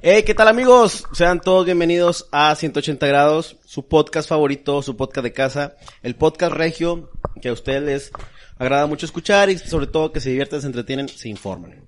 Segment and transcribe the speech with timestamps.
[0.00, 1.08] Hey, ¿qué tal amigos?
[1.12, 6.52] Sean todos bienvenidos a 180 grados, su podcast favorito, su podcast de casa, el podcast
[6.52, 7.10] regio
[7.42, 8.12] que a ustedes les
[8.58, 11.84] agrada mucho escuchar y sobre todo que se divierten, se entretienen, se informan.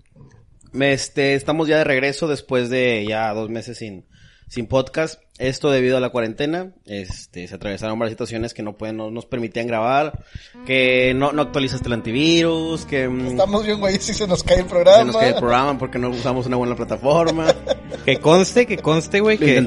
[0.72, 4.06] Este, estamos ya de regreso después de ya dos meses sin,
[4.50, 5.22] sin podcast.
[5.38, 9.24] Esto debido a la cuarentena, este, se atravesaron varias situaciones que no pueden, no nos
[9.24, 10.22] permitían grabar,
[10.66, 14.58] que no, no actualizaste el antivirus, que mm, Estamos bien, güey, si se nos cae
[14.58, 15.04] el se programa.
[15.04, 17.46] nos cae el programa porque no usamos una buena plataforma.
[18.04, 19.60] Que conste, que conste, güey, que,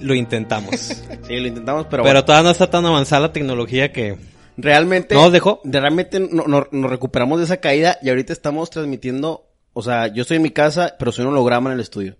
[0.00, 0.70] lo intentamos.
[1.26, 4.16] Sí, lo intentamos, pero, Pero bueno, todavía no está tan avanzada la tecnología que...
[4.56, 5.60] realmente ¿No os dejó?
[5.64, 10.08] de- realmente no- no- nos recuperamos de esa caída y ahorita estamos transmitiendo, o sea,
[10.12, 12.16] yo estoy en mi casa, pero soy un holograma en el estudio.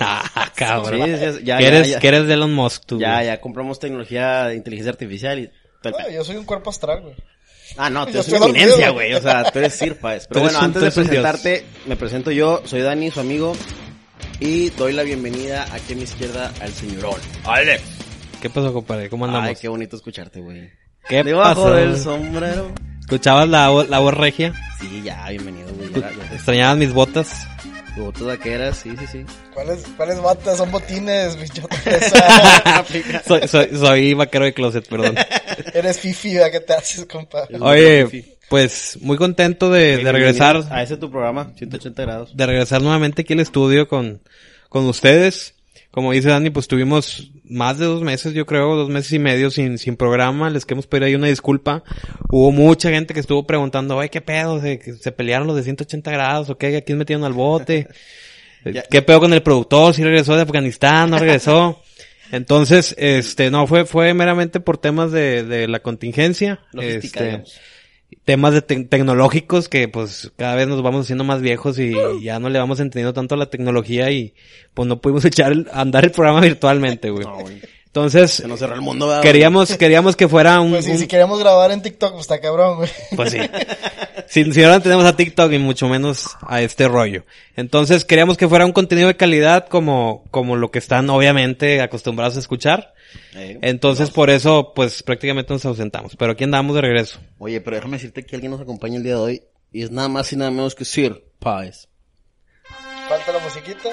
[0.00, 1.04] Ah, cabrón.
[1.06, 1.98] Sí, sí, sí, ya, ya, eres, ya.
[2.00, 2.98] que eres de Elon Musk, tú.
[2.98, 3.26] Ya, güey.
[3.26, 5.50] ya compramos tecnología de inteligencia artificial y
[5.82, 5.96] pedo.
[6.12, 7.14] yo soy un cuerpo astral, güey.
[7.76, 9.14] Ah, no, tú eres una eminencia, güey.
[9.14, 10.26] O sea, tú eres Sir Páez.
[10.28, 13.54] Pero bueno, un- antes de presentarte, me presento yo, soy Dani, su amigo.
[14.40, 17.20] Y doy la bienvenida aquí a mi izquierda al señorón.
[17.44, 17.82] Alex.
[18.40, 19.08] ¿Qué pasó, compadre?
[19.08, 19.48] ¿Cómo andamos?
[19.48, 20.70] Ay, qué bonito escucharte, güey.
[21.08, 21.74] ¿Qué Debajo pasó?
[21.74, 22.72] del sombrero.
[23.00, 24.52] ¿Escuchabas la, la voz regia?
[24.80, 25.92] Sí, ya, bienvenido, güey.
[25.92, 26.34] Ya, ya.
[26.34, 27.46] ¿Extrañabas mis botas?
[27.96, 29.24] Voto vaqueras, sí, sí, sí.
[29.52, 30.58] ¿Cuáles, cuáles batas?
[30.58, 31.62] Son botines, bicho.
[33.26, 35.14] soy, soy, soy vaquero de closet, perdón.
[35.74, 37.46] Eres fifi, ¿a qué te haces, compa?
[37.60, 42.36] Oye, pues muy contento de, de regresar, A ese tu programa, 180 grados.
[42.36, 44.20] de regresar nuevamente aquí al estudio con,
[44.68, 45.54] con ustedes.
[45.92, 49.50] Como dice Dani, pues tuvimos más de dos meses, yo creo, dos meses y medio
[49.50, 50.50] sin, sin programa.
[50.50, 51.84] Les queremos pedir ahí una disculpa.
[52.30, 54.60] Hubo mucha gente que estuvo preguntando, oye, ¿qué pedo?
[54.60, 56.76] ¿Se, se pelearon los de 180 grados o qué?
[56.76, 57.88] ¿A quién metieron al bote?
[58.90, 59.94] ¿Qué pedo con el productor?
[59.94, 61.10] ¿Si regresó de Afganistán?
[61.10, 61.80] ¿No regresó?
[62.32, 66.60] Entonces, este, no, fue, fue meramente por temas de, de la contingencia.
[66.72, 67.60] Logística, Este, digamos.
[68.24, 72.38] Temas de te- tecnológicos que pues cada vez nos vamos haciendo más viejos y ya
[72.38, 74.34] no le vamos entendiendo tanto la tecnología y
[74.74, 77.26] pues no pudimos echar el- andar el programa virtualmente, güey.
[77.94, 79.32] Entonces, Se nos cerró el mundo, ¿verdad, güey?
[79.32, 82.40] queríamos, queríamos que fuera un, Pues sí, un- si queremos grabar en TikTok, pues está
[82.40, 82.90] cabrón, güey.
[83.14, 83.38] pues sí.
[84.26, 87.24] Si, si ahora tenemos a TikTok y mucho menos a este rollo.
[87.56, 92.36] Entonces queríamos que fuera un contenido de calidad como, como lo que están obviamente acostumbrados
[92.36, 92.94] a escuchar.
[93.34, 96.16] Eh, Entonces por eso pues prácticamente nos ausentamos.
[96.16, 97.20] Pero aquí andamos de regreso.
[97.38, 100.08] Oye, pero déjame decirte que alguien nos acompaña el día de hoy y es nada
[100.08, 101.86] más y nada menos que Sir Páez.
[103.08, 103.90] Falta la musiquita,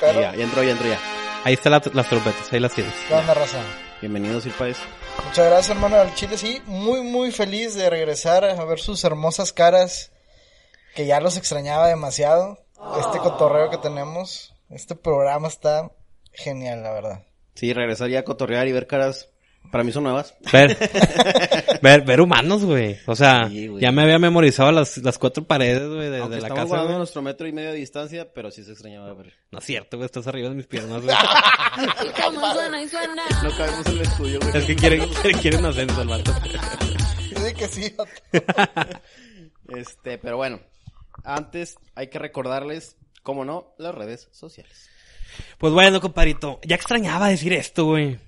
[0.00, 0.20] pero...
[0.22, 0.98] Ya, ya entró, ya entró ya.
[1.44, 2.94] Ahí están la- las trompetas, ahí las tienes.
[3.08, 3.58] ¿Qué onda, raza?
[4.00, 4.78] Bienvenido, Sir Páez.
[5.26, 6.38] Muchas gracias, hermano del Chile.
[6.38, 10.10] Sí, muy, muy feliz de regresar a ver sus hermosas caras,
[10.94, 12.58] que ya los extrañaba demasiado.
[12.98, 15.90] Este cotorreo que tenemos, este programa está
[16.32, 17.26] genial, la verdad.
[17.54, 19.28] Sí, regresar ya a cotorrear y ver caras,
[19.70, 20.34] para mí son nuevas.
[20.52, 20.76] Ver,
[21.82, 22.96] ver, ver humanos, güey.
[23.06, 23.82] O sea, Sí, güey.
[23.82, 26.82] ya me había memorizado las, las cuatro paredes, güey, de, de la estamos casa.
[26.84, 26.96] güey.
[26.96, 29.32] nuestro metro y medio de distancia, pero sí se extrañaba ver.
[29.50, 31.16] No es cierto, güey, estás arriba de mis piernas, güey.
[32.54, 33.22] Suena y suena.
[33.42, 34.56] No cabemos en el estudio, güey.
[34.56, 36.32] es que quieren, quieren, quieren ascenso el vato.
[37.20, 37.94] Sí, que sí.
[39.68, 40.60] Este, pero bueno,
[41.24, 44.90] antes hay que recordarles, como no, las redes sociales.
[45.58, 48.18] Pues bueno, compadrito, ya extrañaba decir esto, güey.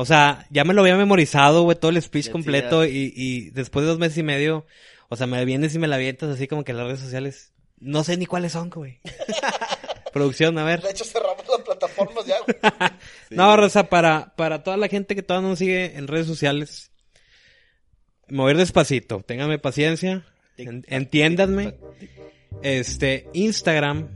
[0.00, 3.82] O sea, ya me lo había memorizado, güey, todo el speech completo y, y después
[3.84, 4.64] de dos meses y medio,
[5.08, 8.04] o sea, me vienes y me la avientas así como que las redes sociales, no
[8.04, 9.00] sé ni cuáles son, güey.
[10.12, 10.82] Producción, a ver.
[10.82, 12.36] De hecho, cerramos las plataformas ya.
[12.40, 12.56] güey.
[13.30, 16.92] No, Rosa, para, para toda la gente que todavía no nos sigue en redes sociales,
[18.28, 20.24] mover despacito, ténganme paciencia,
[20.56, 21.74] en- entiéndanme.
[22.62, 24.08] Este, Instagram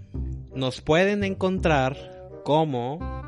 [0.54, 1.96] nos pueden encontrar
[2.44, 3.21] como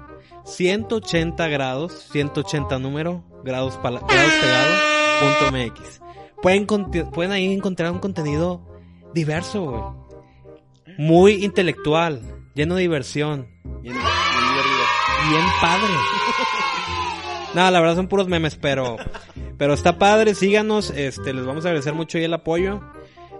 [0.44, 4.74] 180 grados, 180 número, grados, grados pegado,
[5.20, 6.00] punto MX.
[6.42, 6.66] Pueden,
[7.10, 8.60] pueden ahí encontrar un contenido
[9.14, 9.82] diverso, güey.
[10.98, 12.20] Muy intelectual,
[12.54, 13.48] lleno de diversión,
[13.82, 14.04] Bien, bien
[15.30, 15.94] bien padre.
[17.54, 18.96] No, la verdad son puros memes, pero
[19.58, 22.80] pero está padre, síganos, este les vamos a agradecer mucho ahí el apoyo.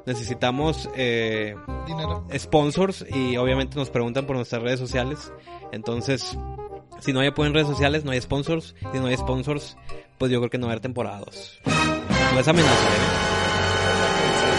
[0.07, 2.27] Necesitamos eh, Dinero.
[2.37, 5.33] sponsors y obviamente nos preguntan por nuestras redes sociales.
[5.73, 6.37] Entonces,
[7.01, 8.75] si no hay apoyo en redes sociales, no hay sponsors.
[8.93, 9.77] Si no hay sponsors,
[10.19, 11.61] pues yo creo que no va a haber temporada 2.
[12.35, 13.35] No es amenaza, ¿eh?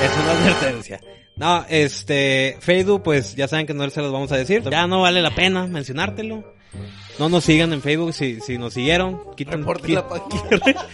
[0.05, 1.01] Es una advertencia.
[1.37, 4.63] No, este, Facebook, pues ya saben que no se los vamos a decir.
[4.69, 6.43] Ya no vale la pena mencionártelo.
[7.19, 9.21] No nos sigan en Facebook si, si nos siguieron.
[9.35, 10.43] Quiten, Reporten la página.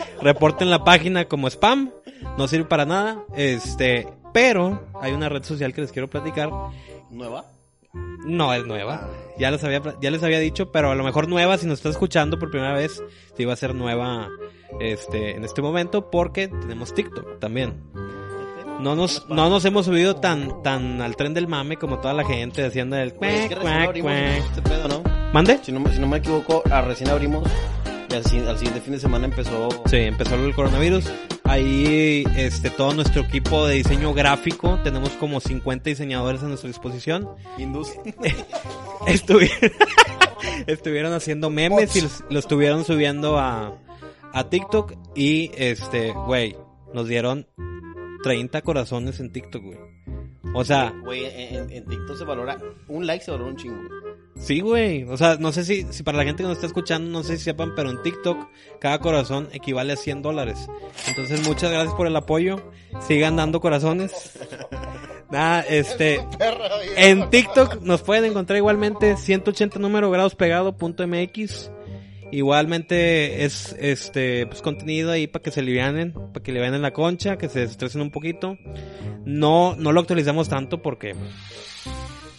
[0.21, 1.91] reporten la página como spam.
[2.37, 3.23] No sirve para nada.
[3.35, 6.49] Este, pero hay una red social que les quiero platicar.
[7.09, 7.45] ¿Nueva?
[7.93, 9.07] No es nueva.
[9.37, 11.89] Ya les había, ya les había dicho, pero a lo mejor nueva si nos está
[11.89, 13.03] escuchando por primera vez,
[13.35, 14.29] si va a ser nueva
[14.79, 17.81] este en este momento porque tenemos TikTok también.
[18.79, 22.23] No nos, no nos hemos subido tan, tan al tren del mame como toda la
[22.25, 24.15] gente haciendo el Güey, es cuac, cuac,
[24.57, 24.61] este.
[25.33, 25.59] ¿Mande?
[25.61, 27.47] Si no, me- si no me equivoco, ah, recién abrimos
[28.09, 28.23] y al
[28.57, 29.69] siguiente fin de semana empezó...
[29.85, 31.05] Sí, empezó el coronavirus.
[31.51, 37.27] Ahí, este, todo nuestro equipo de diseño gráfico, tenemos como 50 diseñadores a nuestra disposición.
[37.57, 37.89] Indus.
[39.05, 39.71] Estuvieron,
[40.67, 43.77] estuvieron haciendo memes y los, lo estuvieron subiendo a,
[44.31, 46.55] a TikTok y, este, güey,
[46.93, 47.47] nos dieron
[48.23, 49.79] 30 corazones en TikTok, güey.
[50.53, 52.59] O sea, Güey, en- en TikTok se valora...
[52.87, 53.81] Un like se valora un chingo.
[54.41, 55.03] Sí, güey.
[55.03, 57.37] O sea, no sé si, si para la gente que nos está escuchando, no sé
[57.37, 58.47] si sepan, pero en TikTok
[58.79, 60.67] cada corazón equivale a 100 dólares.
[61.07, 62.71] Entonces, muchas gracias por el apoyo.
[63.07, 64.39] Sigan dando corazones.
[65.31, 66.19] Nada, este...
[66.97, 71.71] En TikTok nos pueden encontrar igualmente 180 número grados pegado punto MX.
[72.31, 76.81] Igualmente es este pues contenido ahí para que se alivianen, para que le vean en
[76.81, 78.57] la concha, que se desestresen un poquito.
[79.25, 81.13] No no lo actualizamos tanto porque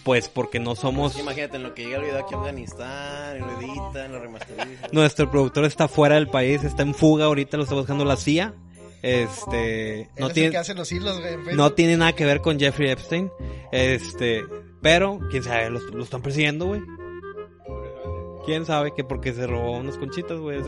[0.05, 3.61] pues porque no somos Imagínate, en lo que llega el video aquí a Afganistán, lo
[3.61, 4.91] editan, lo remasterizan.
[4.93, 8.55] nuestro productor está fuera del país, está en fuga ahorita, lo está buscando la CIA.
[9.03, 11.21] Este no es el tiene que hace los hilos,
[11.55, 13.31] no tiene nada que ver con Jeffrey Epstein.
[13.73, 14.45] Este,
[14.81, 16.83] pero, quién sabe, lo, lo están persiguiendo, güey.
[18.45, 20.61] Quién sabe que porque se robó unas conchitas, güey.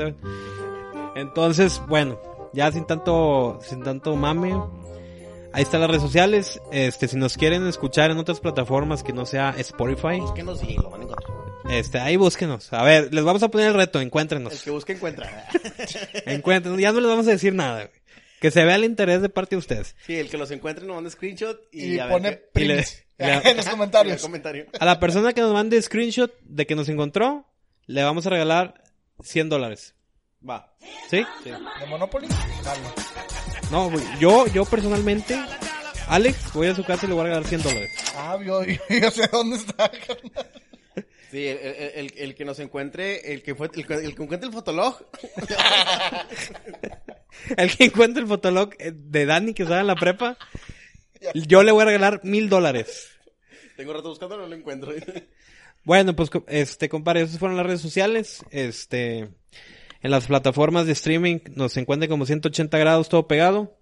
[1.14, 2.18] Entonces, bueno,
[2.52, 4.54] ya sin tanto, sin tanto mame.
[5.54, 6.60] Ahí están las redes sociales.
[6.72, 10.90] Este, si nos quieren escuchar en otras plataformas que no sea Spotify, Búsquenos y lo
[10.90, 11.32] van a encontrar.
[11.70, 12.72] este, ahí búsquenos.
[12.72, 14.62] A ver, les vamos a poner el reto, El encuéntrenos.
[14.62, 15.48] que busque encuentra.
[16.26, 18.02] Encuéntrenos, ya no les vamos a decir nada, güey.
[18.40, 19.94] Que se vea el interés de parte de ustedes.
[20.04, 22.64] Sí, el que los encuentre nos manda screenshot y, Y a ver pone qué- y
[22.66, 24.22] le- primis y le- en los el comentarios.
[24.22, 24.66] comentario.
[24.78, 27.46] A la persona que nos mande screenshot de que nos encontró,
[27.86, 28.82] le vamos a regalar
[29.22, 29.94] 100 dólares.
[30.46, 30.74] Va.
[31.08, 31.24] ¿Sí?
[31.44, 31.50] Sí.
[31.50, 32.26] ¿De Monopoly?
[32.64, 32.80] Dale.
[33.70, 35.36] No, güey, yo, yo personalmente,
[36.08, 37.90] Alex, voy a su casa y le voy a regalar 100 dólares.
[38.16, 39.90] Ah, yo, yo, yo sé dónde está.
[39.90, 40.46] carnal.
[41.30, 44.22] Sí, el, el- el- el que nos encuentre, el que fue, el, que- el que
[44.22, 44.96] encuentre el fotolog.
[47.56, 50.38] El que encuentre el fotolog eh, de Dani que estaba en la prepa,
[51.34, 53.08] yo le voy a regalar mil dólares.
[53.76, 54.92] Tengo rato buscando, no lo encuentro.
[55.82, 58.38] Bueno, pues, este, compadre, esas fueron las redes sociales.
[58.50, 59.28] Este,
[60.04, 63.76] en las plataformas de streaming nos encuentran como 180 grados todo pegado.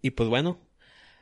[0.00, 0.58] Y pues bueno,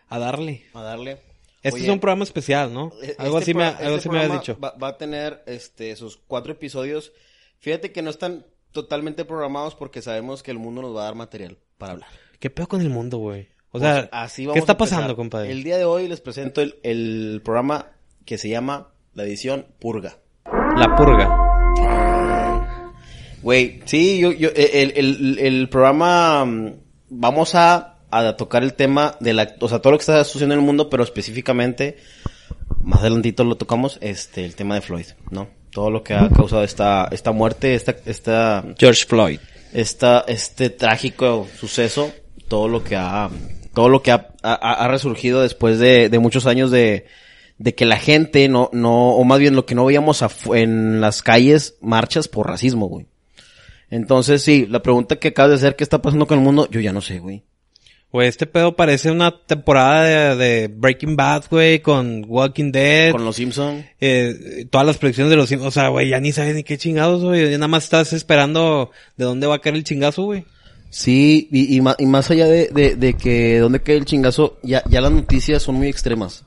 [0.09, 0.67] a darle.
[0.75, 1.19] A darle.
[1.63, 2.93] Este Oye, es un programa especial, ¿no?
[3.03, 4.57] e- Algo este así me, algo este así me habías dicho.
[4.61, 7.13] Va, va a tener, este, sus cuatro episodios.
[7.59, 11.15] Fíjate que no están totalmente programados porque sabemos que el mundo nos va a dar
[11.17, 12.11] material para hablar.
[12.39, 13.49] ¿Qué pedo con el mundo, güey?
[13.73, 14.97] O sea, Pues, así ¿qué vamos está a empezar.
[14.99, 15.51] pasando, compadre?
[15.51, 17.93] El día de hoy les presento el, el programa
[18.25, 20.19] que se llama la edición Purga.
[20.77, 22.06] La purga.
[23.47, 26.73] Güey, sí, yo, yo, el, el, el programa, mm,
[27.11, 30.55] vamos a, a tocar el tema de la, o sea, todo lo que está sucediendo
[30.55, 31.97] en el mundo, pero específicamente,
[32.83, 35.47] más adelantito lo tocamos, este, el tema de Floyd, ¿no?
[35.71, 39.39] Todo lo que ha causado esta, esta muerte, esta, esta, George Floyd.
[39.73, 42.11] esta, este trágico suceso,
[42.49, 43.31] todo lo que ha,
[43.75, 47.07] todo lo que ha, ha, ha resurgido después de, de muchos años de,
[47.59, 51.23] de que la gente no, no, o más bien lo que no veíamos en las
[51.23, 53.07] calles, marchas por racismo, güey.
[53.91, 56.69] Entonces, sí, la pregunta que acabas de hacer, ¿qué está pasando con el mundo?
[56.71, 57.45] Yo ya no sé, güey.
[58.13, 63.13] Güey, este pedo parece una temporada de, de Breaking Bad, güey, con Walking Dead.
[63.13, 63.85] Con los Simpson.
[64.01, 65.51] eh, todas las predicciones de los...
[65.53, 67.51] O sea, güey, ya ni sabes ni qué chingados, güey.
[67.51, 70.45] Ya nada más estás esperando de dónde va a caer el chingazo, güey.
[70.89, 74.59] Sí, y, y, ma- y más allá de, de, de que dónde cae el chingazo,
[74.63, 76.45] ya, ya las noticias son muy extremas.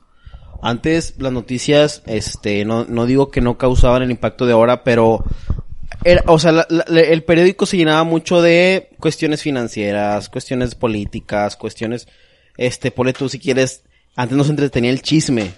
[0.62, 5.24] Antes las noticias, este, no, no digo que no causaban el impacto de ahora, pero
[6.04, 11.56] era, o sea, la- la- el periódico se llenaba mucho de cuestiones financieras, cuestiones políticas,
[11.56, 12.08] cuestiones,
[12.56, 13.82] este, ponle tú si quieres,
[14.16, 15.52] antes nos entretenía el chisme.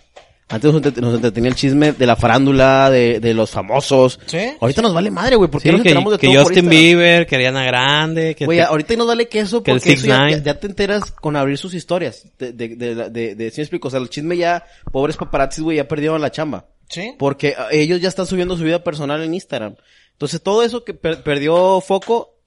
[0.48, 4.20] Antes nos, entre- nos entretenía el chisme de la farándula, de, de los famosos.
[4.26, 4.38] ¿Sí?
[4.60, 6.68] Ahorita nos vale madre, güey, porque Sí, nos que, enteramos de que todo Justin.
[6.68, 8.44] Bieber, que Ariana Grande, que...
[8.44, 10.30] Güey, te- ahorita nos vale queso que porque eso ya, 6ix9ine.
[10.30, 12.26] ya- ya te enteras con abrir sus historias.
[12.38, 13.88] De, de, de, de, de- de- ¿sí me explico?
[13.88, 16.66] O sea, el chisme ya, pobres paparazzis, güey, ya perdieron la chamba.
[16.90, 17.14] ¿Sí?
[17.18, 19.76] Porque ah, ellos ya están subiendo su vida personal en Instagram.
[20.22, 22.38] Entonces, todo eso que per- perdió foco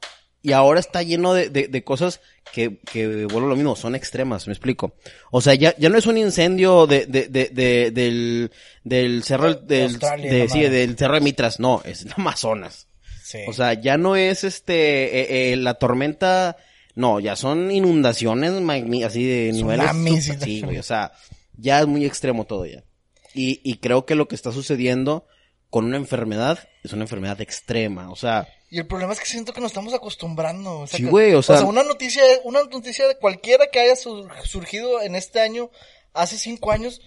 [0.41, 2.21] y ahora está lleno de, de, de cosas
[2.53, 4.95] que, que, vuelvo a lo mismo, son extremas, me explico.
[5.29, 8.51] O sea, ya, ya no es un incendio de, de, de, de- del,
[8.85, 12.87] del cerro, De- de del, de- sí, del cerro de Mitras, no, es Amazonas.
[13.25, 13.39] Sí.
[13.49, 16.55] O sea, ya no es este, eh, eh, la tormenta,
[16.93, 18.51] no, ya son inundaciones
[19.03, 19.85] así de niveles.
[20.21, 21.11] Super- sí, güey, o sea,
[21.57, 22.85] ya es muy extremo todo ya.
[23.33, 25.25] Y, y creo que lo que está sucediendo
[25.75, 29.51] con una enfermedad es una enfermedad extrema, o sea, Y el problema es que siento
[29.51, 30.79] que nos estamos acostumbrando.
[30.79, 34.31] O sea, Sí, güey, o sea- una noticia, una noticia de cualquiera que haya sur-
[34.45, 35.69] surgido en este año,
[36.13, 37.01] hace cinco años,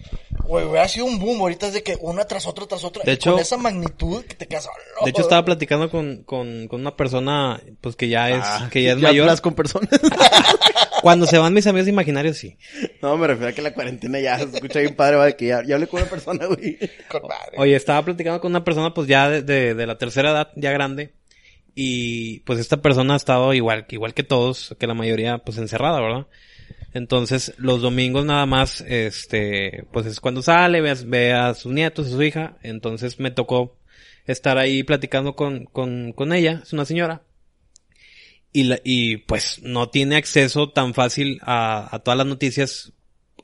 [0.49, 1.39] Güey, hubiera sido un boom.
[1.41, 3.03] Ahorita es de que una tras otra tras otra.
[3.03, 4.67] De y hecho- con esa magnitud que te quedas.
[4.99, 8.67] "Oh, De hecho, estaba platicando con, con, con una persona, pues que ya es, Ah,
[8.71, 9.23] que ya es ya mayor.
[9.25, 9.89] hablas con personas.
[11.03, 12.57] Cuando se van mis amigos imaginarios, sí.
[13.01, 15.63] no, me refiero a que la cuarentena ya se escucha bien padre, vale, que ya,
[15.65, 16.77] ya hablé con una persona, güey.
[17.09, 17.57] Con madre.
[17.57, 20.71] Oye, estaba platicando con una persona, pues ya de, de, de la tercera edad, ya
[20.71, 21.13] grande.
[21.75, 26.01] Y pues esta persona ha estado igual, igual que todos, que la mayoría, pues encerrada,
[26.01, 26.27] ¿verdad?
[26.93, 31.71] Entonces, los domingos nada más, este, pues es cuando sale, ve a, ve a sus
[31.71, 32.57] nietos, a su hija.
[32.63, 33.77] Entonces me tocó
[34.25, 37.23] estar ahí platicando con, con, con ella, es una señora.
[38.51, 42.93] Y, la, y pues no tiene acceso tan fácil a, a todas las noticias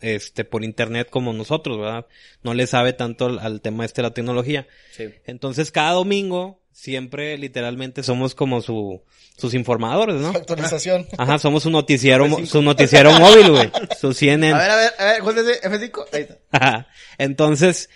[0.01, 2.07] este por internet como nosotros, ¿verdad?
[2.43, 4.67] No le sabe tanto al, al tema este de la tecnología.
[4.91, 5.05] Sí.
[5.25, 9.01] Entonces cada domingo siempre literalmente somos como su
[9.37, 10.29] sus informadores, ¿no?
[10.29, 11.07] Actualización.
[11.17, 13.71] Ajá, somos su noticiero, su noticiero móvil, güey.
[13.99, 14.53] Su CNN.
[14.53, 15.69] A ver, a ver, a ver, ¿cuál es ese?
[15.69, 16.05] F5?
[16.11, 16.37] Ahí está.
[16.51, 16.87] Ajá.
[17.17, 17.89] Entonces,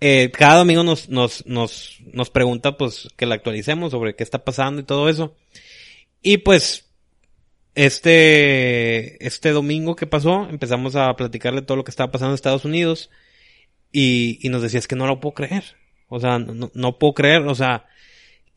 [0.00, 4.44] eh, cada domingo nos, nos, nos, nos pregunta, pues, que la actualicemos sobre qué está
[4.44, 5.34] pasando y todo eso.
[6.22, 6.90] Y pues,
[7.74, 12.64] este, este domingo que pasó, empezamos a platicarle todo lo que estaba pasando en Estados
[12.66, 13.10] Unidos.
[13.90, 15.64] Y, y nos decía, es que no lo puedo creer.
[16.08, 17.86] O sea, no, no puedo creer, o sea,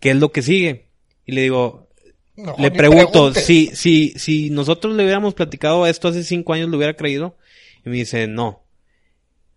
[0.02, 0.88] ¿qué es lo que sigue?
[1.26, 1.88] Y le digo,
[2.36, 6.76] No, le pregunto, si, si, si nosotros le hubiéramos platicado esto hace cinco años, ¿lo
[6.76, 7.38] hubiera creído?
[7.86, 8.64] Y me dice, no.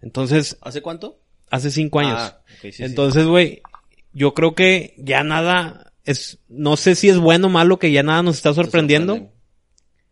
[0.01, 1.19] Entonces, ¿Hace cuánto?
[1.51, 2.19] hace cinco años.
[2.19, 2.85] Ah, ok, sí, sí.
[2.85, 3.63] Entonces, güey,
[4.13, 8.03] yo creo que ya nada es, no sé si es bueno o malo que ya
[8.03, 9.33] nada nos está sorprendiendo.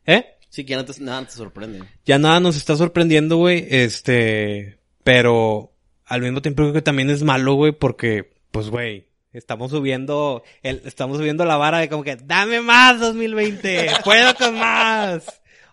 [0.07, 0.25] ¿Eh?
[0.49, 1.83] Sí, que ya no te, nada te sorprende.
[2.05, 5.73] Ya nada nos está sorprendiendo, güey, este, pero
[6.05, 10.83] al mismo tiempo creo que también es malo, güey, porque, pues, güey, estamos subiendo, el,
[10.85, 15.25] estamos subiendo la vara de como que, dame más 2020, puedo con más.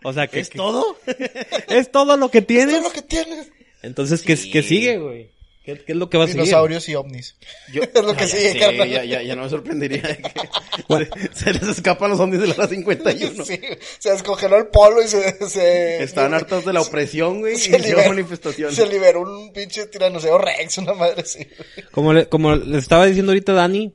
[0.03, 0.97] O sea, que ¿Es que- todo?
[1.67, 2.75] es todo lo que tienes.
[2.75, 3.51] es lo que tienes.
[3.81, 5.31] Entonces, ¿qué, qué sigue, güey?
[5.77, 6.43] ¿Qué, qué es lo que va a seguir?
[6.43, 7.35] Dinosaurios y ovnis.
[7.73, 8.87] Yo, Es lo que sigue, carnal.
[8.87, 10.29] sé, ya, ya, ya no me sorprendería de que
[11.33, 13.45] se, se les escapan los zombies de la hora 51.
[13.45, 13.59] Sí,
[13.99, 15.49] se descongeló el polo y se...
[15.49, 18.75] se Estaban hartos de la opresión, güey, y se hicieron liberó, manifestaciones.
[18.75, 21.47] se liberó un pinche tiranoseo rex, una madre así.
[21.91, 23.93] Como le, como les estaba diciendo ahorita Dani,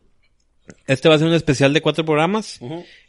[0.86, 2.58] este va a ser un especial de cuatro programas,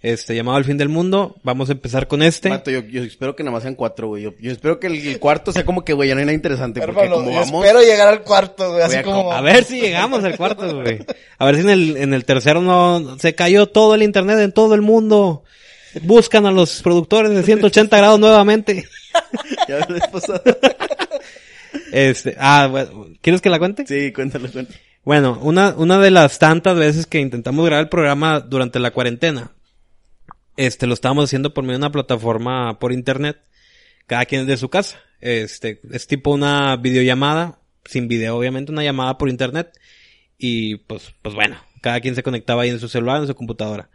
[0.01, 1.35] este llamado El fin del mundo.
[1.43, 2.49] Vamos a empezar con este.
[2.49, 4.23] Vato, yo, yo espero que nada más sean cuatro, güey.
[4.23, 6.35] Yo, yo espero que el, el cuarto sea como que, güey, ya no hay nada
[6.35, 6.81] interesante.
[6.81, 7.65] Porque Hermano, como vamos...
[7.65, 9.31] espero llegar al cuarto, güey, así a como...
[9.31, 10.99] A ver si llegamos al cuarto, güey.
[11.37, 14.51] A ver si en el, en el tercero no se cayó todo el internet en
[14.51, 15.43] todo el mundo.
[16.01, 18.85] Buscan a los productores de 180 grados nuevamente.
[19.69, 20.41] Ya la vez pasada.
[21.91, 23.85] Este, ah, bueno, ¿quieres que la cuente?
[23.87, 24.77] Sí, cuéntalo, cuéntalo.
[25.05, 29.51] Bueno, una, una de las tantas veces que intentamos grabar el programa durante la cuarentena,
[30.57, 33.37] este, lo estábamos haciendo por medio de una plataforma por internet,
[34.07, 34.99] cada quien desde su casa.
[35.21, 39.79] Este, es tipo una videollamada, sin video obviamente, una llamada por internet,
[40.39, 43.89] y pues, pues bueno, cada quien se conectaba ahí en su celular, en su computadora.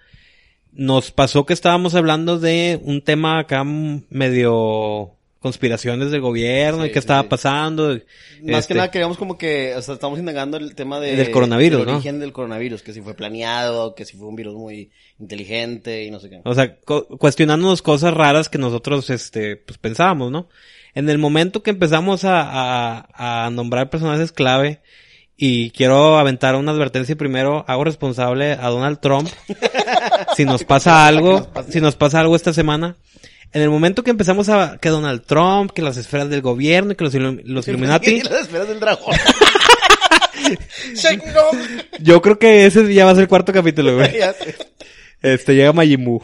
[0.71, 6.95] Nos pasó que estábamos hablando de un tema acá medio conspiraciones del gobierno y qué
[6.95, 7.29] sí, estaba sí.
[7.29, 7.89] pasando.
[8.43, 11.17] Más Este, que nada queríamos como que, o sea, estamos indagando el tema de...
[11.17, 11.95] Del coronavirus, del ¿no?
[11.95, 16.11] origen del coronavirus, que si fue planeado, que si fue un virus muy inteligente y
[16.11, 16.41] no sé qué.
[16.45, 20.49] O sea, cu- cuestionándonos cosas raras que nosotros, este, pues pensábamos, ¿no?
[20.95, 24.81] En el momento que empezamos a, a, a nombrar personajes clave,
[25.43, 29.27] y quiero aventar una advertencia primero, hago responsable a Donald Trump.
[30.37, 32.97] si nos pasa algo, si nos pasa algo esta semana.
[33.53, 37.03] En el momento que empezamos a, que Donald Trump, que las esferas del gobierno, que
[37.05, 39.15] los, ilu- los Illuminati, Y las esferas del dragón.
[42.01, 44.11] Yo creo que ese ya va a ser el cuarto capítulo, güey.
[45.23, 46.19] Este, llega Majimu.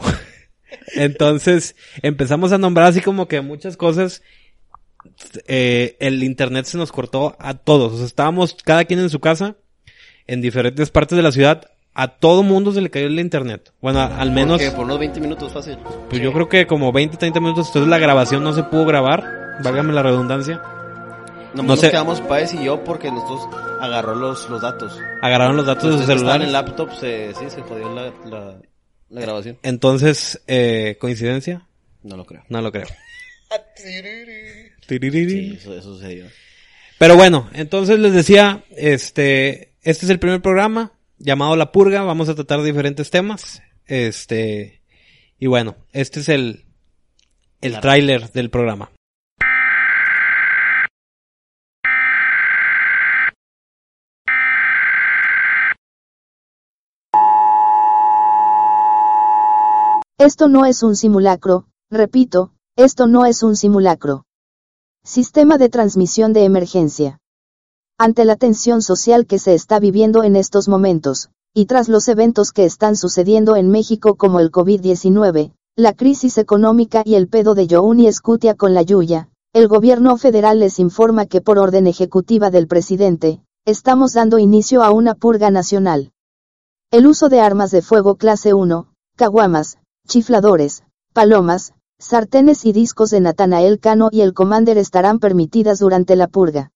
[0.95, 4.23] Entonces, empezamos a nombrar así como que muchas cosas.
[5.47, 7.93] Eh, el internet se nos cortó a todos.
[7.93, 9.55] O sea, estábamos cada quien en su casa,
[10.25, 11.69] en diferentes partes de la ciudad.
[11.99, 13.73] A todo mundo se le cayó el internet.
[13.81, 15.77] Bueno, a- al menos, Porque por unos 20 minutos fácil.
[16.09, 17.67] pues yo creo que como 20, 30 minutos.
[17.67, 19.57] Entonces la grabación no se pudo grabar.
[19.63, 20.61] Válgame la redundancia.
[21.53, 21.89] Nomás No nos sé.
[21.89, 23.47] quedamos Paez y yo porque nosotros
[23.81, 24.99] agarró los, los datos.
[25.23, 26.67] Agarraron los datos de sus Ustedes estaban en celulares.
[26.69, 28.59] laptop, se, sí, se jodió la, la,
[29.09, 29.57] la grabación.
[29.63, 31.65] Entonces, eh, ¿coincidencia?
[32.03, 32.43] No lo creo.
[32.49, 32.85] No lo creo.
[33.77, 36.25] Sí, eso, eso sucedió.
[36.97, 42.29] Pero bueno, entonces les decía, este, este es el primer programa llamado La Purga, vamos
[42.29, 44.81] a tratar diferentes temas, este,
[45.39, 46.65] y bueno, este es el,
[47.61, 47.81] el Claro.
[47.81, 48.91] tráiler del programa.
[60.19, 64.25] Esto no es un simulacro, repito, esto no es un simulacro.
[65.03, 67.19] Sistema de transmisión de emergencia.
[67.99, 72.51] Ante la tensión social que se está viviendo en estos momentos, y tras los eventos
[72.51, 77.65] que están sucediendo en México como el COVID-19, la crisis económica y el pedo de
[77.65, 82.67] Youni Escutia con la Yuya, el gobierno federal les informa que por orden ejecutiva del
[82.67, 86.11] presidente, estamos dando inicio a una purga nacional.
[86.91, 93.21] El uso de armas de fuego clase 1, caguamas, chifladores, palomas, sartenes y discos de
[93.21, 96.71] Natanael Cano y el Commander estarán permitidas durante la purga.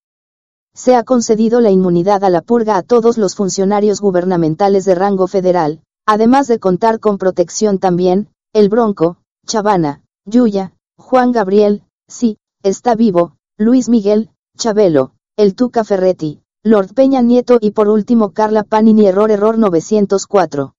[0.73, 5.27] Se ha concedido la inmunidad a la purga a todos los funcionarios gubernamentales de rango
[5.27, 12.95] federal, además de contar con protección también, el Bronco, Chavana, Yuya, Juan Gabriel, sí, está
[12.95, 19.07] vivo, Luis Miguel, Chabelo, el Tuca Ferretti, Lord Peña Nieto y por último Carla Panini
[19.07, 20.75] Error Error 904.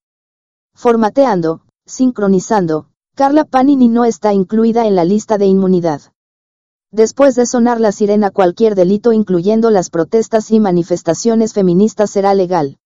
[0.75, 6.12] Formateando, sincronizando, Carla Panini no está incluida en la lista de inmunidad.
[6.92, 12.76] Después de sonar la sirena cualquier delito incluyendo las protestas y manifestaciones feministas será legal.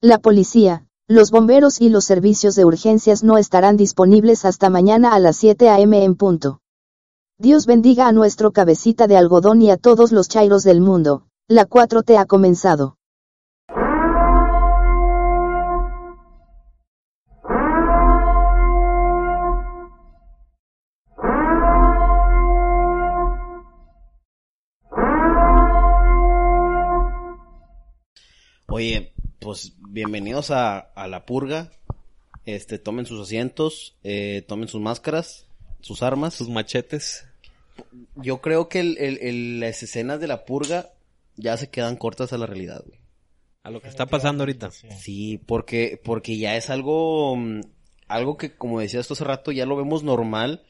[0.00, 5.18] La policía, los bomberos y los servicios de urgencias no estarán disponibles hasta mañana a
[5.18, 6.02] las 7 a.m.
[6.02, 6.60] en punto.
[7.38, 11.26] Dios bendiga a nuestro cabecita de algodón y a todos los chairos del mundo.
[11.46, 12.96] La 4T ha comenzado.
[28.68, 31.70] Oye, pues bienvenidos a, a la purga.
[32.44, 35.46] Este, tomen sus asientos, eh, tomen sus máscaras,
[35.80, 36.34] sus armas.
[36.34, 37.26] Sus machetes.
[38.16, 40.90] Yo creo que el, el- el- las escenas de la purga
[41.36, 42.98] ya se quedan cortas a la realidad, güey.
[43.62, 44.70] A lo que está pasando ahorita.
[44.70, 47.60] Sí, porque, porque ya es algo, mm,
[48.06, 50.64] algo que como decía esto hace rato, ya lo vemos normal.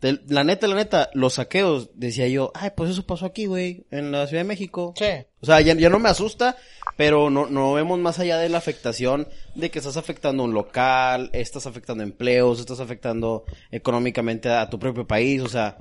[0.00, 4.10] La neta, la neta, los saqueos, decía yo, ay, pues eso pasó aquí, güey, en
[4.12, 4.94] la Ciudad de México.
[4.96, 5.04] Sí.
[5.42, 6.56] O sea, ya, ya no me asusta,
[7.00, 11.30] pero no, no vemos más allá de la afectación de que estás afectando un local,
[11.32, 15.78] estás afectando empleos, estás afectando económicamente a, tu propio país, o sea,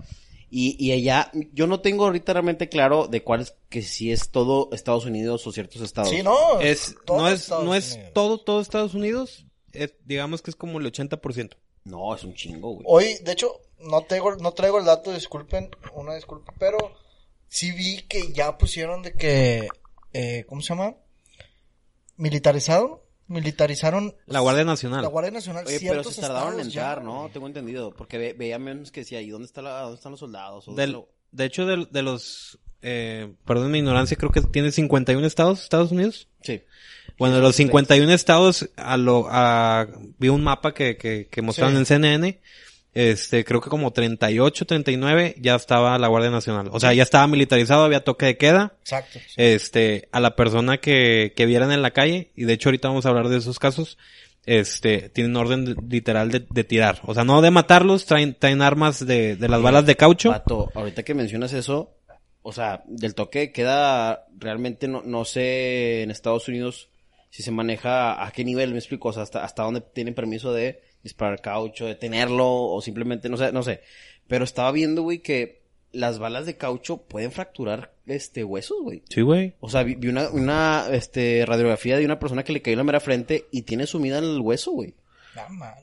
[0.49, 4.29] y, y allá, yo no tengo ahorita realmente claro de cuál es, que si es
[4.29, 6.10] todo Estados Unidos o ciertos estados.
[6.10, 6.62] Sí, no.
[6.62, 8.13] Es, todo no es, Estados no es Unidos.
[8.13, 9.45] todo, todo Estados Unidos.
[9.73, 11.58] Es- digamos que es como el 80%.
[11.84, 12.86] No, es un chingo, güey.
[12.88, 16.77] Hoy, de hecho, no traigo, no traigo el dato, disculpen, una disculpa, pero
[17.49, 19.67] sí vi que ya pusieron de que,
[20.13, 20.95] eh, ¿cómo se llama?
[22.19, 25.01] Militarizado, militarizaron La Guardia Nacional.
[25.01, 27.21] la Guardia Nacional Oye, pero se tardaron en ya, entrar, ¿no?
[27.21, 27.32] güey.
[27.32, 30.19] Tengo entendido, porque ve- veía memes que decía, ¿y dónde, está la, dónde están los
[30.19, 30.67] soldados?
[30.67, 32.60] O Del- lo- de hecho, de, de los...
[32.82, 36.27] Eh, perdón mi ignorancia, creo que tiene 51 estados, Estados Unidos.
[36.41, 36.62] Sí.
[37.17, 41.73] Bueno, de los 51 estados, a lo, a, vi un mapa que, que, que mostraron
[41.73, 41.79] Sí.
[41.79, 42.41] en CNN.
[42.93, 46.69] Este, creo que como 38, 39 ya estaba la Guardia Nacional.
[46.71, 48.73] O sea, ya estaba militarizado, había toque de queda.
[48.82, 49.19] Exacto.
[49.19, 49.34] sí.
[49.38, 53.06] Este, a la persona que, que vieran en la calle, y de hecho ahorita vamos
[53.06, 53.97] a hablar de esos casos,
[54.45, 56.99] este, tienen orden de- literal de, de tirar.
[57.06, 60.32] O sea, no de matarlos, traen, traen armas de, de las balas de caucho.
[60.32, 61.91] Vato, ahorita que mencionas eso,
[62.41, 66.89] o sea, del toque queda realmente no, no sé en Estados Unidos
[67.30, 70.52] si se maneja a qué nivel, me explico, o sea, hasta, hasta dónde tienen permiso
[70.52, 73.81] de disparar caucho, de tenerlo, o simplemente, no sé, no sé.
[74.27, 75.59] Pero estaba viendo, güey, que
[75.91, 79.01] las balas de caucho pueden fracturar, este, huesos, güey.
[79.09, 79.53] Sí, güey.
[79.59, 82.79] O sea, vi, vi una, una, este, radiografía de una persona que le cayó en
[82.79, 84.93] la mera frente y tiene sumida en el hueso, güey.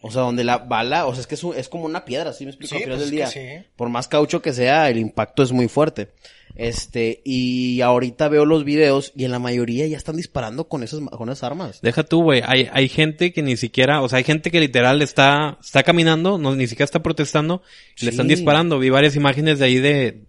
[0.02, 2.32] O sea, donde la bala, o sea, es que es, un- es como una piedra,
[2.34, 2.70] ¿sí me explico?
[2.70, 3.40] Sí, Al final pues del es día.
[3.42, 3.66] que sí.
[3.74, 6.08] Por más caucho que sea, el impacto es muy fuerte.
[6.56, 11.00] Este, y ahorita veo los videos y en la mayoría ya están disparando con esas,
[11.00, 11.80] con esas armas.
[11.82, 12.42] Deja tú, güey.
[12.44, 16.38] Hay, hay gente que ni siquiera, o sea, hay gente que literal está, está caminando,
[16.38, 17.62] no, ni siquiera está protestando,
[18.00, 18.78] y le están disparando.
[18.78, 20.24] Vi varias imágenes de ahí de,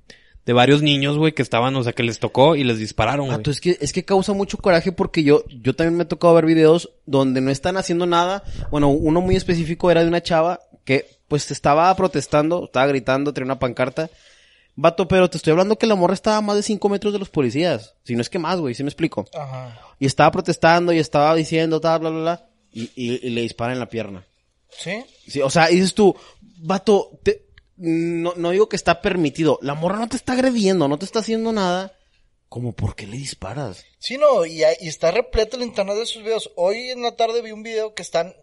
[0.45, 3.37] de varios niños, güey, que estaban, o sea, que les tocó y les dispararon, güey.
[3.37, 6.33] Vato, es que, es que causa mucho coraje porque yo, yo también me he tocado
[6.33, 8.43] ver videos donde no están haciendo nada.
[8.69, 13.45] Bueno, uno muy específico era de una chava que, pues, estaba protestando, estaba gritando, tenía
[13.45, 14.09] una pancarta.
[14.79, 17.17] Vato, pero te estoy hablando que la morra estaba a más de 5 metros de
[17.17, 17.95] los policías.
[18.03, 19.25] Si no es que más, güey, ¿sí me explico?
[19.33, 19.81] Ajá.
[19.99, 22.49] Y estaba protestando y estaba diciendo, tal, bla, bla, bla.
[22.71, 24.27] Y, y, y le disparan en la pierna.
[24.69, 25.03] ¿Sí?
[25.27, 26.15] Sí, o sea, dices tú,
[26.59, 29.57] vato, te- no, no digo que está permitido.
[29.63, 31.93] La morra no te está agrediendo, no te está haciendo nada.
[32.47, 33.83] Como, ¿por qué le disparas?
[33.97, 36.51] Sí, no, y, está repleto el internet de esos videos.
[36.55, 38.35] Hoy en la tarde vi un video que están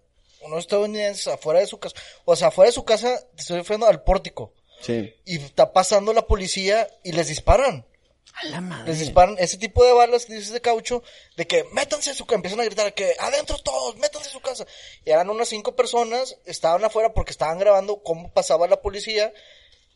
[0.45, 1.95] unos estadounidenses afuera de su casa.
[2.25, 4.53] O sea, afuera de su casa, te estoy refiriendo al pórtico.
[4.85, 5.15] Sí.
[5.25, 7.87] Y está pasando la policía y les disparan.
[8.35, 8.91] A la madre.
[8.91, 11.03] Les disparan ese tipo de balas que dices de caucho,
[11.37, 14.41] de que métanse a su casa, empiezan a gritar que adentro todos, métanse a su
[14.41, 14.67] casa.
[15.05, 19.33] Y eran unas cinco personas, estaban afuera porque estaban grabando cómo pasaba la policía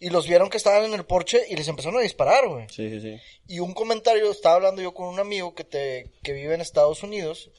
[0.00, 2.68] Y los vieron que estaban en el porche y les empezaron a disparar, güey.
[2.68, 3.20] Sí, sí, sí.
[3.48, 7.02] Y un comentario, estaba hablando yo con un amigo que, te, que vive en Estados
[7.02, 7.50] Unidos,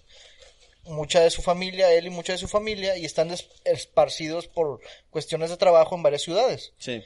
[0.86, 5.50] mucha de su familia, él y mucha de su familia, y están esparcidos por cuestiones
[5.50, 6.72] de trabajo en varias ciudades.
[6.78, 7.04] Sí.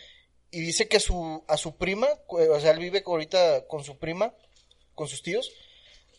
[0.56, 3.98] Y dice que su, a su prima, cu- o sea, él vive ahorita con su
[3.98, 4.34] prima,
[4.94, 5.52] con sus tíos,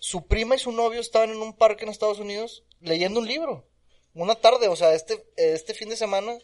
[0.00, 3.64] su prima y su novio estaban en un parque en Estados Unidos leyendo un libro.
[4.12, 6.36] Una tarde, o sea, este, este fin de semana,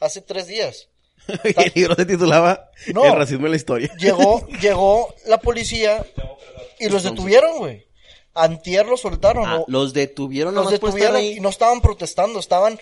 [0.00, 0.88] hace tres días.
[1.44, 3.04] y el libro se titulaba No.
[3.04, 3.94] El racismo en la historia.
[3.98, 6.04] Llegó, llegó la policía
[6.78, 7.86] y los detuvieron, güey.
[8.32, 9.44] Antier los soltaron.
[9.46, 12.80] Ah, los detuvieron los detuvieron y no estaban protestando, estaban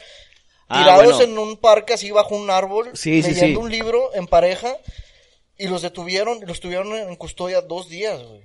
[0.73, 1.33] Ah, tirados bueno.
[1.33, 3.65] en un parque así bajo un árbol, Sí, leyendo sí.
[3.65, 4.77] un libro en pareja
[5.59, 8.43] y los detuvieron, y los tuvieron en custodia dos días, güey.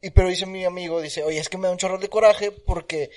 [0.00, 2.50] Y pero dice mi amigo, dice, oye, es que me da un chorro de coraje
[2.50, 3.10] porque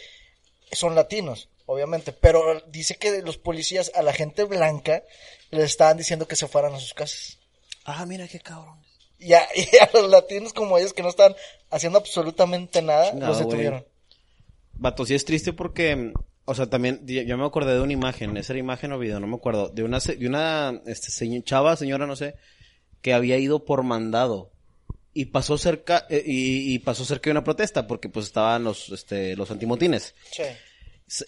[0.71, 5.03] son latinos, obviamente, pero dice que los policías a la gente blanca
[5.51, 7.39] les estaban diciendo que se fueran a sus casas.
[7.85, 8.83] Ah, mira qué cabrón.
[9.17, 11.35] Y a, y a los latinos como ellos que no están
[11.71, 13.47] haciendo absolutamente nada, No, los güey.
[13.49, 13.85] detuvieron.
[14.73, 16.11] Vato, sí es triste porque,
[16.45, 19.27] o sea, también, yo me acordé de una imagen, esa era imagen o video, no
[19.27, 22.35] me acuerdo, de una, de una, este, chava, señora, no sé,
[23.01, 24.51] que había ido por mandado
[25.13, 28.89] y pasó cerca, eh, y, y pasó cerca de una protesta porque pues estaban los,
[28.89, 30.13] este, los antimotines.
[30.31, 30.43] Sí.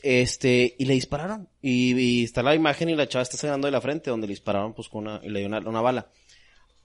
[0.01, 1.47] Este, y le dispararon.
[1.61, 4.31] Y, y está la imagen y la chava está sangrando de la frente donde le
[4.33, 6.09] dispararon pues con una, y le dio una, una bala.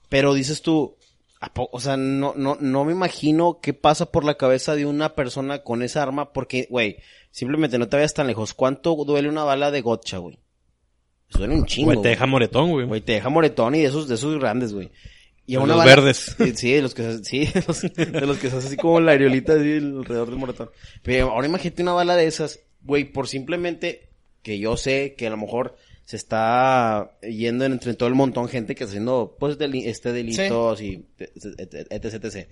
[0.08, 1.01] Pero dices tú, ¿a po-
[1.54, 5.62] o sea, no, no, no me imagino qué pasa por la cabeza de una persona
[5.62, 6.98] con esa arma porque, güey,
[7.30, 8.54] simplemente no te vayas tan lejos.
[8.54, 10.38] ¿Cuánto duele una bala de gotcha, güey?
[11.30, 11.86] Duele un chingo.
[11.92, 12.86] Güey, te deja moretón, güey.
[12.86, 14.90] Güey, te deja moretón y de esos, de esos grandes, güey.
[15.46, 16.36] Y a una los bala- verdes.
[16.54, 19.12] Sí, de los que, sí, de los, de los que se hace así como la
[19.12, 20.70] areolita así alrededor del moretón.
[21.02, 24.10] Pero ahora imagínate una bala de esas, güey, por simplemente
[24.42, 28.74] que yo sé que a lo mejor se está yendo entre todo el montón gente
[28.74, 32.48] que está haciendo, pues, deli- este delitos y etc, etc, etc.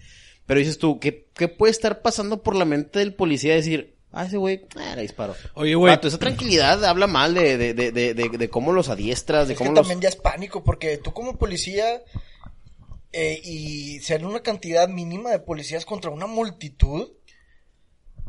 [0.47, 4.25] Pero dices tú, ¿qué, ¿qué puede estar pasando por la mente del policía decir, ah,
[4.25, 5.35] ese güey, ah, le disparo?
[5.55, 5.93] Oye, güey.
[5.93, 9.55] Vato, esa tranquilidad habla mal de, de, de, de, de, de cómo los adiestras, de
[9.55, 9.87] Es que cómo los...
[9.87, 12.03] también ya es pánico porque tú como policía
[13.13, 17.11] eh, y ser una cantidad mínima de policías contra una multitud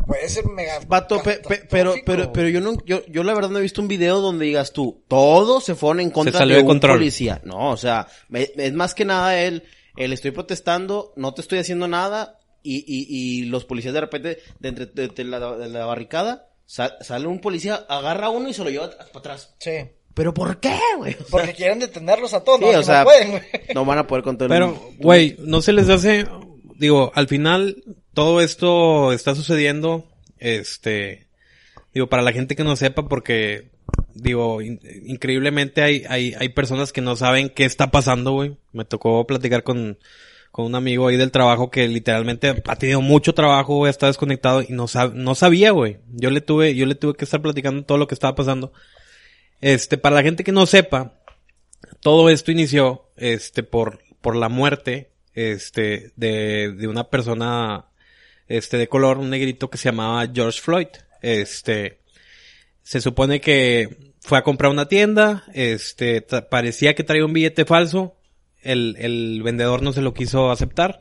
[0.05, 3.49] puede ser mega Vato, pe- pe- pero, pero, pero yo no, yo, yo la verdad
[3.49, 6.59] no he visto un video donde digas tú, todos se fueron en contra salió de
[6.61, 6.97] de un control.
[6.97, 7.41] policía.
[7.43, 9.63] No, o sea, me- es más que nada él,
[9.97, 13.07] él estoy protestando, no te estoy haciendo nada, y, y,
[13.41, 17.27] y los policías de repente, de entre de- de la, de la barricada, sa- sale
[17.27, 19.55] un policía, agarra a uno y se lo lleva para atrás.
[19.59, 19.71] Sí,
[20.13, 21.13] ¿Pero por qué, güey?
[21.13, 23.43] O sea, porque quieren detenerlos a todos, sí, no, o sea, no pueden, güey.
[23.73, 26.25] no van a poder con todo el Pero, güey, no se les hace,
[26.75, 27.81] digo, al final
[28.13, 30.05] todo esto está sucediendo,
[30.37, 31.27] este,
[31.93, 33.69] digo, para la gente que no sepa, porque,
[34.13, 38.57] digo, in- increíblemente hay, hay, hay personas que no saben qué está pasando, güey.
[38.73, 39.97] Me tocó platicar con,
[40.51, 44.61] con un amigo ahí del trabajo que literalmente ha tenido mucho trabajo, güey, está desconectado
[44.61, 45.99] y no sab- no sabía, güey.
[46.11, 48.73] Yo le tuve, yo le tuve que estar platicando todo lo que estaba pasando.
[49.61, 51.13] Este, para la gente que no sepa,
[52.01, 57.85] todo esto inició, este, por, por la muerte, este, de, de una persona,
[58.57, 60.87] este, de color, un negrito que se llamaba George Floyd.
[61.21, 61.99] Este,
[62.83, 68.15] se supone que fue a comprar una tienda, este, parecía que traía un billete falso,
[68.61, 70.99] el, el vendedor no se lo quiso aceptar,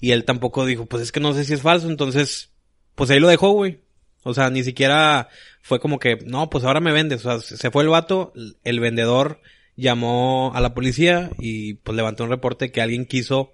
[0.00, 2.50] y él tampoco dijo, pues es que no sé si es falso, entonces,
[2.94, 3.80] pues ahí lo dejó, güey.
[4.22, 5.28] O sea, ni siquiera
[5.60, 7.24] fue como que, no, pues ahora me vendes.
[7.24, 8.32] O sea, se fue el vato,
[8.64, 9.40] el vendedor
[9.76, 13.52] llamó a la policía y pues levantó un reporte que alguien quiso,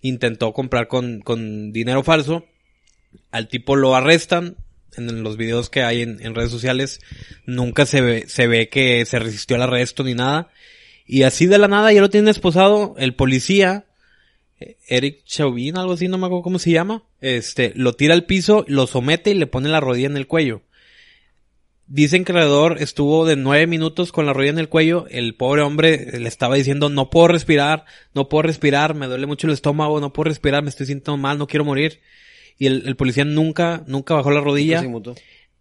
[0.00, 2.46] intentó comprar con, con dinero falso.
[3.30, 4.56] Al tipo lo arrestan.
[4.94, 7.00] En los videos que hay en, redes sociales
[7.46, 10.50] nunca se ve, se ve que se resistió al arresto ni nada.
[11.06, 12.94] Y así de la nada ya lo tienen esposado.
[12.98, 13.86] El policía,
[14.60, 17.04] eh, Eric Chauvin, algo así, no me acuerdo cómo se llama.
[17.20, 20.62] Este, lo tira al piso, lo somete y le pone la rodilla en el cuello.
[21.86, 25.06] Dicen que alrededor estuvo de nueve minutos con la rodilla en el cuello.
[25.10, 29.46] El pobre hombre le estaba diciendo, no puedo respirar, no puedo respirar, me duele mucho
[29.46, 32.00] el estómago, no puedo respirar, me estoy sintiendo mal, no quiero morir.
[32.58, 34.82] Y el, el policía nunca, nunca bajó la rodilla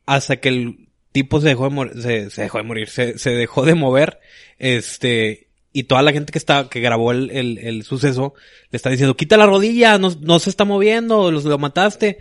[0.06, 3.32] hasta que el tipo se dejó de morir, se, se dejó de morir, se, se
[3.32, 4.20] dejó de mover,
[4.60, 8.34] este, y toda la gente que está, que grabó el, el, el suceso,
[8.70, 12.20] le está diciendo, quita la rodilla, no, no se está moviendo, los, lo mataste.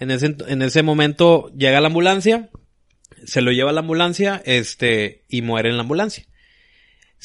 [0.00, 2.50] En ese, en ese momento llega la ambulancia,
[3.24, 6.24] se lo lleva a la ambulancia, este, y muere en la ambulancia.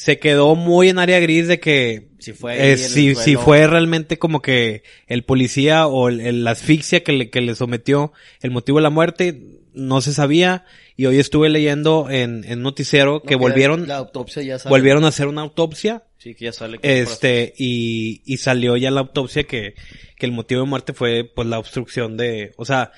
[0.00, 4.18] Se quedó muy en área gris de que Si fue eh, si, si fue realmente
[4.18, 8.50] como que el policía o el, el- la asfixia que le, que le sometió el
[8.50, 9.42] motivo de la muerte,
[9.74, 10.64] no se sabía
[10.96, 14.70] y hoy estuve leyendo en, en noticiero que volvieron, La autopsia ya sale.
[14.74, 16.78] volvieron a hacer una autopsia Sí, que ya sale.
[16.78, 19.74] que fue este, y, y salió ya la autopsia que,
[20.16, 22.90] que el motivo de muerte fue, pues, la obstrucción de, o sea,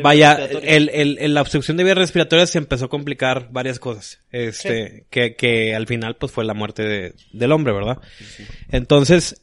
[0.00, 4.20] vaya, el, el, el- la obstrucción de vías respiratorias se empezó a complicar varias cosas,
[4.30, 7.98] este, que, que al final, pues, fue la muerte de- del hombre, ¿verdad?
[8.70, 9.40] Entonces,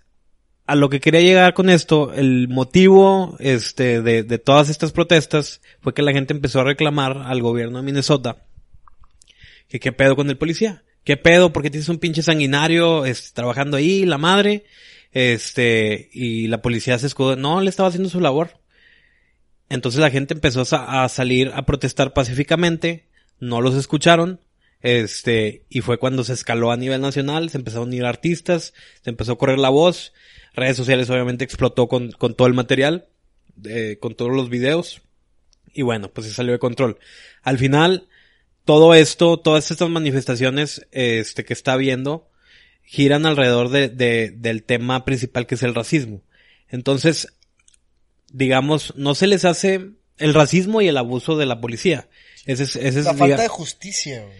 [0.65, 5.61] a lo que quería llegar con esto, el motivo, este, de, de todas estas protestas
[5.81, 8.45] fue que la gente empezó a reclamar al gobierno de Minnesota
[9.67, 10.83] que qué pedo con el policía.
[11.03, 11.53] ¿Qué pedo?
[11.53, 14.63] ¿Por qué tienes un pinche sanguinario este, trabajando ahí, la madre?
[15.11, 17.35] Este, y la policía se escudó.
[17.35, 18.58] No, le estaba haciendo su labor.
[19.69, 23.05] Entonces la gente empezó a, salir a protestar pacíficamente.
[23.39, 24.39] No los escucharon.
[24.81, 27.49] Este, y fue cuando se escaló a nivel nacional.
[27.49, 28.73] Se empezaron a unir artistas.
[29.03, 30.13] Se empezó a correr la voz.
[30.53, 33.07] Redes sociales obviamente explotó con, con todo el material.
[33.65, 35.01] eh, con todos los videos.
[35.73, 36.97] Y bueno, pues se salió de control.
[37.43, 38.07] Al final,
[38.65, 42.29] todo esto, todas estas manifestaciones este, que está habiendo,
[42.83, 46.23] giran alrededor de, de- del tema principal que es el racismo.
[46.69, 47.33] Entonces,
[48.31, 52.07] digamos, no se les hace el racismo y el abuso de la policía.
[52.45, 54.37] Ese es, ese es, La falta de justicia, güey.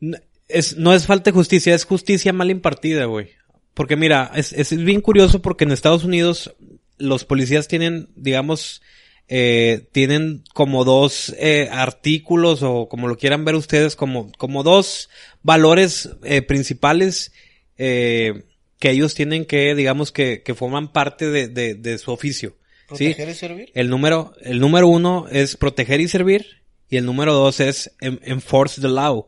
[0.00, 0.18] no-
[0.48, 3.30] es, no es falta de justicia, es justicia mal impartida, güey.
[3.74, 6.54] Porque mira, es, es bien curioso porque en Estados Unidos
[6.98, 8.80] los policías tienen, digamos,
[9.28, 15.10] eh, tienen como dos eh, artículos o como lo quieran ver ustedes, como, como dos
[15.42, 17.32] valores eh, principales
[17.76, 18.44] eh,
[18.78, 22.56] que ellos tienen que, digamos, que, que forman parte de, de, de su oficio.
[22.94, 23.06] ¿Sí?
[23.08, 23.70] Proteger y servir.
[23.74, 26.62] El número, el número uno es proteger y servir.
[26.88, 29.26] Y el número dos es en- enforce the law.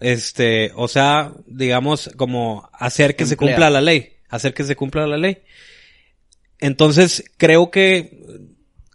[0.00, 4.12] Este, o sea, digamos, como hacer que se cumpla la ley.
[4.28, 5.38] Hacer que se cumpla la ley.
[6.60, 8.18] Entonces, creo que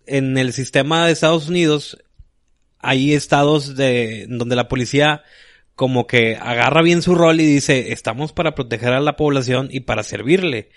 [0.06, 1.98] en el sistema de Estados Unidos
[2.80, 5.24] hay estados de, donde la policía
[5.76, 9.82] como que agarra bien su rol y dice, estamos para proteger a la población y
[9.82, 10.70] para servirle.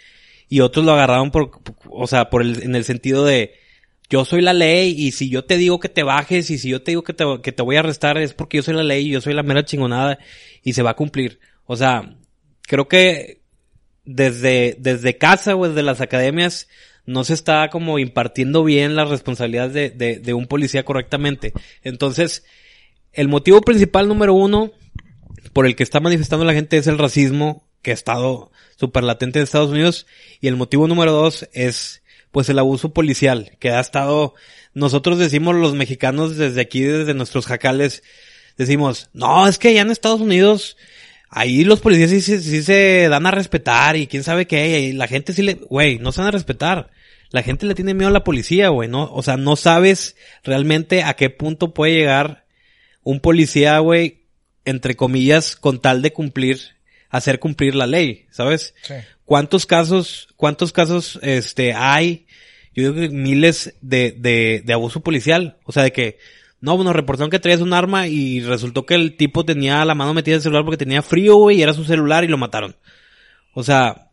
[0.48, 1.50] Y otros lo agarraron por,
[1.90, 3.54] o sea, por el, en el sentido de,
[4.09, 6.82] yo soy la ley y si yo te digo que te bajes y si yo
[6.82, 9.06] te digo que te, que te voy a arrestar es porque yo soy la ley
[9.06, 10.18] y yo soy la mera chingonada
[10.62, 11.40] y se va a cumplir.
[11.64, 12.16] O sea,
[12.62, 13.40] creo que
[14.04, 16.68] desde, desde casa o desde las academias
[17.04, 21.52] no se está como impartiendo bien las responsabilidades de, de, de un policía correctamente.
[21.82, 22.44] Entonces,
[23.12, 24.72] el motivo principal número uno
[25.52, 29.38] por el que está manifestando la gente es el racismo que ha estado súper latente
[29.38, 30.09] en Estados Unidos.
[30.40, 34.35] Y el motivo número dos es pues el abuso policial que ha estado
[34.75, 38.03] nosotros decimos los mexicanos desde aquí desde nuestros jacales
[38.59, 40.77] decimos no es que allá en Estados Unidos
[41.31, 44.92] ahí los policías sí, se- sí se dan a respetar y quién sabe qué y
[44.92, 46.90] la gente sí le güey no se dan a respetar.
[47.31, 51.05] La gente le tiene miedo a la policía güey no o sea no sabes realmente
[51.05, 52.44] a qué punto puede llegar
[53.03, 54.25] un policía, güey,
[54.64, 56.76] entre comillas, con tal de cumplir,
[57.11, 58.75] hacer cumplir la ley, ¿sabes?
[58.83, 58.95] Sí.
[59.25, 62.27] ¿Cuántos casos, cuántos casos, este, hay?
[62.75, 65.59] Yo digo que miles de, de, de abuso policial.
[65.64, 66.19] O sea, de que,
[66.61, 70.14] no, bueno, reportaron que traías un arma y resultó que el tipo tenía la mano
[70.14, 72.77] metida en el celular porque tenía frío, güey, y era su celular y lo mataron.
[73.55, 74.11] O sea,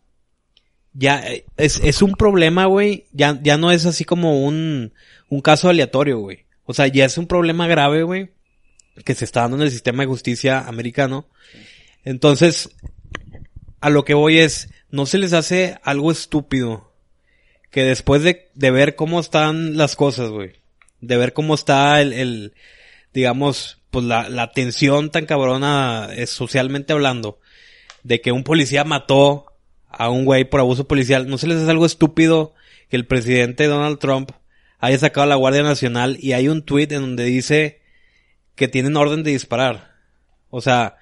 [0.93, 4.93] ya, eh, es, es un problema, güey, ya, ya no es así como un,
[5.29, 6.45] un caso aleatorio, güey.
[6.65, 8.32] O sea, ya es un problema grave, güey,
[9.03, 11.27] que se está dando en el sistema de justicia americano.
[12.03, 12.69] Entonces,
[13.81, 16.91] a lo que voy es, no se les hace algo estúpido
[17.71, 20.53] que después de, de ver cómo están las cosas, güey,
[21.01, 22.53] de ver cómo está el, el
[23.13, 27.39] digamos, pues la, la tensión tan cabrona eh, socialmente hablando,
[28.03, 29.45] de que un policía mató
[29.89, 32.53] a un güey por abuso policial, no se les hace algo estúpido
[32.89, 34.31] que el presidente Donald Trump
[34.79, 37.81] haya sacado a la Guardia Nacional y hay un tweet en donde dice
[38.55, 39.93] que tienen orden de disparar.
[40.49, 40.97] O sea,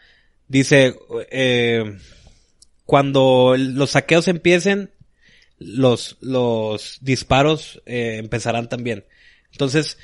[0.52, 0.96] dice,
[1.32, 1.98] eh,
[2.86, 4.92] cuando los saqueos empiecen,
[5.58, 9.06] los, los disparos eh, empezarán también.
[9.52, 9.98] Entonces,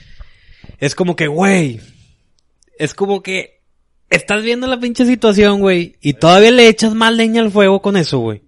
[0.80, 1.80] es como que, güey,
[2.80, 3.62] es como que
[4.10, 7.98] estás viendo la pinche situación, güey, y todavía le echas más leña al fuego con
[7.98, 8.44] eso, güey.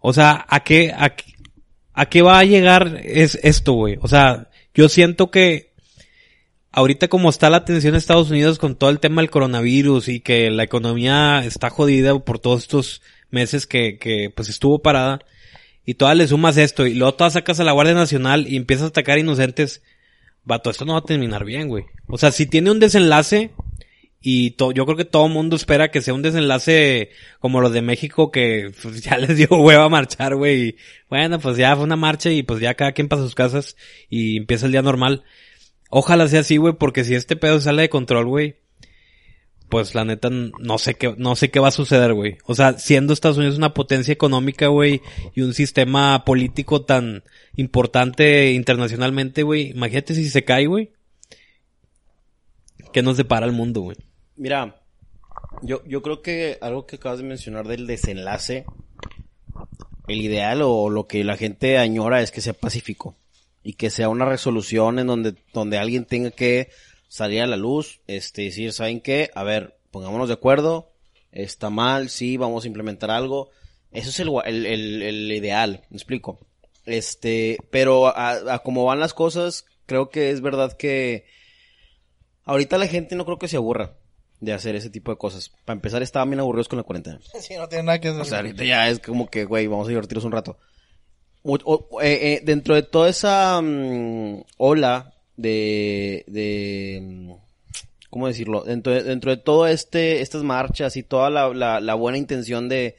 [0.00, 1.34] O sea, ¿a qué, a, qué-
[1.92, 3.98] a qué va a llegar es esto, güey?
[4.00, 5.69] O sea, yo siento que
[6.72, 10.20] ahorita como está la tensión en Estados Unidos con todo el tema del coronavirus y
[10.20, 15.20] que la economía está jodida por todos estos meses que, que pues estuvo parada
[15.84, 18.84] y todavía le sumas esto y luego todas sacas a la Guardia Nacional y empiezas
[18.84, 19.82] a atacar inocentes,
[20.44, 21.84] vato, esto no va a terminar bien, güey.
[22.06, 23.50] O sea, si tiene un desenlace
[24.20, 28.30] y yo creo que todo mundo espera que sea un desenlace como los de México
[28.30, 30.76] que pues, ya les dio hueva a marchar, güey.
[31.08, 33.76] Bueno, pues ya fue una marcha y pues ya cada quien para sus casas
[34.08, 35.24] y empieza el día normal.
[35.90, 38.56] Ojalá sea así, güey, porque si este pedo sale de control, güey,
[39.68, 42.38] pues la neta no sé qué, no sé qué va a suceder, güey.
[42.44, 45.02] O sea, siendo Estados Unidos una potencia económica, güey,
[45.34, 47.24] y un sistema político tan
[47.56, 50.92] importante internacionalmente, güey, imagínate si se cae, güey.
[52.92, 53.96] ¿Qué nos depara el mundo, güey?
[54.36, 54.80] Mira,
[55.62, 58.64] yo, yo creo que algo que acabas de mencionar del desenlace,
[60.06, 63.16] el ideal o lo que la gente añora es que sea pacífico
[63.62, 66.70] y que sea una resolución en donde, donde alguien tenga que
[67.08, 69.30] salir a la luz, este, decir, ¿saben qué?
[69.34, 70.92] A ver, pongámonos de acuerdo,
[71.32, 73.50] está mal, sí, vamos a implementar algo.
[73.92, 74.30] Eso es el,
[74.66, 76.38] el, el ideal, me explico.
[76.86, 81.26] Este, pero a, a como van las cosas, creo que es verdad que
[82.44, 83.96] ahorita la gente no creo que se aburra
[84.40, 85.50] de hacer ese tipo de cosas.
[85.64, 87.20] Para empezar, estaban bien aburridos con la cuarentena.
[87.40, 88.20] Sí, no tiene nada que hacer.
[88.20, 90.58] O sea, ahorita ya es como que, güey, vamos a divertirnos un rato.
[91.44, 91.58] Eh,
[92.02, 97.32] eh, dentro de toda esa mm, ola de, de, mm,
[98.10, 98.62] ¿cómo decirlo?
[98.62, 102.96] Dentro de, dentro de todo este, estas marchas y toda la, buena intención de,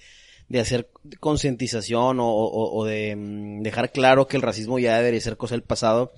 [0.50, 5.22] de hacer concientización o, o- o de mm, dejar claro que el racismo ya debería
[5.22, 6.12] ser cosa del pasado.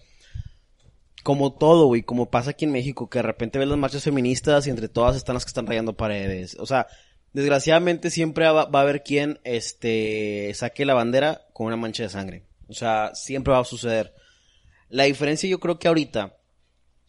[1.23, 4.67] Como todo, güey, como pasa aquí en México, que de repente ves las marchas feministas
[4.67, 6.57] y entre todas están las que están rayando paredes.
[6.59, 6.87] O sea,
[7.33, 12.43] desgraciadamente siempre va, a haber quien, este, saque la bandera con una mancha de sangre.
[12.67, 14.13] O sea, siempre va a suceder.
[14.89, 16.37] La diferencia yo creo que ahorita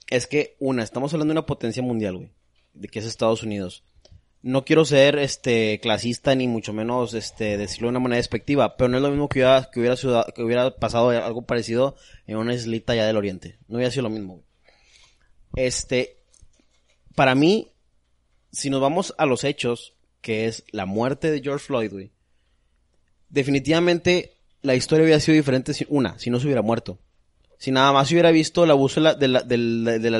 [0.09, 2.31] es que, una, estamos hablando de una potencia mundial, güey,
[2.73, 3.85] de que es Estados Unidos.
[4.43, 8.89] No quiero ser, este, clasista ni mucho menos, este, decirlo de una manera despectiva, pero
[8.89, 12.37] no es lo mismo que hubiera, que hubiera, ciudad- que hubiera pasado algo parecido en
[12.37, 13.59] una islita allá del oriente.
[13.69, 14.45] No hubiera sido lo mismo, güey.
[15.57, 16.19] Este,
[17.15, 17.73] para mí,
[18.53, 19.94] si nos vamos a los hechos,
[20.25, 22.11] que es la muerte de George Floyd, güey,
[23.29, 24.33] definitivamente
[24.63, 26.99] la historia hubiera sido diferente si, una, si no se hubiera muerto.
[27.59, 30.19] Si nada más se hubiera visto el abuso de, la- de, la- de la-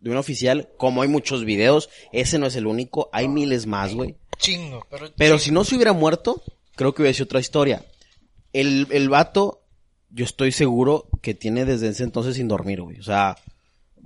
[0.00, 3.94] de un oficial, como hay muchos videos, ese no es el único, hay miles más,
[3.94, 4.16] güey.
[4.38, 5.10] Chingo, pero...
[5.16, 6.42] Pero si no se hubiera muerto,
[6.74, 7.84] creo que hubiera sido otra historia.
[8.52, 9.62] El, el vato,
[10.10, 12.98] yo estoy seguro que tiene desde ese entonces sin dormir, güey.
[13.00, 13.36] O sea,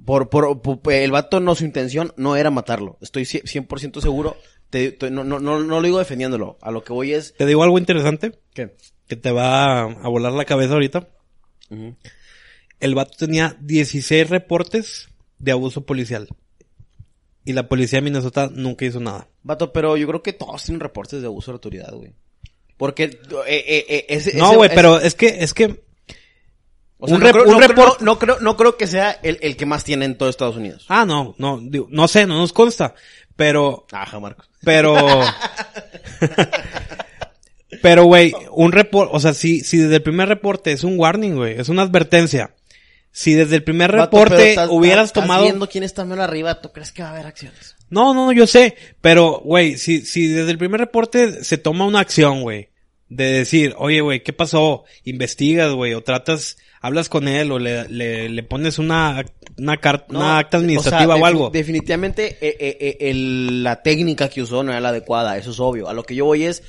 [0.05, 2.96] por, por, por- el vato no, su intención no era matarlo.
[3.01, 4.37] Estoy cie- 100% seguro.
[4.70, 6.56] Te- te- no, no, no, no lo digo defendiéndolo.
[6.62, 7.35] A lo que voy es...
[7.35, 8.74] Te digo algo interesante ¿Qué?
[9.09, 11.09] que te va a, a volar la cabeza ahorita.
[12.80, 16.28] El vato tenía 16 reportes de abuso policial.
[17.44, 19.28] Y la policía de Minnesota nunca hizo nada.
[19.42, 22.12] Vato, pero yo creo que todos tienen reportes de abuso de autoridad, güey.
[22.76, 25.85] Porque eh, eh, eh, ese, No, güey, ese- pero es que, es que,
[26.98, 28.87] o sea, un no creo- un no creo- report- no, no creo, no creo que
[28.87, 30.87] sea el, el que más tiene en todo Estados Unidos.
[30.88, 32.94] ah, no, no, digo, no sé, no nos consta.
[33.40, 34.50] Pero, Ajá, Marcos.
[34.62, 34.94] pero,
[37.83, 41.37] pero, güey, un reporte, o sea, si, si desde el primer reporte es un warning,
[41.37, 42.55] güey, es una advertencia.
[43.12, 45.44] Si desde el primer Vato, reporte estás- hubieras estás tomado...
[45.44, 47.76] viendo quién está menos arriba, ¿tú crees que va a haber acciones?
[47.88, 48.76] No, no, no, yo sé.
[49.00, 52.68] Pero, güey, si, si desde el primer reporte se toma una acción, güey.
[53.09, 54.85] De decir, oye, güey, ¿qué pasó?
[55.05, 59.24] Investigas, güey, o tratas, hablas con él, o le, le, le pones una,
[59.61, 61.49] una carta, una acta administrativa o, sea, algo.
[61.51, 65.51] defi- Definitivamente eh, eh, eh, el- la técnica que usó no era la adecuada, eso
[65.51, 65.88] es obvio.
[65.88, 66.62] A lo que yo voy es,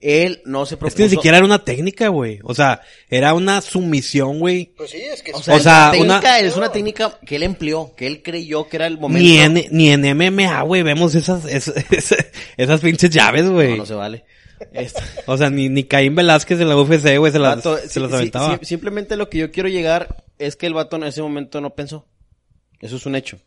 [0.00, 0.96] él no se Es propuso...
[0.98, 2.38] que ni siquiera era una técnica, güey.
[2.44, 4.66] O sea, era una sumisión, güey.
[4.76, 5.32] Pues sí, es que...
[5.32, 8.22] O sea, O sea, la técnica una- es una técnica que él empleó, que él
[8.22, 9.24] creyó que era el momento.
[9.26, 11.74] Ni en, ni en MMA, güey, vemos esas, esas,
[12.56, 13.70] esas pinches llaves, güey.
[13.70, 14.24] No, no se vale.
[14.72, 17.88] Este- O sea, ni, ni Caín Velázquez de la UFC, güey, se las, Vato, se
[17.88, 18.58] sí, las sí, aventaba.
[18.58, 21.70] sí, simplemente lo que yo quiero llegar es que el vato en ese momento no
[21.74, 22.06] pensó.
[22.80, 23.38] Eso es un hecho.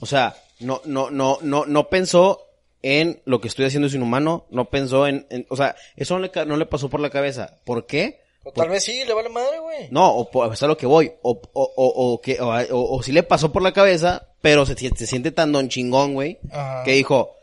[0.00, 2.44] O sea, no, no, no, no, no pensó
[2.82, 6.20] en lo que estoy haciendo es inhumano, no pensó en, en- o sea, eso no
[6.20, 7.56] le, ca- no le pasó por la cabeza.
[7.64, 8.20] ¿Por qué?
[8.44, 9.88] O tal vez sí, le vale madre, güey.
[9.90, 13.22] No, o es a lo que voy, o, o, o, o que, o, sí le
[13.24, 16.38] pasó por la cabeza, pero se, se siente tan don chingón, güey,
[16.84, 17.34] que dijo,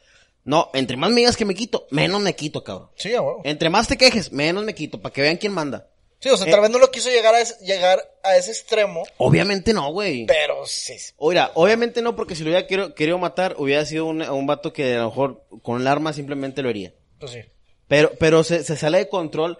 [0.45, 2.89] no, entre más me digas que me quito, menos me quito, cabrón.
[2.95, 3.41] Sí, huevo.
[3.43, 5.87] Entre más te quejes, menos me quito, para que vean quién manda.
[6.25, 6.51] Sí, o sea, Eh.
[6.51, 10.25] tal vez no lo quiso llegar a ese, llegar a ese extremo, Obviamente no, güey.
[10.25, 10.95] pero sí.
[11.17, 14.73] Oiga, obviamente no, porque si lo hubiera querido, querido matar, hubiera sido un, un vato
[14.73, 16.95] que a lo mejor con el arma simplemente lo haría.
[17.19, 17.39] Pues sí.
[17.87, 19.59] Pero, pero se, se sale de control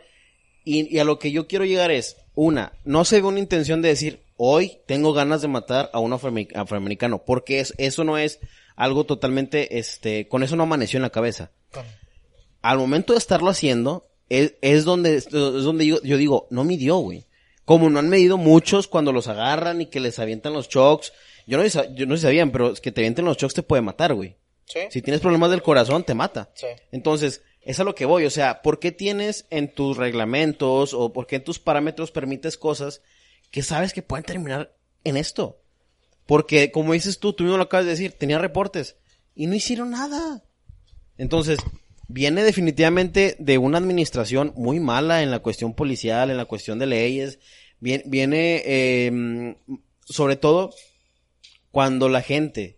[0.64, 3.84] y, y a lo que yo quiero llegar es, una, no se ve una intención
[3.84, 8.18] de decir, hoy tengo ganas de matar a un afroamer- afroamericano, porque es- eso no
[8.18, 8.40] es
[8.76, 11.52] algo totalmente, este, con eso no amaneció en la cabeza.
[12.64, 16.98] Al momento de estarlo haciendo, es, es donde, es donde yo, yo digo, no midió,
[16.98, 17.26] güey.
[17.66, 21.14] Como no han medido muchos cuando los agarran y que les avientan los chocks.
[21.48, 23.82] Yo no, sé- yo no sabían, pero es que te avienten los chocks te puede
[23.82, 24.36] matar, güey.
[24.66, 24.80] Sí.
[24.90, 26.52] Si tienes problemas del corazón, te mata.
[26.56, 26.68] Sí.
[26.92, 28.26] Entonces, es a lo que voy.
[28.26, 32.58] O sea, ¿por qué tienes en tus reglamentos o por qué en tus parámetros permites
[32.58, 33.02] cosas
[33.52, 35.60] que sabes que pueden terminar en esto?
[36.28, 38.96] Porque, como dices tú, tú mismo lo acabas de decir, tenía reportes
[39.36, 40.44] y no hicieron nada.
[41.18, 41.60] Entonces,
[42.08, 46.86] viene definitivamente de una administración muy mala en la cuestión policial, en la cuestión de
[46.86, 47.40] leyes.
[47.80, 49.56] Viene, viene eh,
[50.06, 50.74] sobre todo,
[51.72, 52.78] cuando la gente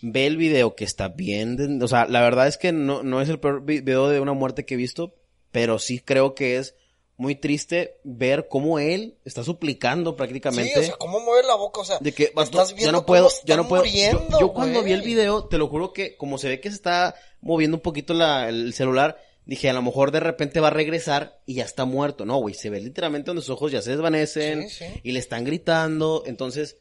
[0.00, 3.28] ve el video que está bien, o sea, la verdad es que no, no es
[3.28, 5.14] el peor vi- video de una muerte que he visto,
[5.52, 6.74] pero sí creo que es
[7.22, 11.80] muy triste ver cómo él está suplicando prácticamente Sí, o sea, ¿cómo mueve la boca?
[11.80, 13.84] O sea, de que estás ya viendo no puedo, ya no puedo.
[13.84, 16.68] muriendo, yo, yo cuando vi el video, te lo juro que como se ve que
[16.70, 19.16] se está moviendo un poquito la- el celular,
[19.46, 22.24] dije, a lo mejor de repente va a regresar y ya está muerto.
[22.24, 25.00] No, güey, se ve literalmente donde sus ojos ya se desvanecen Sí, sí.
[25.04, 26.24] y le están gritando.
[26.26, 26.76] Entonces,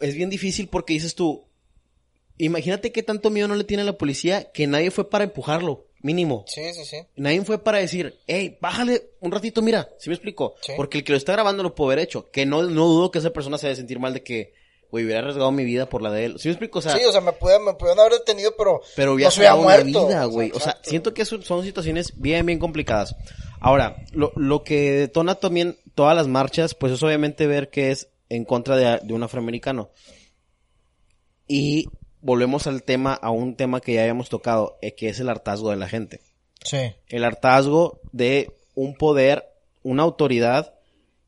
[0.00, 1.44] es bien difícil porque dices tú,
[2.36, 5.87] imagínate qué tanto miedo no le tiene a la policía que nadie fue para empujarlo,
[6.00, 6.44] mínimo.
[6.46, 6.98] Sí, sí, sí.
[7.16, 10.54] Nadie fue para decir, hey, bájale un ratito, mira, ¿sí me explico?
[10.60, 10.72] Sí.
[10.76, 12.30] Porque el que lo está grabando lo puede haber hecho.
[12.30, 14.52] Que no, no dudo que esa persona se debe sentir mal de que,
[14.90, 16.38] güey, hubiera arriesgado mi vida por la de él.
[16.38, 16.78] ¿Sí me explico?
[16.78, 19.30] O sea, sí, o sea, me, pude, me pudieron haber detenido, pero, pero no hubiera
[19.30, 20.06] se hubiera muerto.
[20.06, 20.50] vida, güey.
[20.50, 20.90] O sea, exacto.
[20.90, 23.16] siento que eso son situaciones bien, bien complicadas.
[23.60, 28.08] Ahora, lo, lo que detona también todas las marchas, pues es obviamente ver que es
[28.28, 29.90] en contra de, de un afroamericano.
[31.48, 31.88] Y
[32.20, 35.70] volvemos al tema, a un tema que ya habíamos tocado, eh, que es el hartazgo
[35.70, 36.20] de la gente
[36.64, 36.92] Sí.
[37.08, 39.44] el hartazgo de un poder,
[39.82, 40.74] una autoridad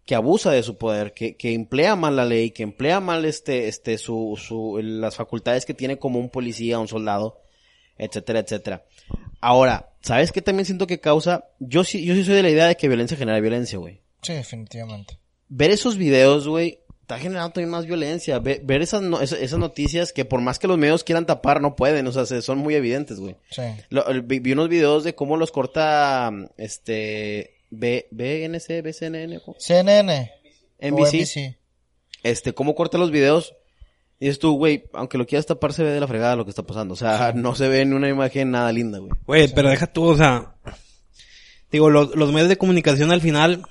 [0.04, 3.68] que abusa de su poder, que, que emplea mal la ley, que emplea mal este,
[3.68, 7.40] este, su, su, las facultades que tiene como un policía, un soldado,
[7.96, 8.84] etcétera, etcétera.
[9.40, 11.44] Ahora, ¿sabes qué también siento que causa?
[11.60, 14.00] Yo sí, yo sí soy de la idea de que violencia genera violencia, güey.
[14.22, 15.18] Sí, definitivamente.
[15.48, 16.80] Ver esos videos, güey,
[17.14, 18.38] está generando también más violencia.
[18.38, 21.60] Ve- ver esas, no- esas, esas noticias que por más que los medios quieran tapar,
[21.60, 23.36] no pueden, o sea, se- son muy evidentes, güey.
[23.50, 23.62] Sí.
[23.88, 29.56] Lo- vi, vi unos videos de cómo los corta este B, BNC, BCNN, ¿cómo?
[29.58, 30.30] CNN.
[30.78, 31.56] NBC, NBC.
[32.22, 33.54] este cómo corta los videos.
[34.18, 36.50] Y dices tú, güey, aunque lo quieras tapar se ve de la fregada lo que
[36.50, 36.92] está pasando.
[36.94, 39.10] O sea, no se ve en una imagen nada linda, güey.
[39.26, 40.54] Güey, pero deja tú, o sea,
[41.72, 43.62] digo, los, los medios de comunicación al final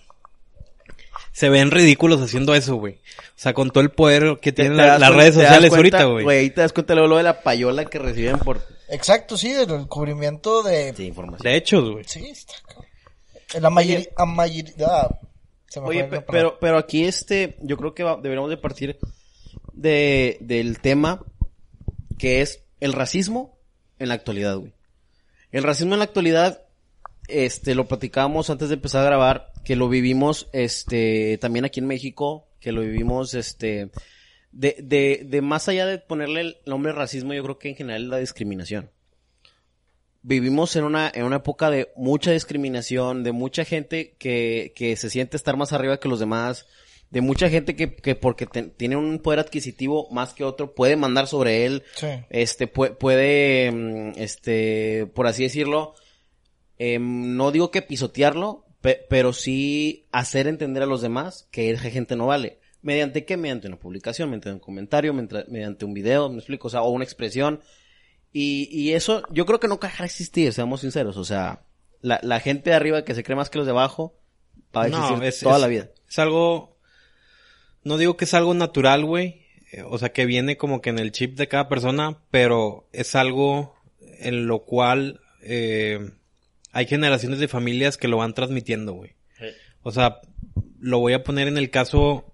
[1.40, 2.96] se ven ridículos haciendo eso, güey.
[2.96, 6.38] O sea, con todo el poder que tienen la- las redes sociales cuenta, ahorita, güey.
[6.38, 9.88] ahí te das cuenta luego lo de la payola que reciben por Exacto, sí, del
[9.88, 10.94] cubrimiento de...
[10.98, 11.44] sí, información.
[11.44, 12.04] De hechos, güey.
[12.06, 12.86] Sí, está cabrón.
[13.62, 14.06] La mayoría...
[14.18, 15.08] La mayoría...
[15.68, 18.98] Se me Oye, fue pero, pero aquí este, yo creo que va- deberíamos de partir
[19.74, 21.24] de, del tema
[22.18, 23.58] que es el racismo
[24.00, 24.74] en la actualidad, güey.
[25.52, 26.64] El racismo en la actualidad,
[27.28, 31.88] este, lo platicábamos antes de empezar a grabar, que lo vivimos, este, también aquí en
[31.88, 33.90] México, que lo vivimos, este,
[34.52, 38.04] de, de, de más allá de ponerle el nombre racismo, yo creo que en general
[38.04, 38.90] es la discriminación
[40.22, 45.10] vivimos en una, en una época de mucha discriminación, de mucha gente que, que se
[45.10, 46.68] siente estar más arriba que los demás,
[47.10, 50.96] de mucha gente que, que porque te- tiene un poder adquisitivo más que otro puede
[50.98, 52.08] mandar sobre él, Sí.
[52.30, 55.96] este pue- puede, mm, este, por así decirlo,
[56.78, 61.90] em, no digo que pisotearlo, pe- pero sí hacer entender a los demás que esa
[61.90, 62.60] gente no vale.
[62.82, 63.36] ¿Mediante qué?
[63.38, 67.04] Mediante una publicación, mediante un comentario, mediante, un video, me explico, o sea, o una
[67.04, 67.60] expresión.
[68.32, 71.18] Y, y eso, yo creo que nunca dejará de existir, seamos sinceros.
[71.18, 71.64] O sea,
[72.02, 74.16] la, la gente de arriba que se cree más que los de abajo
[74.76, 75.90] va a existir es- toda es- la vida.
[76.08, 76.78] Es algo,
[77.84, 79.42] no digo que es algo natural, güey.
[79.72, 83.14] eh, O sea, que viene como que en el chip de cada persona, pero es
[83.16, 83.76] algo
[84.20, 86.12] en lo cual eh,
[86.72, 89.16] hay generaciones de familias que lo van transmitiendo, güey.
[89.82, 90.20] O sea,
[90.80, 92.32] lo voy a poner en el caso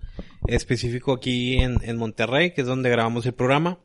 [0.47, 3.79] específico aquí en, en Monterrey, que es donde grabamos el programa.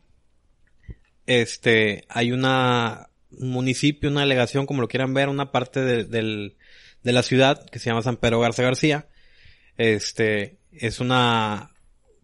[1.27, 6.57] Este, hay una, un municipio, una delegación, como lo quieran ver, una parte de, del,
[7.03, 9.09] de la ciudad que se llama San Pedro Garza García.
[9.77, 11.70] Este, es una,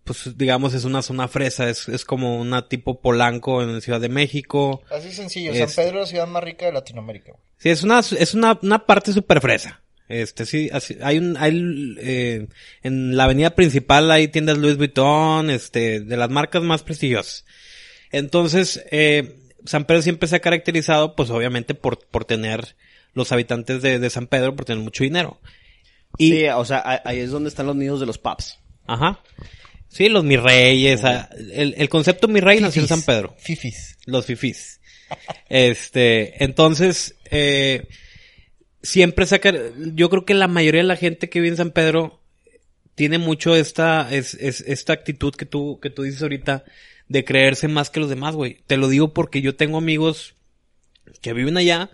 [0.06, 4.08] pues digamos, es una zona fresa, es, es como una tipo Polanco en Ciudad de
[4.08, 4.82] México.
[4.90, 5.52] Así sencillo.
[5.52, 7.32] Es- San Pedro es la ciudad más rica de Latinoamérica.
[7.32, 7.42] güey.
[7.58, 9.82] Sí, es una, es una, una parte súper fresa.
[10.08, 12.46] Este, sí, así, hay un, hay, eh,
[12.84, 17.44] en la avenida principal hay tiendas Louis Vuitton, este, de las marcas más prestigiosas.
[18.12, 22.76] Entonces, eh, San Pedro siempre se ha caracterizado, pues obviamente por, por tener
[23.14, 25.40] los habitantes de, de San Pedro, por tener mucho dinero.
[26.18, 28.58] Y, Sí, o sea, ahí- ahí es donde están los nidos de los pubs.
[28.86, 29.20] ajá.
[29.88, 33.04] Sí, los mi reyes, ah, el, el concepto mi rey nació en Fifis.
[33.04, 33.34] San Pedro.
[33.38, 33.98] Fifis.
[34.06, 34.80] Los fifís.
[35.48, 37.86] Este, entonces, eh,
[38.82, 39.52] siempre saca,
[39.94, 42.20] yo creo que la mayoría de la gente que vive en San Pedro
[42.94, 46.64] tiene mucho esta, es, es- esta actitud que tú, que tú dices ahorita
[47.08, 48.58] de creerse más que los demás, güey.
[48.66, 50.34] Te lo digo porque yo tengo amigos
[51.22, 51.90] que viven allá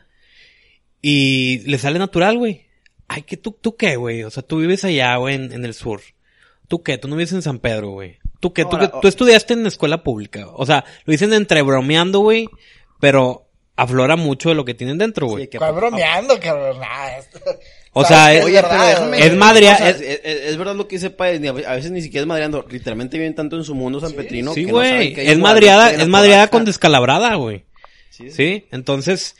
[1.02, 2.66] y les sale natural, güey.
[3.42, 4.22] ¿tú, tú qué, güey?
[4.22, 6.00] O sea, tú vives allá, güey, en, en el sur.
[6.72, 6.96] ¿Tú qué?
[6.96, 8.16] Tú no vives en San Pedro, güey.
[8.40, 10.46] Tú que tú, Ahora, que- tú estudiaste en escuela pública.
[10.54, 12.48] O sea, lo dicen entre bromeando, güey,
[12.98, 13.46] pero
[13.76, 15.44] aflora mucho de lo que tienen dentro, güey.
[15.44, 16.80] Sí, que- ¿Cuál bromeando, cabrón?
[16.80, 17.28] Nah, es-
[17.92, 21.10] O sea, es- Oye, pero déjame es madrea- es- es, es- verdad lo que dice
[21.10, 24.54] Páez, a, veces ni siquiera es madreando, literalmente viven tanto en su mundo San Petrino
[24.54, 25.12] sí, no güey.
[25.12, 27.64] que hay es madreada, es madreada con descalabrada, güey.
[28.08, 28.30] Sí, sí.
[28.30, 29.36] Sí, entonces,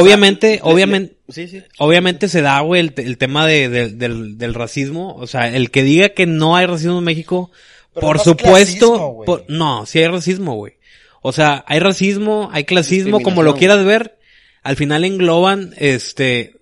[0.00, 1.62] obviamente, Le- le- obviamente, sí, sí.
[1.78, 5.14] obviamente se da, güey, el, el tema de, de- del, del racismo.
[5.16, 7.50] O sea, el que diga que no hay racismo en México,
[7.94, 9.26] Pero por no supuesto, clasismo, güey.
[9.26, 10.74] por- no, sí hay racismo, güey.
[11.22, 14.18] O sea, hay racismo, hay clasismo, como lo quieras ver.
[14.64, 16.54] Al final engloban, este,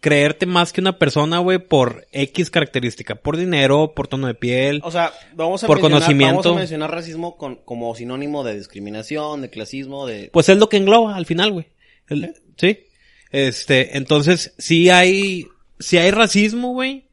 [0.00, 4.80] creerte más que una persona, güey, por X característica, por dinero, por tono de piel.
[4.84, 6.42] O sea, vamos a Por mencionar, conocimiento.
[6.42, 10.30] Vamos a mencionar racismo con, como sinónimo de discriminación, de clasismo, de...
[10.32, 11.66] Pues es lo que engloba al final, güey.
[12.08, 12.86] El- Sí.
[13.30, 15.46] Este, entonces, sí hay,
[15.78, 17.08] sí hay racismo, güey.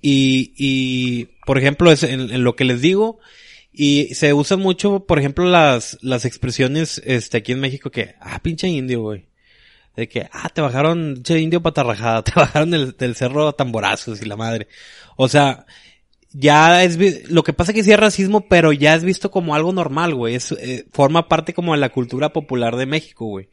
[0.00, 3.18] Y, y, por ejemplo, es en, en lo que les digo,
[3.72, 8.40] y se usan mucho, por ejemplo, las, las expresiones, este, aquí en México que, ah,
[8.42, 9.26] pinche indio, güey.
[9.94, 14.24] De que, ah, te bajaron, pinche indio patarrajada, te bajaron del, del cerro tamborazos y
[14.24, 14.68] la madre.
[15.16, 15.64] O sea,
[16.32, 19.72] ya es, lo que pasa que sí es racismo, pero ya es visto como algo
[19.72, 20.34] normal, güey.
[20.34, 23.48] Es, eh, forma parte como de la cultura popular de México, güey.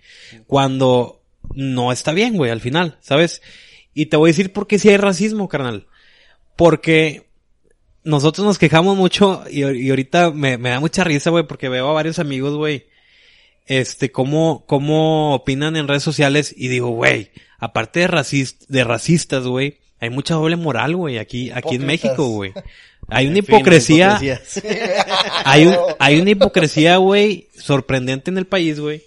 [0.48, 1.22] Cuando
[1.54, 3.42] no está bien, güey, al final, ¿sabes?
[3.94, 5.88] Y te voy a decir por qué sí hay racismo, carnal.
[6.56, 7.28] Porque
[8.04, 11.90] nosotros nos quejamos mucho y, y ahorita me, me da mucha risa, güey, porque veo
[11.90, 12.88] a varios amigos, güey,
[13.66, 19.46] este, cómo, cómo opinan en redes sociales y digo, güey, aparte de racist, de racistas,
[19.46, 21.86] güey, hay mucha doble moral, güey, aquí, aquí en.
[21.86, 22.54] México, güey.
[23.08, 24.20] Hay una hipocresía,
[25.46, 29.04] hay, un, hay una hipocresía, güey, sorprendente en el país, güey.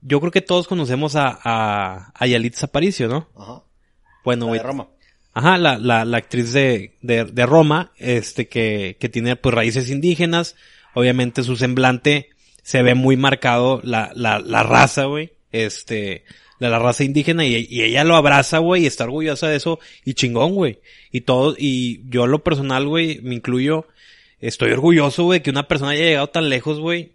[0.00, 3.28] Yo creo que todos conocemos a, a, a Yalitza Aparicio, ¿no?
[3.36, 3.62] Ajá.
[4.24, 4.58] Bueno, güey.
[4.58, 4.88] de Roma.
[5.34, 9.90] Ajá, la, la, la actriz de, de, de Roma, este, que, que tiene pues raíces
[9.90, 10.56] indígenas.
[10.94, 12.30] Obviamente su semblante
[12.62, 15.32] se ve muy marcado la, la, la raza, güey.
[15.52, 16.24] Este,
[16.60, 19.78] de la raza indígena y, y ella lo abraza, güey, y está orgullosa de eso
[20.04, 20.80] y chingón, güey.
[21.10, 23.86] Y todo, y yo lo personal, güey, me incluyo,
[24.40, 27.12] estoy orgulloso, güey, que una persona haya llegado tan lejos, güey,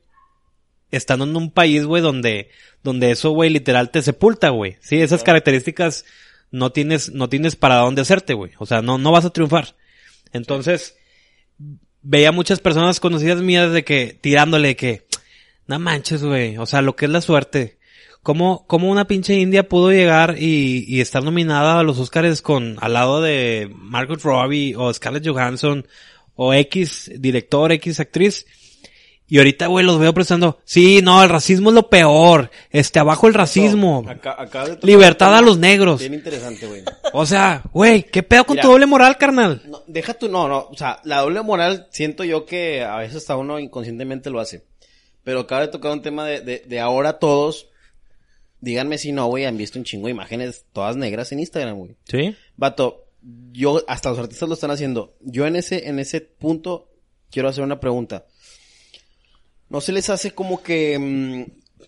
[0.92, 2.50] estando en un país, güey, donde,
[2.84, 4.78] donde eso, güey, literal te sepulta, güey.
[4.82, 6.06] Sí, esas características
[6.52, 8.52] no tienes, no tienes para dónde hacerte, güey.
[8.58, 9.76] O sea, no, no vas a triunfar.
[10.34, 10.98] Entonces,
[12.02, 15.06] veía muchas personas conocidas mías de que, tirándole que,
[15.68, 16.58] no manches, güey.
[16.58, 17.78] O sea, lo que es la suerte.
[18.22, 22.78] ¿Cómo, cómo una pinche india pudo llegar y, y estar nominada a los Oscars con,
[22.82, 25.88] al lado de Margot Robbie o Scarlett Johansson
[26.36, 28.46] o X director, X actriz?
[29.32, 30.60] Y ahorita, güey, los veo prestando.
[30.66, 32.50] Sí, no, el racismo es lo peor.
[32.72, 34.04] Este, abajo el racismo.
[34.08, 36.00] Acá- acabas de tocar Libertad a los negros.
[36.00, 36.82] Bien interesante, güey.
[37.14, 38.64] O sea, güey, ¿qué pedo con Mira.
[38.64, 39.62] tu doble moral, carnal?
[39.68, 43.18] No, deja tu, no, no, o sea, la doble moral siento yo que a veces
[43.18, 44.64] hasta uno inconscientemente lo hace.
[45.24, 47.68] Pero acaba de tocar un tema de, de, de ahora todos,
[48.62, 51.96] díganme si no, güey, han visto un chingo de imágenes todas negras en Instagram, güey.
[52.06, 52.36] Sí.
[52.58, 53.08] Vato,
[53.52, 55.16] yo, hasta los artistas lo están haciendo.
[55.22, 56.90] Yo en ese, en ese punto
[57.30, 58.26] quiero hacer una pregunta.
[59.70, 61.44] ¿No se les hace como que mm,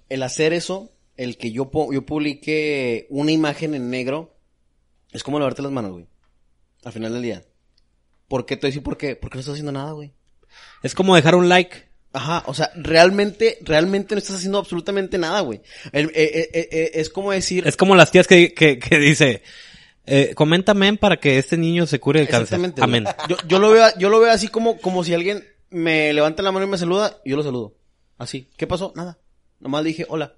[0.10, 4.36] el hacer eso, el que yo, yo publique una imagen en negro,
[5.12, 6.08] es como lavarte las manos, güey?
[6.84, 7.44] Al final del día.
[8.28, 8.56] ¿Por qué?
[8.56, 9.16] Te decir por qué.
[9.16, 10.14] Porque no estás haciendo nada, güey.
[10.84, 11.91] Es como dejar un like.
[12.14, 15.62] Ajá, o sea, realmente, realmente no estás haciendo absolutamente nada, güey.
[15.94, 17.66] Eh, eh, eh, es como decir...
[17.66, 19.44] Es como las tías que, que, que dice,
[20.06, 22.60] eh, comenta amén para que este niño se cure el cáncer.
[22.82, 23.06] Amén.
[23.30, 26.52] Yo, yo lo veo, yo lo veo así como, como si alguien me levanta la
[26.52, 27.78] mano y me saluda, y yo lo saludo.
[28.18, 28.50] Así.
[28.58, 28.92] ¿Qué pasó?
[28.96, 29.18] Nada.
[29.60, 30.36] Nomás dije, hola.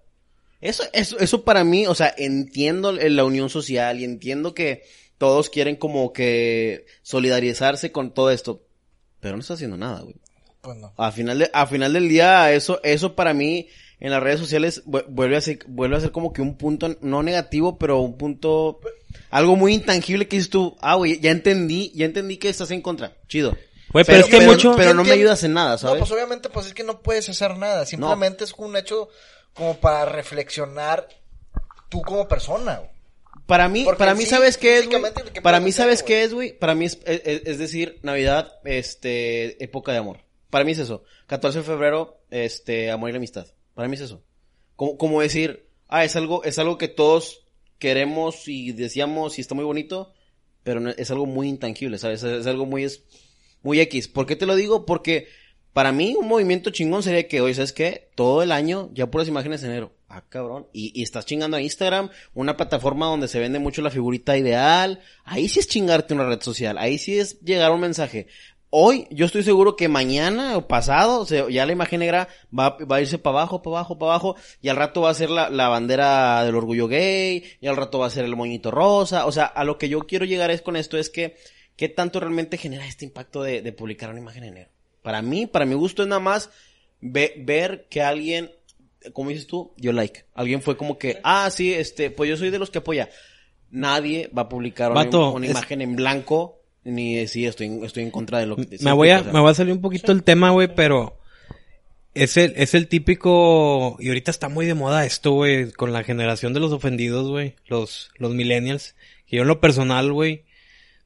[0.62, 4.84] Eso, eso, eso para mí, o sea, entiendo la unión social y entiendo que
[5.18, 8.66] todos quieren como que solidarizarse con todo esto.
[9.20, 10.16] Pero no está haciendo nada, güey.
[10.64, 10.94] Pues no.
[10.98, 13.68] A final de, a final del día, eso, eso para mí,
[14.00, 16.96] en las redes sociales, vu- vuelve a ser, vuelve a ser como que un punto,
[17.02, 18.80] no negativo, pero un punto,
[19.30, 22.82] algo muy intangible que dices tú, ah, güey, ya entendí, ya entendí que estás en
[22.82, 23.14] contra.
[23.28, 23.58] Chido.
[23.92, 26.00] Güey, pero es que mucho- Pero no me ayudas en nada, No, ¿sabes?
[26.00, 27.86] pues obviamente, pues es que no puedes hacer nada.
[27.86, 29.10] Simplemente es un hecho
[29.54, 31.08] como para reflexionar
[31.90, 32.78] tú como persona.
[32.78, 32.90] güey.
[33.46, 34.88] Para mí, Porque para mí, sí, ¿sabes qué es,
[35.44, 36.08] Para mí, hacer, ¿sabes güey?
[36.08, 36.58] qué es, güey?
[36.58, 40.20] Para mí es, es, es decir, Navidad, este, época de amor.
[40.54, 41.04] Para mí es eso.
[41.26, 43.48] 14 de febrero, este, amor y la amistad.
[43.74, 44.22] Para mí es eso.
[44.76, 47.44] Como, como decir, ah, es algo, es algo que todos
[47.80, 50.14] queremos y deseamos y está muy bonito,
[50.62, 52.22] pero es algo muy intangible, ¿sabes?
[52.22, 52.88] Es, algo muy,
[53.64, 54.08] muy X.
[54.08, 54.86] ¿Por qué te lo digo?
[54.86, 55.28] Porque
[55.74, 58.12] para mí un movimiento chingón sería que, oye, ¿sabes qué?
[58.14, 59.96] Todo el año, ya puras imágenes en enero.
[60.08, 60.68] Ah, cabrón.
[60.72, 65.02] Y, estás chingando a Instagram, una plataforma donde se vende mucho la figurita ideal.
[65.24, 66.78] Ahí sí es chingarte una red social.
[66.78, 68.28] Ahí sí es llegar un mensaje.
[68.76, 72.76] Hoy yo estoy seguro que mañana o pasado, o sea, ya la imagen negra va,
[72.80, 75.30] va a irse para abajo, para abajo, para abajo, y al rato va a ser
[75.30, 79.28] la, la bandera del orgullo gay, y al rato va a ser el moñito rosa,
[79.28, 81.36] o sea, a lo que yo quiero llegar es con esto es que,
[81.76, 84.72] ¿qué tanto realmente genera este impacto de, de publicar una imagen en negro?
[85.04, 86.50] Para mí, para mi gusto es nada más
[87.00, 88.52] ve- ver que alguien,
[89.14, 90.26] como dices tú, dio like.
[90.34, 93.10] Alguien fue como que, ah, sí, este, pues yo soy de los que apoya.
[93.70, 95.02] Nadie va a publicar una,
[95.46, 98.78] es- imagen en blanco ni decir estoy, estoy en contra de lo que...
[98.82, 101.18] Me voy a, me voy a salir un poquito el tema, güey, pero
[102.14, 106.04] es el, es el típico, y ahorita está muy de moda esto, güey, con la
[106.04, 108.96] generación de los ofendidos, güey, los, los millennials,
[109.28, 110.44] que yo en lo personal, güey,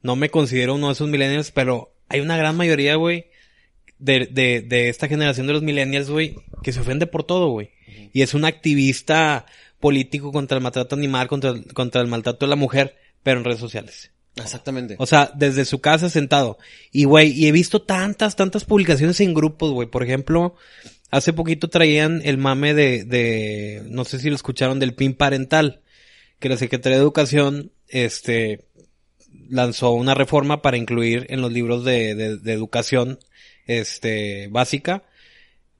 [0.02, 3.26] no me considero uno de esos millennials, pero hay una gran mayoría, güey,
[3.98, 7.70] de, de, de esta generación de los millennials, güey, que se ofende por todo, güey.
[8.12, 9.46] Y es un activista
[9.80, 13.60] político contra el maltrato animal, contra, contra el maltrato de la mujer, pero en redes
[13.60, 14.12] sociales.
[14.42, 14.96] Exactamente.
[14.98, 16.58] O sea, desde su casa sentado.
[16.92, 19.88] Y, güey, y he visto tantas, tantas publicaciones en grupos, güey.
[19.88, 20.54] Por ejemplo,
[21.10, 25.82] hace poquito traían el mame de, de, no sé si lo escucharon, del PIN parental.
[26.38, 28.66] Que la Secretaría de Educación, este,
[29.48, 33.18] lanzó una reforma para incluir en los libros de, de, de educación,
[33.66, 35.04] este, básica,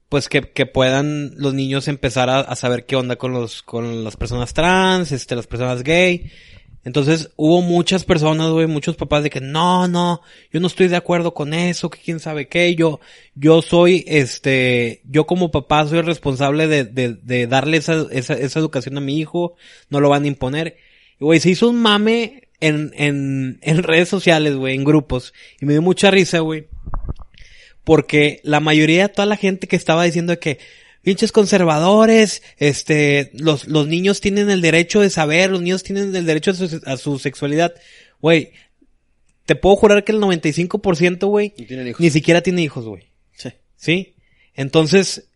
[0.09, 4.03] pues que, que puedan los niños empezar a, a saber qué onda con los, con
[4.03, 6.31] las personas trans, este, las personas gay.
[6.85, 10.21] Entonces hubo muchas personas, güey, muchos papás de que no, no,
[10.51, 13.01] yo no estoy de acuerdo con eso, que quién sabe qué, yo,
[13.35, 18.33] yo soy, este, yo como papá soy el responsable de, de, de darle esa, esa,
[18.33, 19.55] esa educación a mi hijo,
[19.89, 20.77] no lo van a imponer.
[21.19, 25.65] Y güey, se hizo un mame en, en, en redes sociales, güey, en grupos, y
[25.65, 26.67] me dio mucha risa, güey,
[27.83, 30.59] porque la mayoría de toda la gente que estaba diciendo que
[31.09, 36.23] pinches conservadores, este, los, los niños tienen el derecho de saber, los niños tienen el
[36.23, 37.73] derecho a su, a su sexualidad.
[38.21, 38.51] Güey,
[39.47, 41.55] te puedo jurar que el 95%, güey,
[41.97, 43.09] ni siquiera tiene hijos, güey.
[43.33, 43.49] Sí.
[43.75, 44.13] ¿Sí?
[44.53, 45.29] Entonces,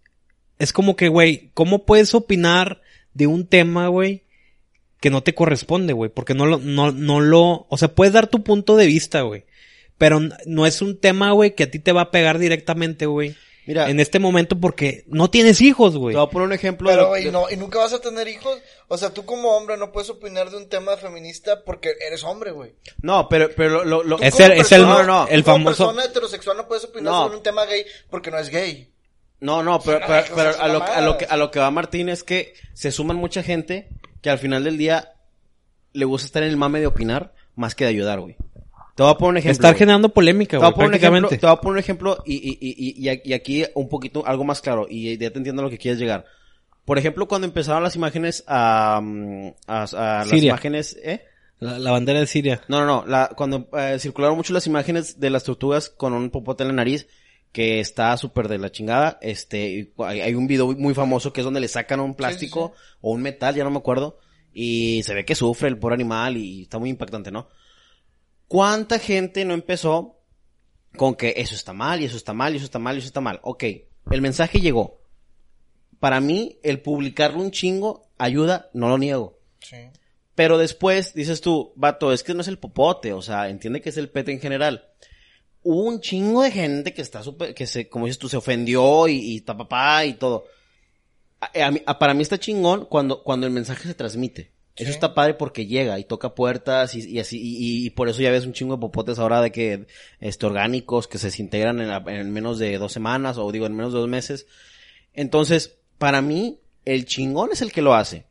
[0.60, 2.84] es como que, güey, ¿cómo puedes opinar
[3.16, 4.26] de un tema, güey,
[5.00, 6.12] que no te corresponde, güey?
[6.14, 9.46] Porque no lo, no, no lo, o sea, puedes dar tu punto de vista, güey.
[9.98, 13.36] Pero no es un tema, güey, que a ti te va a pegar directamente, güey.
[13.66, 16.14] Mira, En este momento porque no tienes hijos, güey.
[16.14, 16.90] te voy a poner un ejemplo.
[16.90, 18.60] de Pero, güey, de- no, y nunca vas a tener hijos.
[18.90, 22.52] O sea, tú como hombre no puedes opinar de un tema feminista porque eres hombre,
[22.52, 22.74] güey.
[23.02, 26.06] No, pero, pero lo, lo- Es el- es el- no, no, el como famoso- persona
[26.06, 27.24] heterosexual no puedes opinar No.
[27.24, 28.90] sobre un tema gay porque no es gay.
[29.40, 31.72] No, no, pero, pero, pero a, lo, que- a, lo que, a lo que va
[31.72, 33.90] Martín es que se suman mucha gente
[34.22, 35.14] que al final del día
[35.94, 38.36] le gusta estar en el mame de opinar más que de ayudar, güey.
[38.96, 39.52] Te voy a poner un ejemplo.
[39.54, 41.38] Estar generando polémica, Te voy, güey, a poner un ejemplo, prácticamente.
[41.40, 44.44] te voy a poner un ejemplo y, y, y, y, y aquí un poquito, algo
[44.44, 46.26] más claro, y ya te entiendo a lo que quieres llegar.
[46.86, 48.98] Por ejemplo, cuando empezaron las imágenes a,
[49.68, 50.50] a, a las Siria.
[50.50, 51.24] imágenes, ¿eh?
[51.60, 52.62] La, la bandera de Siria.
[52.68, 53.06] No, no, no.
[53.08, 56.76] La, cuando eh, circularon mucho las imágenes de las tortugas con un popote en la
[56.76, 57.08] nariz,
[57.54, 61.62] que está súper de la chingada, este, hay un video muy famoso que es donde
[61.62, 64.18] le sacan un plástico o un metal, ya no me acuerdo,
[64.54, 67.48] y se ve que sufre el pobre animal y está muy impactante, ¿no?
[68.54, 70.20] ¿Cuánta gente no empezó
[70.96, 73.08] con que eso está mal, y eso está mal, y eso está mal, y eso
[73.08, 73.40] está mal?
[73.42, 73.64] Ok,
[74.12, 75.02] el mensaje llegó.
[76.00, 79.40] Para mí, el publicarlo un chingo ayuda, no lo niego.
[79.60, 79.78] Sí.
[80.36, 83.90] Pero después dices tú, vato, es que no es el popote, o sea, entiende que
[83.90, 84.88] es el pete en general.
[85.64, 89.08] Hubo un chingo de gente que está súper, que se, como dices tú, se ofendió
[89.08, 90.46] y, y ta, papá y todo.
[91.42, 94.53] A- a mí- a- para mí está chingón cuando, cuando el mensaje se transmite.
[94.76, 98.22] Eso está padre porque llega y toca puertas y, y así, y, y por eso
[98.24, 99.86] ya ves un chingo de popotes ahora de que,
[100.20, 103.76] este, orgánicos que se desintegran en, la- en menos de dos semanas o digo en
[103.76, 104.48] menos de dos meses.
[105.14, 108.26] Entonces, para mí, el chingón es el que lo hace.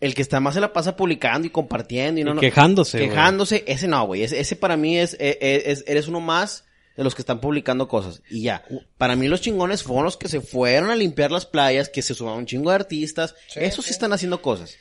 [0.00, 2.98] El que está más se la pasa publicando y compartiendo y no, Y no- quejándose,
[2.98, 3.08] güey.
[3.10, 4.22] Quejándose, ese no, güey.
[4.22, 6.64] Ese, ese para mí es, eh, eh, es- eres uno más
[6.96, 8.22] de los que están publicando cosas.
[8.30, 8.64] Y ya.
[8.96, 12.14] Para mí los chingones fueron los que se fueron a limpiar las playas, que se
[12.14, 13.34] sumaron un chingo de artistas.
[13.48, 13.92] Sí, Esos sí.
[13.92, 14.76] están haciendo cosas.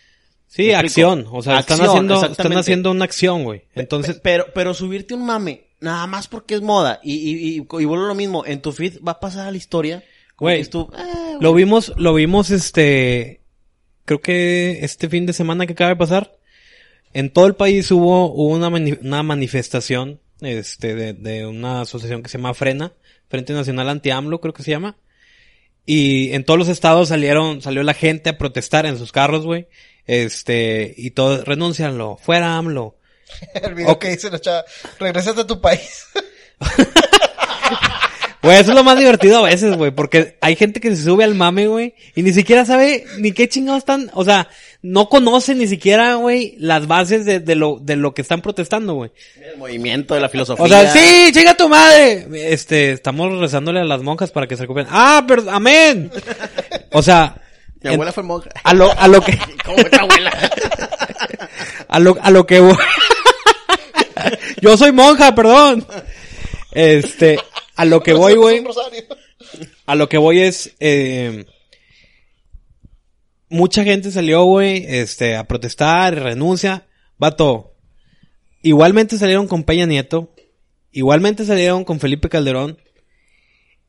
[0.48, 1.28] Sí, acción.
[1.32, 3.64] O sea, están haciendo, están haciendo una acción, güey.
[3.76, 7.56] Entonces, Pe- pero, pero subirte un mame, nada más porque es moda, y, y, y,
[7.58, 10.04] y vuelvo a lo mismo, en tu feed va a pasar a la historia.
[10.36, 13.42] como Güey, tú, "Ah, Lo vimos, lo vimos este,
[14.06, 16.34] creo que este fin de semana que acaba de pasar,
[17.14, 22.24] en todo el país hubo, hubo una, mani- una manifestación, este, de, de una asociación
[22.24, 22.94] que se llama Frena,
[23.30, 24.96] Frente Nacional Anti-AMLO, creo que se llama.
[25.86, 29.68] Y en todos los estados salieron, salió la gente a protestar en sus carros, güey.
[30.08, 32.96] Este, y todo, renúncianlo, fuera AMLO.
[33.62, 34.00] El video Ok.
[34.02, 34.64] que dice la chava,
[35.00, 36.06] regrésate a tu país.
[38.44, 41.24] Güey, eso es lo más divertido a veces, güey, porque hay gente que se sube
[41.24, 44.48] al mame, güey, y ni siquiera sabe ni qué chingados están, o sea,
[44.82, 48.94] no conocen ni siquiera, güey, las bases de, de lo, de lo que están protestando,
[48.94, 49.12] güey.
[49.42, 50.64] El movimiento de la filosofía.
[50.64, 52.26] O sea, sí, llega tu madre.
[52.54, 54.88] Este, estamos rezándole a las monjas para que se recuperen.
[54.92, 56.10] Ah, pero, amén.
[56.94, 57.42] O sea,
[57.82, 58.50] Mi abuela fue monja.
[58.64, 60.32] a lo, a lo que, ¿Cómo fue tu abuela?
[61.88, 62.76] a lo, a lo que voy.
[64.62, 65.86] Yo soy monja, perdón.
[66.72, 67.40] Este,
[67.76, 68.64] a lo que voy, güey.
[69.86, 71.46] A lo que voy es, eh,
[73.50, 76.88] mucha gente salió, güey, este, a protestar, renuncia.
[77.18, 77.76] Vato,
[78.62, 80.34] igualmente salieron con Peña Nieto,
[80.92, 82.78] igualmente salieron con Felipe Calderón,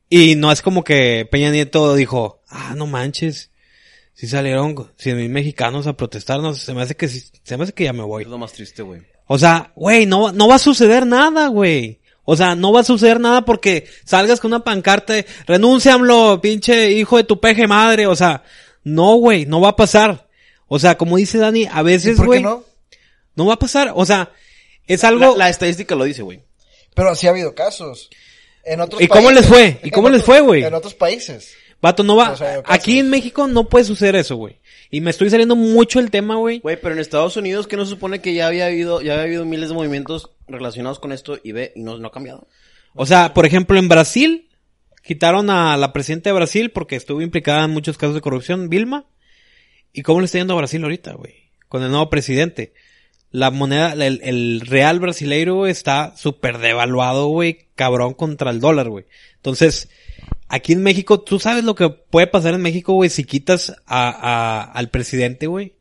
[0.09, 3.51] y no es como que Peña Nieto dijo, ah, no manches,
[4.19, 7.63] si salieron cien mil mexicanos a protestar, no, se me hace que, sí- se me
[7.63, 8.25] hace que ya me voy.
[8.25, 9.03] Es lo más triste, güey.
[9.29, 12.01] O sea, güey, no, no va a suceder nada, güey.
[12.25, 16.91] O sea, no va a suceder nada porque salgas con una pancarta de, renúnciamlo, pinche
[16.91, 18.09] hijo de tu peje madre.
[18.09, 18.43] O sea,
[18.83, 20.27] no, güey, no va a pasar.
[20.67, 22.65] O sea, como dice Dani, a ¿Y veces, por güey, qué no?
[23.37, 23.47] no?
[23.47, 23.93] va a pasar.
[23.95, 24.33] O sea,
[24.89, 25.33] es algo...
[25.33, 26.43] La, la estadística lo dice, güey.
[26.95, 28.11] Pero sí ha habido casos.
[28.65, 29.79] En otros ¿Y cómo les fue?
[29.85, 30.65] ¿Y cómo les fue, güey?
[30.65, 31.55] En otros países.
[31.81, 32.33] Vato, no va...
[32.33, 32.65] O sea, casos.
[32.69, 34.59] aquí en México no puede suceder eso, güey.
[34.91, 36.61] Y me estoy saliendo mucho el tema, güey.
[36.61, 39.25] Güey, pero en Estados Unidos que no se supone que ya había habido, ya había
[39.25, 42.49] habido miles de movimientos relacionados con esto y ve, y no, no ha cambiado.
[42.95, 44.49] O sea, por ejemplo, en Brasil,
[45.03, 49.07] quitaron a la presidenta de Brasil porque estuvo implicada en muchos casos de corrupción, Vilma.
[49.93, 51.51] ¿Y cómo le está yendo a Brasil ahorita, güey?
[51.69, 52.73] Con el nuevo presidente.
[53.31, 58.89] La moneda, el, el real brasileiro güey, está súper devaluado, güey, cabrón contra el dólar,
[58.89, 59.05] güey.
[59.37, 59.91] Entonces,
[60.49, 64.09] aquí en México, tú sabes lo que puede pasar en México, güey, si quitas a,
[64.11, 65.75] a- al presidente, güey.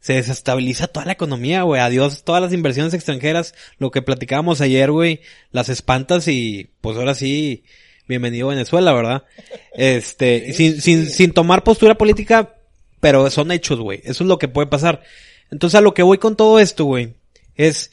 [0.00, 1.80] Se desestabiliza toda la economía, güey.
[1.80, 3.54] Adiós todas las inversiones extranjeras.
[3.78, 5.20] Lo que platicábamos ayer, güey.
[5.50, 7.64] Las espantas y pues ahora sí,
[8.06, 9.24] bienvenido a Venezuela, ¿verdad?
[9.74, 12.54] Este, sin, sin, sin tomar postura política,
[13.00, 14.00] pero son hechos, güey.
[14.04, 15.02] Eso es lo que puede pasar.
[15.50, 17.14] Entonces a lo que voy con todo esto, güey,
[17.54, 17.90] es,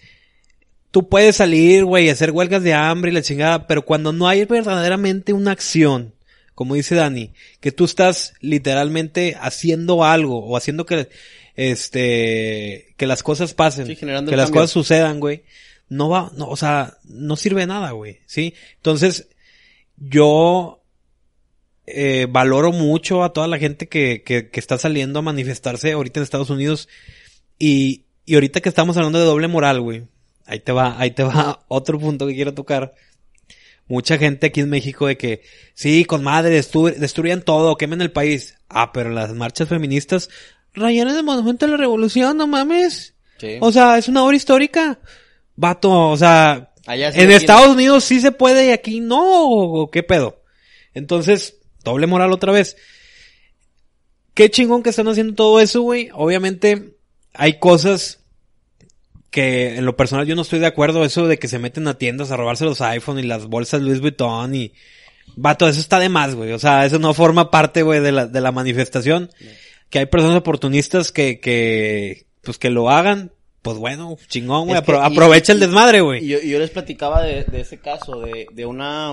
[0.92, 4.28] tú puedes salir, güey, y hacer huelgas de hambre y la chingada, pero cuando no
[4.28, 6.14] hay verdaderamente una acción,
[6.54, 7.32] como dice Dani,
[7.62, 11.10] que tú estás literalmente haciendo algo o haciendo que,
[11.56, 14.52] este, que las cosas pasen, Sí, que las cambio.
[14.52, 15.44] cosas sucedan, güey,
[15.90, 18.54] no va, no, o sea, no sirve de nada, güey, ¿sí?
[18.76, 19.30] Entonces,
[19.98, 20.84] yo,
[21.88, 26.20] eh, valoro mucho a toda la gente que, que, que está saliendo a manifestarse ahorita
[26.20, 26.88] en Estados Unidos
[27.58, 30.04] y, y ahorita que estamos hablando de doble moral, güey,
[30.46, 32.94] ahí te va, ahí te va otro punto que quiero tocar.
[33.88, 35.42] Mucha gente aquí en México de que,
[35.74, 38.56] sí, con madre, destu- destruyan todo, quemen el país.
[38.70, 40.30] Ah, pero las marchas feministas
[40.74, 43.16] rayaron el monumento de la revolución, no mames.
[43.38, 43.58] Sí.
[43.60, 45.00] O sea, es una obra histórica.
[45.58, 50.04] Vato, o sea, Allá en Estados Unidos sí se puede y aquí no, o qué
[50.04, 50.42] pedo.
[50.94, 52.78] Entonces, doble moral otra vez.
[54.34, 56.10] Qué chingón que están haciendo todo eso, güey.
[56.14, 56.96] Obviamente,
[57.34, 58.21] hay cosas
[59.32, 61.04] que en lo personal yo no estoy de acuerdo.
[61.04, 64.00] Eso de que se meten a tiendas a robarse los iPhone y las bolsas Louis
[64.02, 64.74] Vuitton y...
[65.38, 66.52] Vato, eso está de más, güey.
[66.52, 69.30] O sea, eso no forma parte, güey, de la, de la manifestación.
[69.90, 73.32] Que hay personas oportunistas que, que, pues que lo hagan.
[73.62, 74.82] Pues bueno, chingón, güey.
[74.82, 76.28] Y- aprovecha el desmadre, güey.
[76.28, 79.12] yo, y yo les platicaba de, de ese caso, de, de una,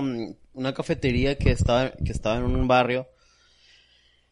[0.53, 3.07] una cafetería que estaba, que estaba en un barrio.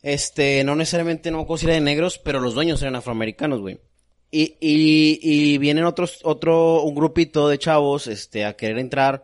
[0.01, 3.61] Este, no necesariamente, no me acuerdo si era de negros, pero los dueños eran afroamericanos,
[3.61, 3.79] güey.
[4.29, 9.23] Y, y, y vienen otros, otro, un grupito de chavos, este, a querer entrar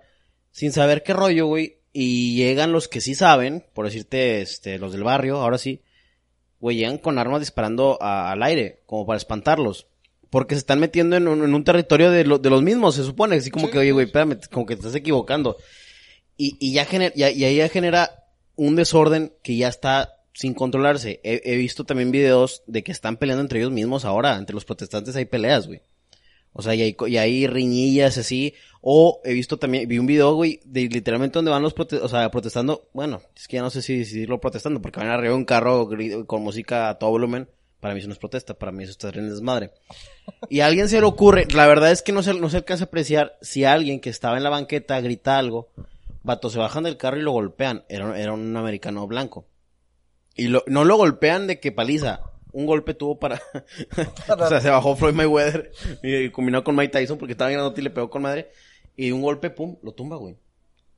[0.52, 1.78] sin saber qué rollo, güey.
[1.92, 5.82] Y llegan los que sí saben, por decirte, este, los del barrio, ahora sí.
[6.60, 9.88] Güey, llegan con armas disparando a- al aire, como para espantarlos.
[10.30, 13.04] Porque se están metiendo en un, en un territorio de, lo- de los mismos, se
[13.04, 13.36] supone.
[13.36, 14.10] Así como Sí, que, oye, güey, sí.
[14.10, 15.58] espérame, como que te estás equivocando.
[16.38, 18.24] Y, y ya genera, y, y ahí ya genera
[18.56, 21.22] un desorden que ya está sin controlarse.
[21.24, 24.38] He, visto también videos de que están peleando entre ellos mismos ahora.
[24.38, 25.82] Entre los protestantes hay peleas, güey.
[26.52, 28.54] O sea, y hay, y hay riñillas así.
[28.82, 32.08] O he visto también, vi un video, güey, de literalmente donde van los prote o
[32.10, 32.90] sea, protestando.
[32.94, 35.90] Bueno, es que ya no sé si decirlo protestando, porque van arriba de un carro
[36.28, 37.48] con música a todo volumen.
[37.80, 39.72] Para mí eso no es protesta, para mí eso está en desmadre.
[40.50, 42.88] Y alguien se le ocurre, la verdad es que no se, no se alcanza a
[42.88, 45.68] apreciar si alguien que estaba en la banqueta grita algo,
[46.22, 47.84] vato, se bajan del carro y lo golpean.
[47.90, 49.46] Era, era un americano blanco.
[50.36, 52.22] Y lo, no lo golpean de que paliza.
[52.52, 53.42] Un golpe tuvo para...
[54.38, 55.72] o sea, se bajó Floyd Mayweather
[56.04, 58.52] y combinó con Mike Tyson porque estaba ganando y le pegó con madre.
[58.96, 60.36] Y un golpe, pum, lo tumba, güey.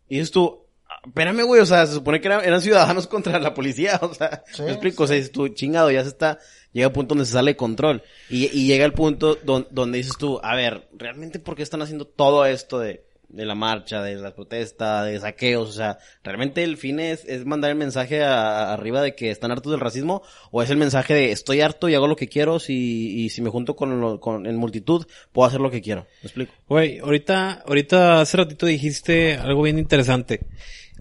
[0.10, 3.40] Y dices tú, "Ah, espérame, güey, o sea, se supone que eran, eran ciudadanos contra
[3.40, 6.40] la policía, o sea, Sí, me explico, o sea, dices tú, chingado, ya se está,
[6.74, 8.04] llega el punto donde se sale de control.
[8.30, 11.82] Y, y llega el punto don- donde dices tú, a ver, ¿realmente por qué están
[11.82, 13.06] haciendo todo esto de,
[13.36, 17.46] de la marcha, de la protesta, de saqueos, o sea, realmente el fin es, es
[17.46, 20.78] mandar el mensaje a- a- arriba de que están hartos del racismo, o es el
[20.78, 24.00] mensaje de estoy harto y hago lo que quiero, si, y si me junto con,
[24.02, 26.08] lo- con, en multitud, puedo hacer lo que quiero.
[26.24, 26.54] ¿Me explico?
[26.70, 30.42] Güey, ahorita, ahorita hace ratito dijiste algo bien interesante.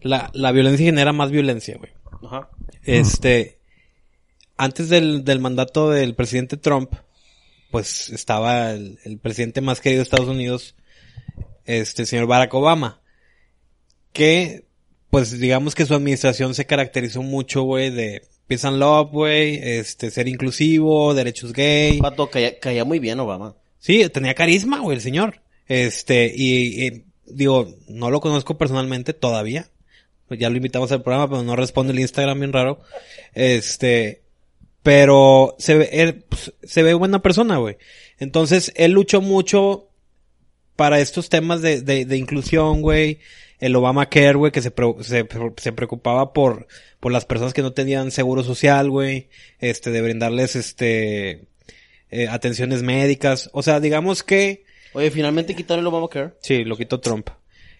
[0.01, 1.91] La, la violencia genera más violencia, güey.
[2.23, 2.49] Ajá.
[2.83, 3.57] Este,
[4.57, 6.93] antes del, del mandato del presidente Trump,
[7.71, 10.75] pues estaba el, el presidente más querido de Estados Unidos,
[11.65, 13.01] este señor Barack Obama,
[14.13, 14.65] que,
[15.09, 20.11] pues digamos que su administración se caracterizó mucho, güey, de peace and love, güey, este,
[20.11, 21.99] ser inclusivo, derechos gay.
[21.99, 23.55] Pato, caía, caía muy bien Obama.
[23.79, 25.41] Sí, tenía carisma, güey, el señor.
[25.67, 29.69] Este, y, y, digo, no lo conozco personalmente todavía.
[30.27, 32.81] Pues ya lo invitamos al programa, pero no responde el Instagram bien raro.
[33.33, 34.23] Este,
[34.81, 37.77] pero se ve, él, pues, se ve buena persona, güey.
[38.17, 39.84] Entonces, él luchó mucho
[40.75, 43.19] para estos temas de, de, de inclusión, güey.
[43.59, 46.67] El Obamacare, güey, que se, se, se preocupaba por,
[46.99, 49.29] por las personas que no tenían seguro social, güey.
[49.59, 51.45] Este, de brindarles, este,
[52.11, 53.49] eh, atenciones médicas.
[53.53, 56.33] O sea, digamos que, Oye, finalmente quitaron el Obamacare.
[56.41, 57.29] sí, lo quitó Trump.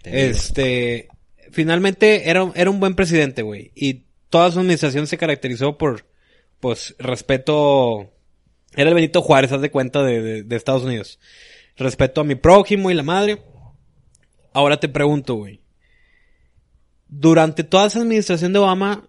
[0.03, 1.07] Este,
[1.51, 3.71] finalmente era, era un buen presidente, güey.
[3.75, 6.05] Y toda su administración se caracterizó por,
[6.59, 8.11] pues, respeto.
[8.75, 11.19] Era el Benito Juárez, haz de cuenta, de, de, de Estados Unidos.
[11.77, 13.41] Respeto a mi prójimo y la madre.
[14.53, 15.61] Ahora te pregunto, güey.
[17.07, 19.07] Durante toda esa administración de Obama,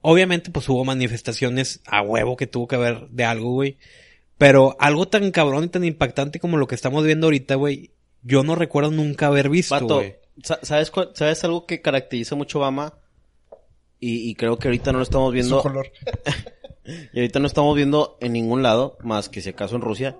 [0.00, 3.78] obviamente, pues hubo manifestaciones a huevo que tuvo que haber de algo, güey.
[4.38, 7.92] Pero algo tan cabrón y tan impactante como lo que estamos viendo ahorita, güey,
[8.22, 10.16] yo no recuerdo nunca haber visto, Pato, güey.
[10.42, 12.94] sa- ¿sabes, ¿sabes algo que caracteriza mucho a Obama?
[13.98, 15.62] Y, y creo que ahorita no lo estamos Su viendo.
[15.62, 15.90] color.
[17.12, 20.16] Y ahorita no estamos viendo en ningún lado, más que si acaso en Rusia.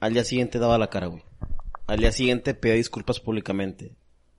[0.00, 1.22] Al día siguiente daba la cara, güey.
[1.86, 3.92] Al día siguiente pedía disculpas públicamente.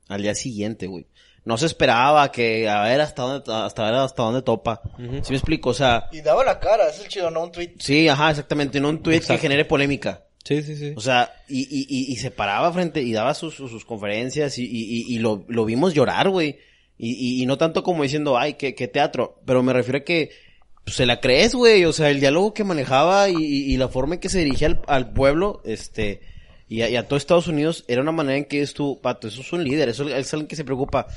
[0.08, 1.08] Al día siguiente, güey.
[1.46, 4.82] No se esperaba que a ver hasta dónde, hasta ver hasta dónde topa.
[4.98, 5.70] ¿Sí me explico?
[5.70, 7.74] O sea, Y daba la cara, es el chido, no un tweet.
[7.80, 8.80] sí, ajá, exactamente.
[8.80, 10.26] No un tweet que genere polémica.
[10.44, 10.94] Sí, sí, sí.
[10.96, 14.58] O sea, y, y, y, y se paraba frente y daba sus, sus, sus conferencias
[14.58, 14.68] y, y,
[15.12, 16.60] y, y lo, lo vimos llorar, güey.
[16.98, 19.42] Y, y, y no tanto como diciendo, ay, qué, qué teatro.
[19.46, 20.32] Pero me refiero a que
[20.90, 21.86] pues, se la crees, güey.
[21.86, 24.68] O sea, el diálogo que manejaba y, y, y la forma en que se dirigía
[24.68, 26.22] al, al pueblo, este,
[26.68, 29.28] y a, y a todo Estados Unidos, era una manera en que es tu, pato,
[29.28, 31.08] eso es un líder, eso es alguien que se preocupa.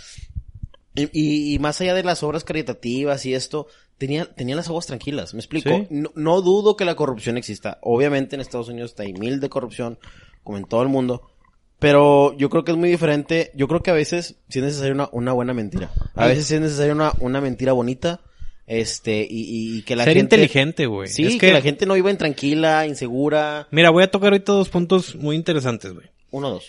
[0.95, 3.66] Y, más allá de las obras caritativas y esto,
[3.97, 5.70] tenía, tenía las aguas tranquilas, me explico.
[5.70, 5.87] Sí.
[5.89, 7.79] No, no dudo que la corrupción exista.
[7.81, 9.99] Obviamente en Estados Unidos hay mil de corrupción,
[10.45, 11.31] como en todo el mundo.
[11.79, 13.53] Pero yo creo que es muy diferente.
[13.55, 15.91] Yo creo que a veces sí es necesaria una, una buena mentira.
[16.14, 18.20] A veces sí es necesaria una, una mentira bonita.
[18.66, 20.36] Este, y, que la Ser gente...
[20.36, 21.08] inteligente, güey.
[21.08, 21.38] Sí, Es que...
[21.48, 23.66] que- la gente no iba intranquila, insegura.
[23.70, 26.06] Mira, voy a tocar ahorita dos puntos muy interesantes, güey.
[26.30, 26.66] Uno, dos.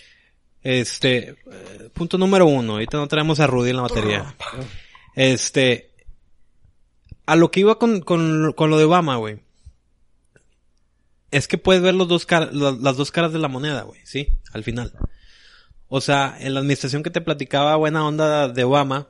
[0.62, 1.36] Este, eh,
[1.92, 2.74] punto número uno.
[2.74, 4.34] Ahorita no traemos a Rudy en la batería.
[5.14, 5.90] Este,
[7.26, 9.38] a lo que iba con, con, con lo de Obama, güey.
[11.30, 14.28] Es que puedes ver los dos car- las dos caras de la moneda, güey, ¿sí?
[14.52, 14.92] Al final.
[15.88, 19.08] O sea, en la administración que te platicaba buena onda de Obama,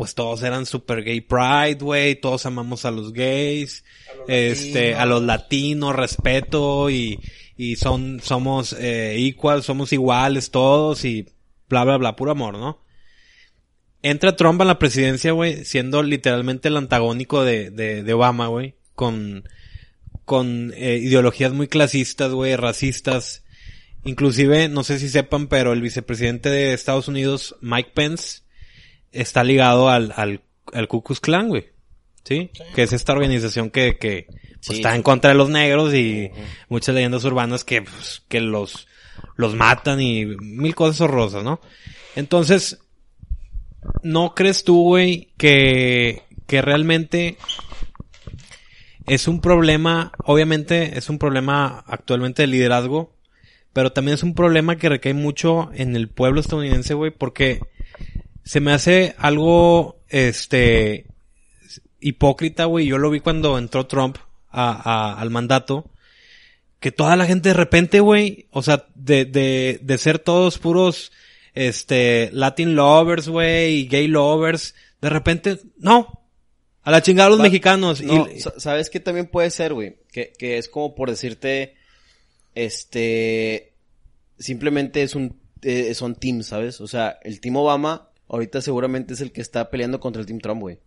[0.00, 3.84] pues todos eran super gay pride, güey, todos amamos a los gays,
[4.28, 7.20] este, a los latinos, respeto y,
[7.58, 11.26] y son, somos eh, equal, somos iguales todos y
[11.68, 12.82] bla bla bla, puro amor, ¿no?
[14.00, 18.76] Entra Trump a la presidencia, güey, siendo literalmente el antagónico de, de, de Obama, güey,
[18.94, 19.46] con,
[20.24, 23.44] con eh, ideologías muy clasistas, güey, racistas.
[24.04, 28.44] Inclusive, no sé si sepan, pero el vicepresidente de Estados Unidos, Mike Pence,
[29.12, 30.40] está ligado al, al,
[30.72, 31.66] al Ku Klux Klan, güey.
[32.24, 32.50] ¿Sí?
[32.74, 34.74] Que es esta organización que, que pues, Sí.
[34.74, 36.30] está en contra de los negros y
[36.68, 38.86] muchas leyendas urbanas que, pues, que los,
[39.36, 41.60] los matan y mil cosas horrorosas, ¿no?
[42.16, 42.78] Entonces,
[44.02, 47.38] ¿no crees tú, güey, que, que realmente
[49.06, 53.16] es un problema, obviamente es un problema actualmente de liderazgo,
[53.72, 57.60] pero también es un problema que recae mucho en el pueblo estadounidense, güey, porque
[58.50, 61.06] se me hace algo, este,
[62.00, 62.84] hipócrita, güey.
[62.84, 64.16] Yo lo vi cuando entró Trump
[64.50, 65.88] a, a- al mandato.
[66.80, 71.12] Que toda la gente de repente, güey, o sea, de, de, de ser todos puros,
[71.54, 76.20] este, Latin lovers, güey, y gay lovers, de repente, no.
[76.82, 78.00] A la chingada los Va- mexicanos.
[78.02, 79.98] No, y, sa- ¿sabes qué también puede ser, güey?
[80.10, 81.76] Que, que es como por decirte,
[82.56, 83.74] este,
[84.40, 86.80] simplemente es un, eh, son teams, ¿sabes?
[86.80, 90.38] O sea, el team Obama ahorita seguramente es el que está peleando contra el team
[90.40, 90.78] Trump, güey.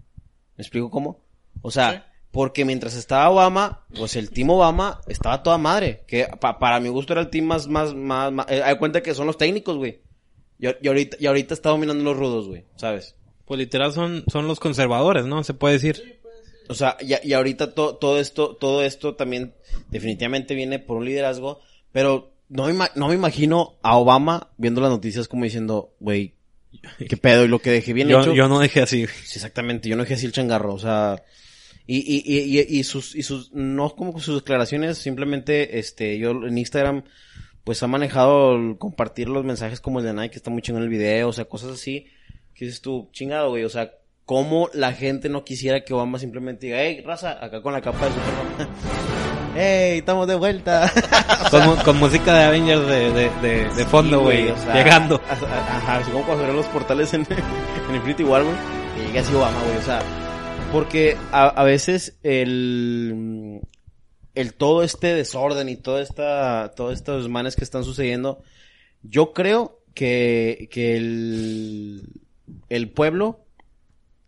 [0.58, 1.20] ¿Me explico cómo?
[1.62, 6.04] O sea, Porque mientras estaba Obama, pues el team Obama estaba toda madre.
[6.08, 9.04] Que pa- para mi gusto era el team más, más, más, más- eh, hay cuenta
[9.04, 10.02] que son los técnicos, güey.
[10.58, 13.16] Y, y ahorita, y ahorita está dominando los rudos, güey, ¿sabes?
[13.46, 15.44] Pues literal son, son los conservadores, ¿no?
[15.44, 16.22] Se puede decir.
[16.70, 19.54] O sea, y, y ahorita to- todo esto, todo esto también
[19.92, 21.60] definitivamente viene por un liderazgo,
[21.92, 26.34] pero no me, no me imagino a Obama viendo las noticias como diciendo, güey,
[27.10, 28.34] qué pedo, y lo que dejé bien Yo, hecho.
[28.34, 29.06] yo no dejé así.
[29.08, 31.24] Sí, exactamente, yo no dejé así el changarro, o sea,
[31.86, 36.32] y, y, y, y, y sus, y sus, no como sus declaraciones, simplemente, este, yo
[36.32, 37.04] en Instagram,
[37.64, 40.84] pues ha manejado el compartir los mensajes como el de Nike, que está muy chingón
[40.84, 42.08] el video, o sea, cosas así,
[42.54, 43.94] que dices tú, chingado, güey, o sea,
[44.26, 48.06] cómo la gente no quisiera que Obama simplemente diga, hey, raza, acá con la capa
[48.06, 48.70] de Superman,
[49.56, 50.92] hey, estamos de vuelta.
[51.86, 54.50] Con, música de Avengers de, de, de, de fondo, Sí, güey.
[54.50, 55.22] o sea, llegando.
[55.30, 57.22] a- a- Ajá, así como cuando los portales en,
[57.90, 58.56] en Infinity War, güey.
[59.00, 59.78] Y llega así Obama, güey.
[59.78, 60.02] O sea,
[60.72, 63.62] porque a, a veces el,
[64.36, 68.42] el todo este desorden y toda esta, todos estos manes que están sucediendo,
[69.04, 72.04] yo creo que, que el,
[72.70, 73.46] el pueblo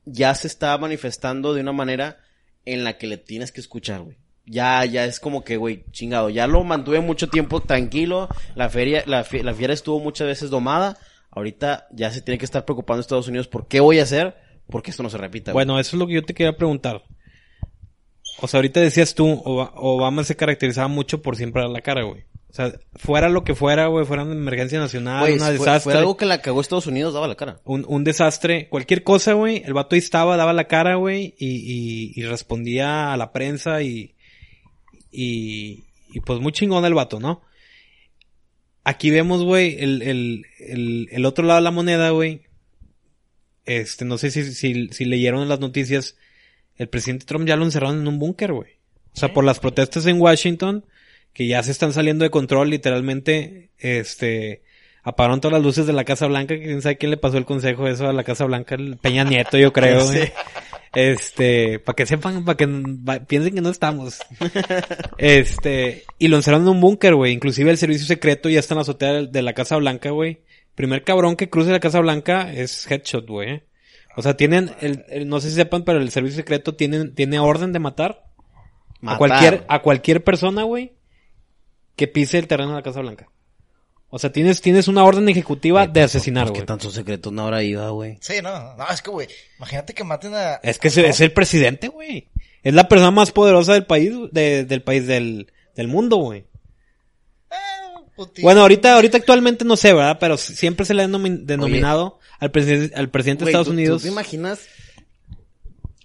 [0.05, 2.19] ya se está manifestando de una manera
[2.65, 4.17] en la que le tienes que escuchar, güey.
[4.45, 6.29] Ya, ya es como que, güey, chingado.
[6.29, 8.29] Ya lo mantuve mucho tiempo tranquilo.
[8.55, 10.97] La feria, la, la fiera estuvo muchas veces domada.
[11.31, 14.35] Ahorita ya se tiene que estar preocupando Estados Unidos por qué voy a hacer,
[14.69, 15.51] porque esto no se repita.
[15.51, 15.65] güey.
[15.65, 17.03] Bueno, eso es lo que yo te quería preguntar.
[18.41, 22.03] O sea, ahorita decías tú, Oba- Obama se caracterizaba mucho por siempre dar la cara,
[22.03, 22.23] güey.
[22.49, 25.91] O sea, fuera lo que fuera, güey, fuera una emergencia nacional, Güey, una fue, desastre,
[25.91, 27.59] fue algo que la cagó Estados Unidos, daba la cara.
[27.65, 31.47] un, un desastre, cualquier cosa, güey, el vato ahí estaba, daba la cara, güey, y,
[31.47, 34.14] y, y respondía a la prensa y,
[35.15, 37.41] y, y pues muy chingón el vato, ¿no?
[38.83, 42.41] Aquí vemos, güey, el, el, el, el otro lado de la moneda, güey.
[43.65, 46.17] Este, no sé si, si, si leyeron en las noticias,
[46.75, 48.73] el presidente Trump ya lo encerraron en un búnker, güey.
[49.13, 50.85] O sea, por las protestas en Washington,
[51.33, 54.61] que ya se están saliendo de control, literalmente, este,
[55.05, 57.87] apagaron todas las luces de la Casa Blanca, quién sabe quién le pasó el consejo
[57.87, 60.01] eso a la Casa Blanca, el Peña Nieto, yo creo.
[60.97, 64.19] Este, para que sepan, para que va- piensen que no estamos.
[65.17, 67.33] Este, y lo encerraron en un búnker, güey.
[67.33, 70.39] Inclusive el servicio secreto ya está en la azotea de- la Casa Blanca, güey.
[70.73, 73.63] Primer cabrón que cruce la Casa Blanca es Headshot, güey.
[74.15, 77.39] O sea, tienen, el, el- no sé si sepan, pero el servicio secreto tiene, tiene
[77.39, 78.23] orden de matar,
[79.01, 79.17] a Matar.
[79.17, 80.93] cualquier, a cualquier persona, güey,
[81.97, 83.27] que pise el terreno de la Casa Blanca.
[84.09, 86.61] O sea, tienes, tienes una orden ejecutiva de asesinar, Pues, güey.
[86.61, 88.17] ¿Qué tantos secretos no habrá ido, güey?
[88.21, 89.27] Sí, no, no, es que, güey,
[89.57, 90.55] imagínate que maten a...
[90.63, 92.29] Es que es, es el presidente, güey.
[92.63, 96.45] Es la persona más poderosa del país, de- del país del, del mundo, güey.
[98.15, 98.43] Putin.
[98.43, 100.17] Bueno, ahorita, ahorita actualmente no sé, ¿verdad?
[100.21, 103.73] Pero si- siempre se le ha denomin- denominado al, presi- al presidente de Estados ¿tú-
[103.73, 104.01] Unidos.
[104.01, 104.61] ¿Tú te imaginas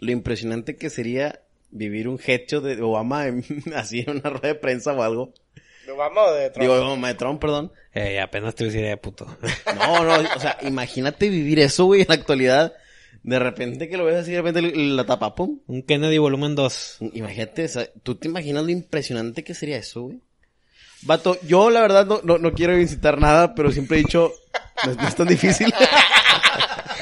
[0.00, 1.40] lo impresionante que sería
[1.70, 3.44] vivir un hecho de Obama en-
[3.76, 5.32] así en una rueda de prensa o algo?
[5.86, 6.60] ¿Lo vamos de Trump?
[6.62, 7.72] Digo, Obama de Trump, perdón.
[7.94, 9.26] Eh, apenas te decía, puto.
[9.76, 12.72] No, no, o sea, imagínate vivir eso, güey, en la actualidad.
[13.22, 15.60] De repente que lo ves así, de repente la tapa, pum.
[15.66, 16.98] Un Kennedy volumen 2.
[17.14, 20.20] Imagínate, o sea, ¿tú te imaginas lo impresionante que sería eso, güey?
[21.02, 24.32] Vato, yo la verdad no, no, no quiero incitar nada, pero siempre he dicho,
[24.84, 25.72] no, es- no es tan difícil.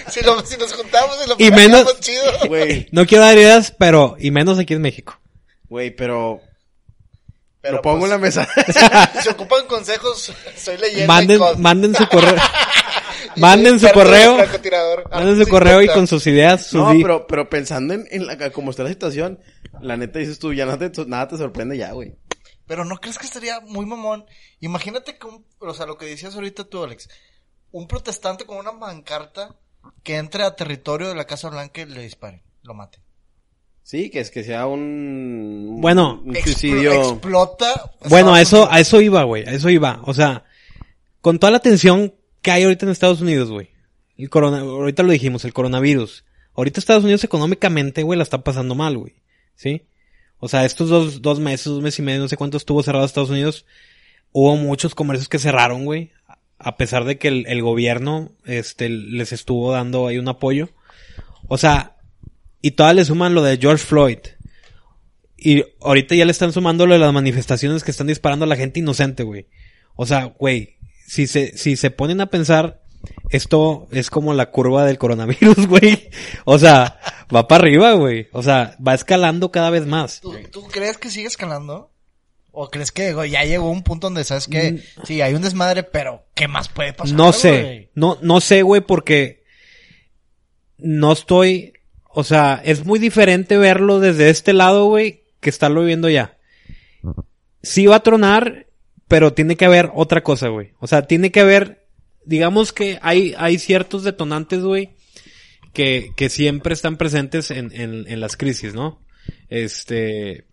[0.08, 2.22] Si, lo- si nos juntamos y lo Y menos- chido.
[2.46, 5.20] Güey, No quiero dar ideas, pero, y menos aquí en México.
[5.68, 6.40] güey, pero,
[7.68, 8.48] Pero, lo pongo pues, en la mesa.
[9.14, 11.06] Si se ocupan consejos, soy leyenda.
[11.06, 12.34] Manden, manden su correo.
[13.36, 14.36] manden su correo.
[14.36, 15.10] francotirador.
[15.10, 18.50] Manden su correo y con sus ideas, sus No, pero, pero pensando en, en la,
[18.50, 19.40] como está la situación,
[19.80, 22.16] la neta dices tú, ya no te, nada te sorprende ya, güey.
[22.66, 24.26] Pero no crees que estaría muy mamón.
[24.60, 27.08] Imagínate que un, o sea, lo que decías ahorita tú, Alex.
[27.70, 29.56] Un protestante con una pancarta
[30.02, 32.98] que entre a territorio de la Casa Blanca y le disparen, lo mate.
[33.88, 35.78] Sí, que es que sea un...
[35.80, 36.20] Bueno.
[36.22, 36.92] un suicidio.
[36.92, 37.90] explota.
[38.06, 40.02] Bueno, a eso, a eso iba, güey, a eso iba.
[40.04, 40.44] O sea,
[41.22, 42.12] con toda la tensión
[42.42, 43.70] que hay ahorita en Estados Unidos, güey.
[44.18, 46.26] El corona, ahorita lo dijimos, el coronavirus.
[46.54, 49.14] Ahorita Estados Unidos económicamente, güey, la está pasando mal, güey.
[49.54, 49.86] ¿Sí?
[50.38, 53.06] O sea, estos dos, dos meses, dos meses y medio, no sé cuánto estuvo cerrado
[53.06, 53.64] Estados Unidos,
[54.32, 56.12] hubo muchos comercios que cerraron, güey.
[56.58, 60.68] A pesar de que el, el gobierno, este, les estuvo dando ahí un apoyo.
[61.46, 61.94] O sea,
[62.62, 64.18] y todavía le suman lo de George Floyd.
[65.36, 68.56] Y ahorita ya le están sumando lo de las manifestaciones que están disparando a la
[68.56, 69.46] gente inocente, güey.
[69.94, 72.82] O sea, güey, si se, si se ponen a pensar,
[73.30, 76.10] esto es como la curva del coronavirus, güey.
[76.44, 76.98] O sea,
[77.34, 78.26] va para arriba, güey.
[78.32, 80.20] O sea, va escalando cada vez más.
[80.20, 81.92] ¿Tú, tú crees que sigue escalando?
[82.50, 84.78] ¿O crees que güey, ya llegó un punto donde sabes que Mm.
[85.06, 87.14] sí, hay un desmadre, pero ¿qué más puede pasar?
[87.16, 87.90] No sé, güey?
[87.94, 89.44] no, no sé, güey, porque
[90.78, 91.74] no estoy,
[92.18, 96.36] o sea, es muy diferente verlo desde este lado, güey, que estarlo viendo ya.
[97.62, 98.66] Sí va a tronar,
[99.06, 100.72] pero tiene que haber otra cosa, güey.
[100.80, 101.86] O sea, tiene que haber,
[102.24, 104.90] digamos que hay, hay ciertos detonantes, güey,
[105.72, 109.00] que, que siempre están presentes en, en, en las crisis, ¿no?
[109.48, 110.46] Este,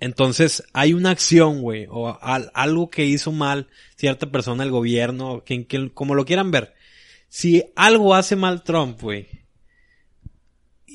[0.00, 5.42] entonces, hay una acción, güey, o al- algo que hizo mal cierta persona, el gobierno,
[5.46, 6.74] quien, quien- como lo quieran ver.
[7.28, 9.28] Si algo hace mal Trump, güey,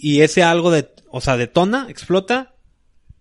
[0.02, 2.56] y ese algo de, o sea, detona, explota,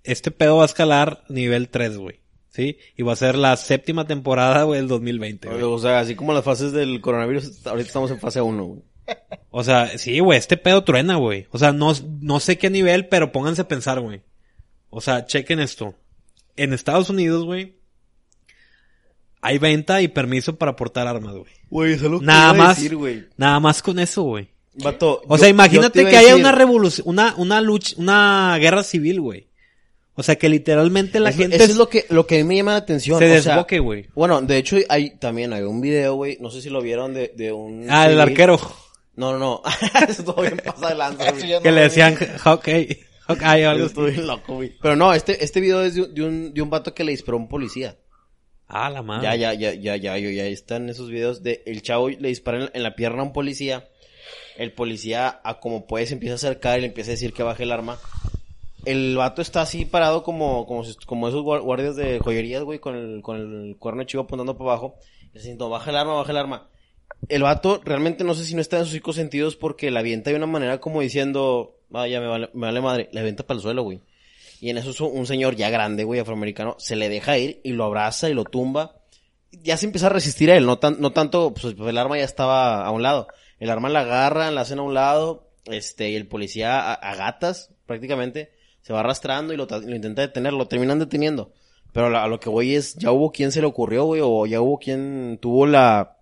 [0.05, 2.21] este pedo va a escalar nivel 3, güey.
[2.51, 2.79] ¿Sí?
[2.97, 5.63] Y va a ser la séptima temporada, güey, del 2020, güey.
[5.63, 8.83] O sea, así como las fases del coronavirus, ahorita estamos en fase 1, güey.
[9.51, 11.47] O sea, sí, güey, este pedo truena, güey.
[11.51, 14.23] O sea, no, no sé qué nivel, pero pónganse a pensar, güey.
[14.91, 15.95] O sea, chequen esto.
[16.57, 17.77] En Estados Unidos, güey,
[19.41, 21.53] hay venta y permiso para portar armas, güey.
[21.71, 22.77] Güey, eso es lo que Nada iba a más.
[22.77, 23.27] decir, güey.
[23.37, 24.51] Nada más con eso, güey.
[24.83, 28.83] Vato, O yo- sea, imagínate que haya decir- una revolución, una, una lucha, una guerra
[28.83, 29.49] civil, güey.
[30.15, 32.45] O sea, que literalmente la Eso- gente Eso es lo que, lo que a mí
[32.49, 33.19] me llama la atención.
[33.19, 34.07] se o desboque, güey.
[34.15, 37.33] Bueno, de hecho, hay, también hay un video, güey, no sé si lo vieron de,
[37.37, 37.87] de un...
[37.89, 38.59] Ah, el arquero.
[39.15, 39.63] No, no, no.
[40.09, 40.95] Eso todo bien pasa
[41.47, 42.15] ya no Que le decían.
[43.29, 44.73] Hawkeye o algo bien loco, güey.
[44.81, 47.13] Pero no, este, este video es de, un- de un, de un vato que le
[47.13, 47.97] disparó a un policía.
[48.69, 49.23] Ah, la madre.
[49.25, 52.65] Ya, ya, ya, ya, ya, ya, ya están esos videos de el chavo le dispara
[52.65, 53.89] en, en la pierna a un policía.
[54.59, 57.43] El policía, a como puede, se empieza a acercar y le empieza a decir que
[57.43, 57.99] baje el arma.
[58.85, 62.95] El vato está así parado como, como, como esos guar- guardias de joyerías, güey, con
[62.97, 64.97] el, con el cuerno chivo apuntando para abajo.
[65.33, 66.69] Y no, baja el arma, baja el arma.
[67.29, 70.31] El vato realmente no sé si no está en sus cinco sentidos porque la avienta
[70.31, 73.09] de una manera como diciendo, vaya, me vale, me vale madre.
[73.13, 74.01] La avienta para el suelo, güey.
[74.61, 77.85] Y en eso un señor ya grande, güey, afroamericano, se le deja ir y lo
[77.85, 78.97] abraza y lo tumba.
[79.53, 82.25] Ya se empieza a resistir a él, no, tan, no tanto, pues el arma ya
[82.25, 83.29] estaba a un lado.
[83.61, 87.71] El arma la agarra, la hacen a un lado, este, y el policía a, gatas,
[87.87, 88.53] prácticamente,
[88.83, 91.53] se va arrastrando y lo, ta- lo intenta detener, lo terminan deteniendo.
[91.93, 94.61] Pero a lo que voy es, ya hubo quien se le ocurrió, güey, o ya
[94.61, 96.17] hubo quien tuvo la,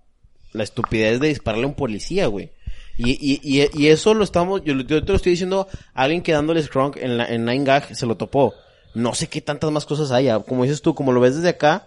[0.53, 2.51] la estupidez de dispararle a un policía, güey.
[2.99, 6.63] Y, y, y, y eso lo estamos, yo, te lo estoy diciendo alguien que dándole
[6.63, 8.55] scrunk en, la, en Nine Gag se lo topó.
[8.95, 10.39] No sé qué tantas más cosas haya.
[10.39, 11.87] Como dices tú, como lo ves desde acá,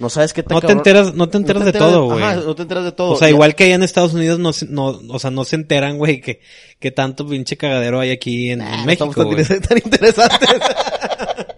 [0.00, 2.22] no sabes qué tan No te cabrón- enteras, no te enteras de todo, güey.
[2.22, 3.12] Ajá, no te enteras de todo.
[3.12, 5.56] O sea, Ya- igual que allá en Estados Unidos no, no, o sea, no se
[5.56, 6.40] enteran, güey, que,
[6.80, 10.48] que tanto pinche cagadero hay aquí en, en Ah, no México, estamos tan, interesantes.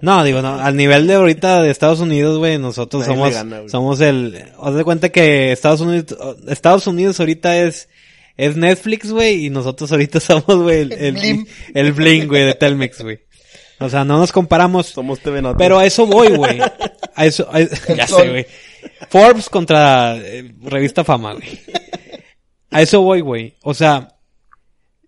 [0.03, 3.61] No, digo, no, al nivel de ahorita de Estados Unidos, güey, nosotros Nadie somos, gana,
[3.69, 6.17] somos el, os de cuenta que Estados Unidos,
[6.49, 7.89] Estados Unidos ahorita es,
[8.37, 11.47] es Netflix, güey, y nosotros ahorita somos, güey, el, el, Blim.
[11.75, 13.19] el Bling, güey, de Telmex, güey.
[13.81, 14.87] O sea, no nos comparamos.
[14.87, 15.43] Somos TV.
[15.59, 16.59] Pero a eso voy, güey.
[17.17, 17.61] A eso, a-
[17.97, 18.23] ya sol.
[18.23, 18.47] sé, güey.
[19.11, 21.61] Forbes contra eh, Revista Fama, güey.
[22.71, 23.55] A eso voy, güey.
[23.63, 24.17] O sea,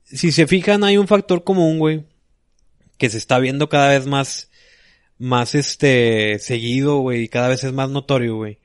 [0.05, 2.05] si se fijan, hay un factor común, güey,
[2.97, 4.51] que se está viendo cada vez más,
[5.19, 8.59] más este, seguido, güey, y cada vez es más notorio, güey.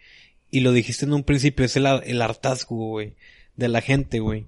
[0.50, 3.14] Y lo dijiste en un principio, es el, el hartazgo, güey,
[3.56, 4.46] de la gente, güey,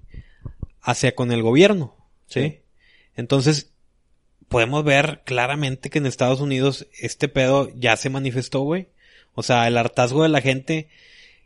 [0.80, 1.94] hacia con el gobierno,
[2.28, 2.40] ¿sí?
[2.40, 2.58] Sí.
[3.16, 3.70] Entonces,
[4.48, 8.88] podemos ver claramente que en Estados Unidos este pedo ya se manifestó, güey.
[9.34, 10.88] O sea, el hartazgo de la gente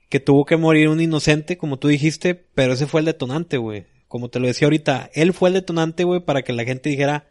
[0.09, 3.87] que tuvo que morir un inocente, como tú dijiste, pero ese fue el detonante, güey.
[4.09, 7.29] Como te lo decía ahorita, él fue el detonante, güey, para que la gente dijera,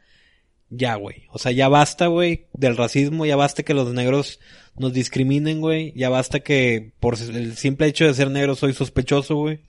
[0.69, 1.23] ya, güey.
[1.31, 4.39] O sea, ya basta, güey, del racismo, ya basta que los negros
[4.77, 5.93] nos discriminen, güey.
[5.95, 9.59] Ya basta que por el simple hecho de ser negro soy sospechoso, güey.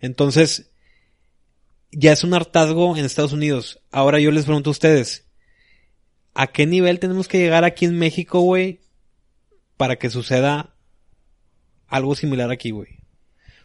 [0.00, 0.70] Entonces,
[1.92, 3.80] ya es un hartazgo en Estados Unidos.
[3.90, 5.26] Ahora yo les pregunto a ustedes,
[6.34, 8.80] ¿a qué nivel tenemos que llegar aquí en México, güey,
[9.76, 10.74] para que suceda
[11.88, 13.00] algo similar aquí, güey?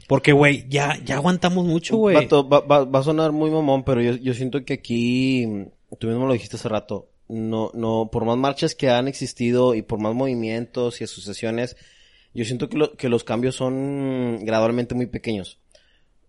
[0.07, 2.16] Porque, güey, ya, ya aguantamos mucho, güey.
[2.43, 5.63] Va, va- va a sonar muy mamón, pero yo, yo siento que aquí, mm,
[5.99, 9.82] tú mismo lo dijiste hace rato, no, no, por más marchas que han existido y
[9.82, 11.75] por más movimientos y asociaciones,
[12.36, 15.59] yo siento que, lo- que los cambios son gradualmente muy pequeños.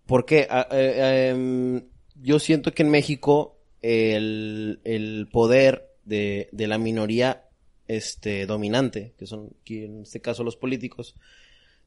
[0.07, 1.83] Porque ah, eh, em,
[2.15, 7.43] yo siento que en México el, el poder de, de la minoría
[7.87, 11.15] este, dominante, que son en este caso los políticos,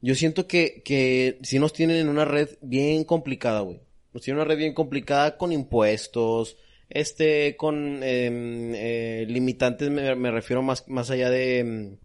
[0.00, 3.80] yo siento que, que si nos tienen en una red bien complicada, güey.
[4.12, 6.56] Nos tienen una red bien complicada con impuestos,
[6.88, 11.96] este, con em, eh, limitantes, me, me refiero más, más allá de, em,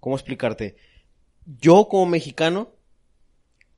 [0.00, 0.76] ¿cómo explicarte?
[1.60, 2.72] Yo como mexicano,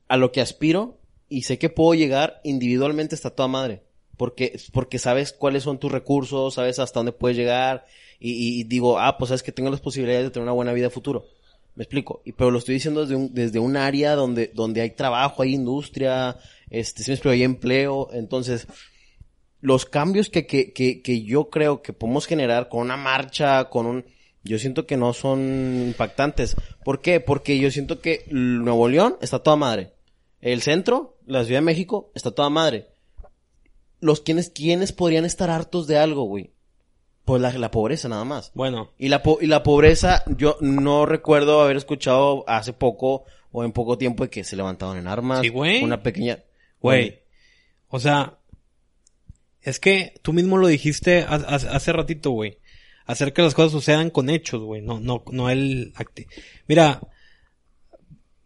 [0.07, 0.97] a lo que aspiro
[1.29, 3.83] y sé que puedo llegar individualmente está toda madre.
[4.17, 7.85] Porque, porque sabes cuáles son tus recursos, sabes hasta dónde puedes llegar
[8.19, 10.89] y, y- digo, ah, pues sabes que tengo las posibilidades de tener una buena vida
[10.89, 11.25] futuro.
[11.75, 12.21] Me explico.
[12.25, 15.53] Y, pero lo estoy diciendo desde un, desde un área donde, donde hay trabajo, hay
[15.53, 16.37] industria,
[16.71, 18.09] este, si hay empleo.
[18.11, 18.67] Entonces,
[19.61, 23.85] los cambios que, que, que, que yo creo que podemos generar con una marcha, con
[23.85, 24.05] un...
[24.43, 26.55] Yo siento que no son impactantes.
[26.83, 27.19] ¿Por qué?
[27.19, 29.91] Porque yo siento que Nuevo León está toda madre.
[30.41, 32.87] El centro, la Ciudad de México, está toda madre.
[33.99, 36.51] Los quienes, quienes podrían estar hartos de algo, güey.
[37.25, 38.51] Pues la, la pobreza nada más.
[38.53, 43.63] Bueno, Y la, po- y la pobreza, yo no recuerdo haber escuchado hace poco o
[43.63, 45.41] en poco tiempo de que se levantaron en armas.
[45.41, 45.83] Sí, güey.
[45.83, 46.43] Una pequeña...
[46.79, 47.21] güey.
[47.89, 48.37] O sea,
[49.61, 52.59] es que tú mismo lo dijiste ha- ha- hace ratito, güey.
[53.05, 54.81] Hacer que las cosas sucedan con hechos, güey.
[54.81, 56.27] No, no, no el acti-
[56.67, 57.01] Mira,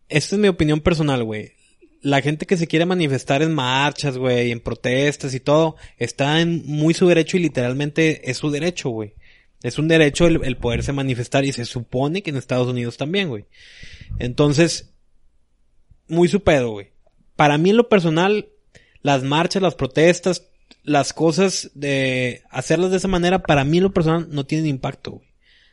[0.10, 1.54] esta es mi opinión personal, güey.
[2.02, 6.64] La gente que se quiere manifestar en marchas, güey, en protestas y todo, está en
[6.66, 9.14] muy su derecho y literalmente es su derecho, güey.
[9.64, 13.46] Es un derecho el, poderse manifestar y se supone que en Estados Unidos también, güey.
[14.18, 14.94] Entonces,
[16.08, 16.92] muy su pedo, güey.
[17.36, 18.50] Para mí en lo personal,
[19.04, 20.48] las marchas, las protestas,
[20.84, 25.12] las cosas de hacerlas de esa manera, para mí en lo personal no tienen impacto,
[25.12, 25.30] güey.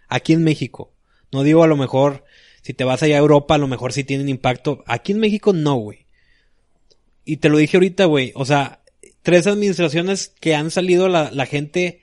[0.09, 0.93] Aquí en México.
[1.33, 2.25] No digo a lo mejor,
[2.63, 4.83] si te vas allá a Europa, a lo mejor sí tienen impacto.
[4.87, 6.07] Aquí en México no, güey.
[7.29, 8.33] Y te lo dije ahorita, güey.
[8.35, 8.81] O sea,
[9.23, 12.01] tres administraciones que han salido la, la gente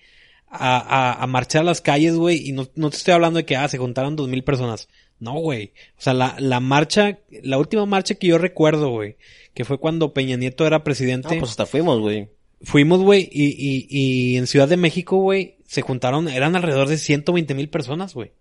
[0.48, 2.48] a, a, a marchar a las calles, güey.
[2.48, 4.88] Y no, no te estoy hablando de que, ah, se juntaron dos mil personas.
[5.20, 5.72] No, güey.
[5.98, 9.16] O sea, la, la marcha, la última marcha que yo recuerdo, güey,
[9.54, 11.30] que fue cuando Peña Nieto era presidente.
[11.34, 12.30] No, pues hasta fuimos, güey.
[12.62, 16.98] Fuimos, güey, y, y, y en Ciudad de México, güey, se juntaron, eran alrededor de
[16.98, 18.32] 120 mil personas, güey.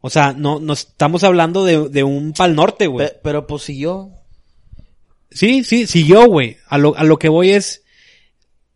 [0.00, 3.08] O sea, no, no estamos hablando de, de un pal norte, güey.
[3.08, 4.10] Pe- Pero pues siguió.
[5.30, 6.56] Sí, sí, siguió, güey.
[6.68, 7.84] A lo, a lo que voy es,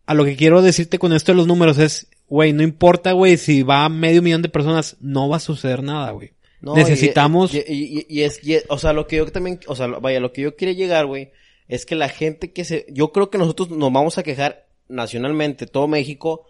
[0.06, 3.36] a lo que quiero decirte con esto de los números es, güey, no importa, güey,
[3.36, 6.32] si va a medio millón de personas, no va a suceder nada, güey.
[6.60, 9.88] No, Necesitamos, Y, y- y- y es, o sea, lo que yo también, o sea,
[9.88, 11.32] lo- vaya, lo que yo quiero llegar, güey,
[11.68, 15.66] es que la gente que se, yo creo que nosotros nos vamos a quejar nacionalmente,
[15.66, 16.46] todo México,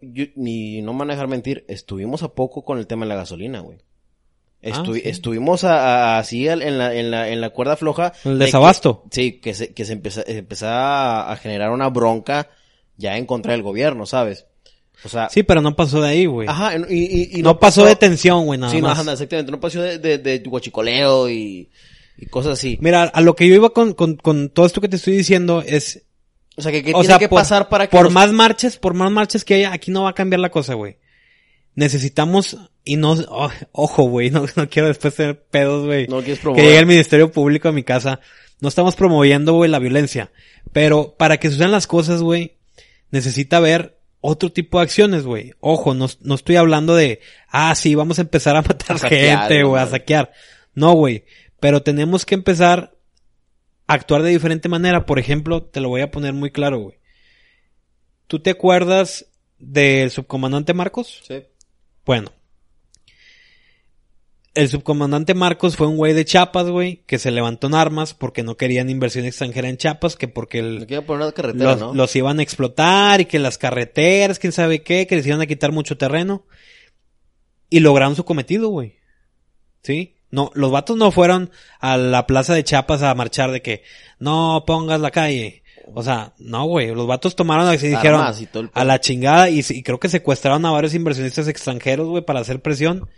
[0.00, 3.78] yo- ni no dejar mentir, estuvimos a poco con el tema de la gasolina, güey.
[4.66, 5.02] Estu- Ah, sí.
[5.04, 8.12] Estuvimos a- a- así en la, en la, en la cuerda floja.
[8.24, 9.04] el de que- desabasto.
[9.10, 12.48] sí, que se, que se empeza- empezaba a, a generar una bronca
[12.96, 14.46] ya en contra del gobierno, ¿sabes?
[15.04, 16.48] O sea, Sí, pero no pasó de ahí, güey.
[16.48, 18.98] ajá, y, y- y no, pasó de tensión, güey, nada sí, no, más.
[18.98, 19.52] ajá, exactamente.
[19.52, 21.68] No pasó de, de, de guachicoleo y,
[22.16, 22.78] y cosas así.
[22.80, 25.62] Mira, a lo que yo iba con, con, con todo esto que te estoy diciendo
[25.64, 26.02] es,
[26.56, 28.32] O sea, que qué o tiene sea, que por, pasar para que por los- más
[28.32, 30.96] marchas, por más marchas que haya, aquí no va a cambiar la cosa, güey.
[31.76, 36.08] Necesitamos, y no, oh, ojo, güey, no, no quiero después tener pedos, güey.
[36.08, 36.64] no quieres que promover.
[36.64, 38.18] llegue el Ministerio Público a mi casa.
[38.60, 40.32] No estamos promoviendo, güey, la violencia.
[40.72, 42.56] Pero para que sucedan las cosas, güey,
[43.10, 45.52] necesita haber otro tipo de acciones, güey.
[45.60, 49.40] Ojo, no, no estoy hablando de, ah, sí, vamos a empezar a matar A saquear,
[49.40, 50.32] gente, güey, a saquear.
[50.74, 51.24] No, güey.
[51.60, 52.96] Pero tenemos que empezar
[53.86, 55.04] a actuar de diferente manera.
[55.04, 56.98] Por ejemplo, te lo voy a poner muy claro, güey.
[58.26, 59.26] ¿Tú te acuerdas
[59.58, 61.22] del subcomandante Marcos?
[61.26, 61.44] Sí.
[62.06, 62.30] Bueno.
[64.54, 68.42] El subcomandante Marcos fue un güey de Chiapas, güey, que se levantó en armas porque
[68.42, 71.92] no querían inversión extranjera en Chiapas, que porque el- poner carretera, los, ¿no?
[71.94, 75.46] los iban a explotar y que las carreteras, quién sabe qué, que les iban a
[75.46, 76.46] quitar mucho terreno.
[77.68, 78.96] Y lograron su cometido, güey.
[79.82, 80.14] ¿Sí?
[80.30, 83.82] No, los vatos no fueron a la plaza de Chiapas a marchar de que
[84.18, 85.64] no pongas la calle.
[85.94, 86.94] O sea, no, güey.
[86.94, 88.22] Los vatos tomaron así y dijeron
[88.54, 92.40] el a la chingada y, y creo que secuestraron a varios inversionistas extranjeros, güey, para
[92.40, 93.08] hacer presión.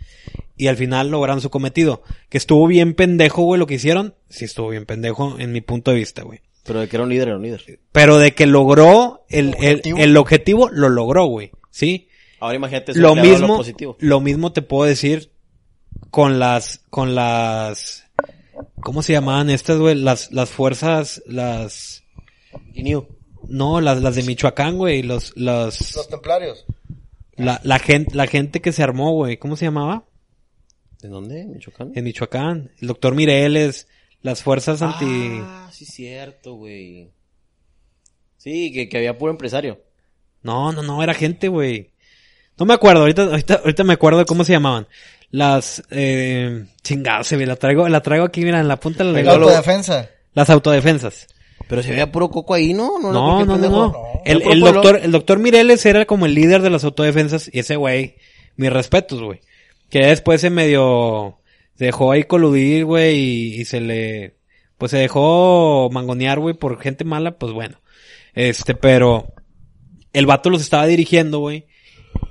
[0.55, 2.03] Y al final lograron su cometido.
[2.29, 4.15] Que estuvo bien pendejo, güey, lo que hicieron.
[4.29, 6.41] Sí estuvo bien pendejo en mi punto de vista, güey.
[6.63, 7.79] Pero de que era un líder, era un líder.
[7.91, 9.97] Pero de que logró el, el, Objetivo.
[9.97, 11.51] el objetivo, lo logró, güey.
[11.71, 12.09] ¿Sí?
[12.39, 13.97] Ahora imagínate eso Lo mismo, lo positivo.
[13.99, 15.31] lo mismo te puedo decir
[16.09, 18.05] con las, con las,
[18.81, 19.95] ¿cómo se llamaban estas, güey?
[19.95, 21.98] Las, las fuerzas, las,
[22.75, 23.07] New.
[23.47, 26.65] no, las, las de Michoacán, güey, los, los, Los templarios.
[27.35, 30.05] la, la gente, la gente que se armó, güey, ¿cómo se llamaba?
[31.01, 31.45] ¿De dónde?
[31.45, 31.91] ¿Michoacán?
[31.95, 32.71] En Michoacán.
[32.81, 33.87] El doctor Mireles,
[34.21, 37.09] las fuerzas anti, Ah, sí, cierto, güey.
[38.37, 39.81] Sí, que, que había puro empresario.
[40.43, 41.91] no, no, no, era gente, güey.
[42.57, 44.87] No me acuerdo, ahorita, ahorita, ahorita me acuerdo de cómo se llamaban.
[45.31, 49.13] Las, eh, chingados, se ve, la traigo, la traigo aquí, mira, en la punta de
[49.13, 50.09] la La autodefensa.
[50.33, 51.27] Las autodefensas.
[51.69, 52.97] Pero si había puro coco ahí, ¿no?
[52.99, 53.93] No, No, no, no.
[54.25, 58.15] El, doctor, el doctor Mireles era como el líder de las autodefensas y ese güey,
[58.55, 59.41] mis respetos, güey.
[59.87, 61.37] Que después se medio
[61.75, 64.35] se dejó ahí coludir, güey, y, y se le,
[64.79, 67.79] pues se dejó mangonear, güey, por gente mala, pues bueno.
[68.33, 69.31] Este, pero
[70.11, 71.67] el vato los estaba dirigiendo, güey.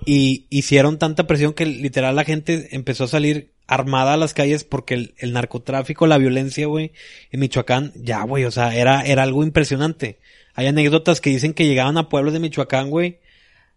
[0.04, 4.64] Y hicieron tanta presión que literal la gente empezó a salir armada a las calles
[4.64, 6.92] porque el, narcotráfico, la violencia, güey,
[7.30, 10.18] en Michoacán, ya, güey, o sea, era, era algo impresionante.
[10.54, 13.20] Hay anécdotas que dicen que llegaban a pueblos de Michoacán, güey.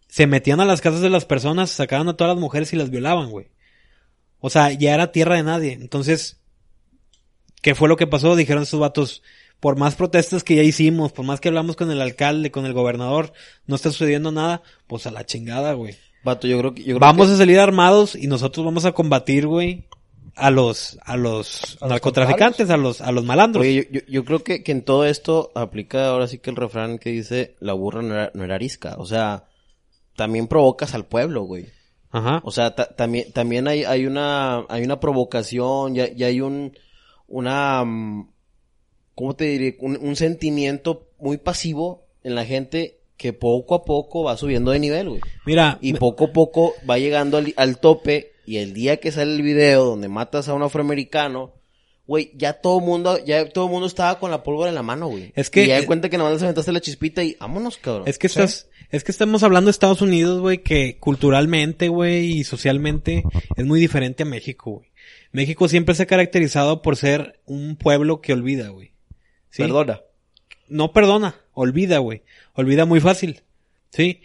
[0.07, 2.90] Se metían a las casas de las personas, sacaban a todas las mujeres y las
[2.90, 3.48] violaban, güey.
[4.40, 5.73] O sea, ya era tierra de nadie.
[5.73, 6.40] Entonces,
[7.61, 8.36] ¿qué fue lo que pasó?
[8.36, 9.22] Dijeron estos vatos,
[9.62, 12.74] por más protestas que ya hicimos, por más que hablamos con el alcalde, con el
[12.74, 13.32] gobernador,
[13.68, 15.96] no está sucediendo nada, pues a la chingada, güey.
[16.26, 16.82] Vato, yo creo que...
[16.82, 19.88] Yo creo Vamos que- a salir armados y nosotros vamos a combatir, güey,
[20.36, 23.62] a los, a los A los narcotraficantes, a los, a los malandros.
[23.64, 26.56] Oye, yo, yo, yo creo que, que en todo esto aplica ahora sí que el
[26.58, 28.96] refrán que dice la burra no era, no era arisca.
[28.98, 29.46] O sea,
[30.16, 31.68] también provocas al pueblo, güey.
[32.12, 32.42] Ajá.
[32.44, 36.78] O sea, ta- también, también hay, hay una, hay una provocación, ya, ya hay un,
[37.28, 38.31] una, mm,
[39.22, 39.77] ¿cómo te diré?
[39.80, 44.80] Un, un sentimiento muy pasivo en la gente que poco a poco va subiendo de
[44.80, 45.22] nivel, güey.
[45.45, 49.35] Mira, Y poco a poco va llegando al, al tope y el día que sale
[49.35, 51.53] el video donde matas a un afroamericano,
[52.07, 55.31] güey, ya todo mundo, ya todo mundo estaba con la pólvora en la mano, güey.
[55.35, 58.07] Es que- Y ya de cuenta que nomás les aventaste la chispita y vámonos, cabrón.
[58.07, 62.43] Es que estás, es que estamos hablando de Estados Unidos, güey, que culturalmente, güey, y
[62.43, 63.23] socialmente
[63.56, 64.89] es muy diferente a México, güey.
[65.31, 68.91] México siempre se ha caracterizado por ser un pueblo que olvida, güey.
[69.52, 69.61] ¿Sí?
[69.64, 70.02] Perdona.
[70.68, 72.23] No perdona, olvida, güey.
[72.53, 73.41] Olvida muy fácil.
[73.91, 74.22] ¿Sí?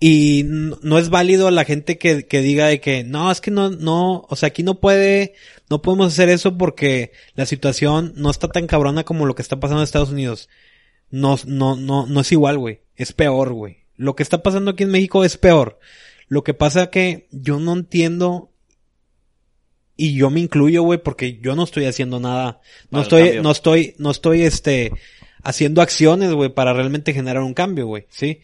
[0.00, 3.70] Y no es válido la gente que, que diga de que no, es que no,
[3.70, 5.34] no, o sea, aquí no puede,
[5.68, 9.58] no podemos hacer eso porque la situación no está tan cabrona como lo que está
[9.58, 10.48] pasando en Estados Unidos.
[11.10, 12.80] No, no, no, no es igual, güey.
[12.94, 13.78] Es peor, güey.
[13.96, 15.80] Lo que está pasando aquí en México es peor.
[16.28, 18.52] Lo que pasa que yo no entiendo
[20.00, 22.60] y yo me incluyo, güey, porque yo no estoy haciendo nada.
[22.90, 24.92] No estoy, no estoy, no estoy, este,
[25.42, 28.40] haciendo acciones, güey, para realmente generar un cambio, güey, ¿sí?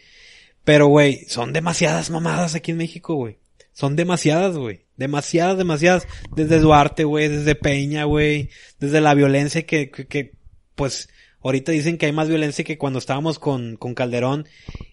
[0.64, 3.36] Pero, güey, son demasiadas mamadas aquí en México, güey.
[3.72, 4.80] Son demasiadas, güey.
[4.96, 6.08] Demasiadas, demasiadas.
[6.34, 8.50] Desde Duarte, güey, desde Peña, güey.
[8.80, 10.32] Desde la violencia que, que, que,
[10.74, 11.08] pues,
[11.40, 14.48] ahorita dicen que hay más violencia que cuando estábamos con, con Calderón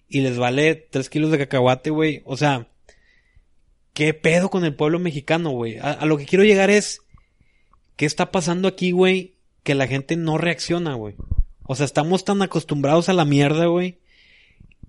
[0.08, 2.22] y les vale tres kilos de cacahuate, güey.
[2.26, 2.68] O sea,
[3.94, 5.78] ¿qué pedo con el pueblo mexicano, güey?
[5.78, 7.02] A, a lo que quiero llegar es,
[7.96, 9.36] ¿qué está pasando aquí, güey?
[9.64, 11.16] Que la gente no reacciona, güey.
[11.64, 14.00] O sea, estamos tan acostumbrados a la mierda, güey,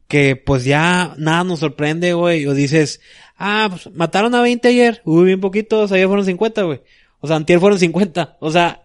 [0.09, 2.47] que pues ya nada nos sorprende, güey.
[2.47, 3.01] O dices,
[3.37, 6.81] ah, pues mataron a 20 ayer, uy, bien poquitos, ayer fueron 50, güey.
[7.21, 8.39] O sea, antier fueron 50.
[8.41, 8.83] O sea,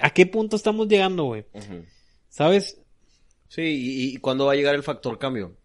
[0.00, 1.44] ¿a qué punto estamos llegando, güey?
[2.28, 2.80] ¿Sabes?
[3.48, 5.56] Sí, y, y cuándo va a llegar el factor cambio?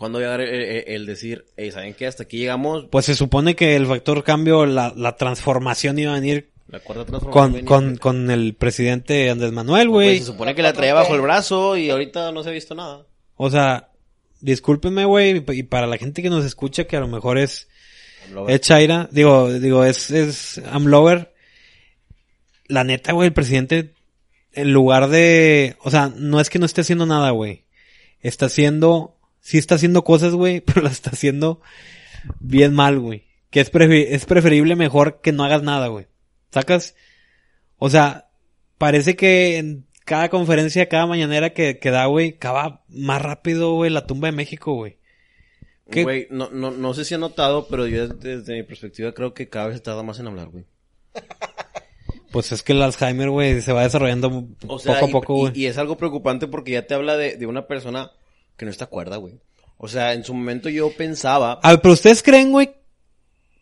[0.00, 2.06] ¿Cuándo va a llegar el, el- el decir, hey, ¿saben qué?
[2.08, 6.14] Hasta aquí llegamos, Pues se supone que el factor cambio, la, la transformación iba a
[6.14, 7.64] venir la cuarta transformación.
[7.66, 10.18] con, con, con el presidente Andrés Manuel, Pues, güey.
[10.18, 13.06] se supone que la traía bajo el brazo y ahorita no se ha visto nada.
[13.36, 13.90] O sea,
[14.40, 17.68] discúlpenme, güey, y para la gente que nos escucha, que a lo mejor es,
[18.48, 21.34] es Chaira, digo, digo, es, es Amlover.
[22.68, 23.94] La neta, güey, el presidente,
[24.52, 27.64] en lugar de, o sea, no es que no esté haciendo nada, güey.
[28.20, 31.60] Está haciendo, sí está haciendo cosas, güey, pero las está haciendo
[32.38, 33.24] bien mal, güey.
[33.50, 36.06] Que es, es preferible mejor que no hagas nada, güey.
[36.50, 36.94] ¿Sacas?
[37.78, 38.28] O sea,
[38.78, 43.90] parece que en cada conferencia, cada mañanera que, que da, güey, acaba más rápido, güey,
[43.90, 44.98] la tumba de México, güey.
[45.86, 49.34] Güey, no, no, no sé si han notado, pero yo desde, desde mi perspectiva creo
[49.34, 50.64] que cada vez se tarda más en hablar, güey.
[52.32, 55.34] Pues es que el Alzheimer, güey, se va desarrollando O sea, poco a y- poco,
[55.36, 55.52] y, güey.
[55.62, 58.12] y es algo preocupante porque ya te habla de, de una persona
[58.60, 59.40] que no está cuerda, güey.
[59.78, 61.58] O sea, en su momento yo pensaba...
[61.62, 62.70] A ver, pero ustedes creen, güey,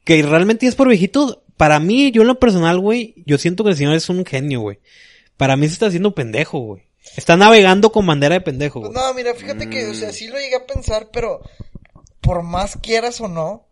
[0.05, 1.45] que realmente es por viejito.
[1.57, 4.61] Para mí, yo en lo personal, güey, yo siento que el señor es un genio,
[4.61, 4.81] güey.
[5.37, 6.83] Para mí se está haciendo pendejo, güey.
[7.17, 9.01] Está navegando con bandera de pendejo, Pues güey.
[9.07, 11.43] no, mira, fíjate que, o sea, sí lo llegué a pensar, pero
[12.21, 13.69] por más quieras o no,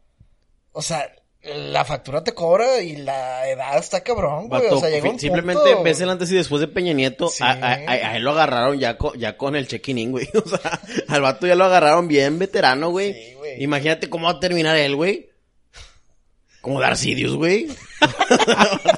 [0.70, 1.10] o sea,
[1.54, 4.62] la factura te cobra y la edad está cabrón, güey.
[4.70, 7.42] O sea, llega un simplemente punto- ves el antes y después de Peña Nieto, Sí.
[7.44, 10.28] a, a- a- a él lo agarraron ya con, ya con el check-in, güey.
[10.34, 13.12] O sea, al vato ya lo agarraron bien veterano, güey.
[13.14, 13.62] Sí, güey.
[13.62, 15.30] Imagínate cómo va a terminar él, güey.
[16.60, 17.68] Como Darcidius, güey.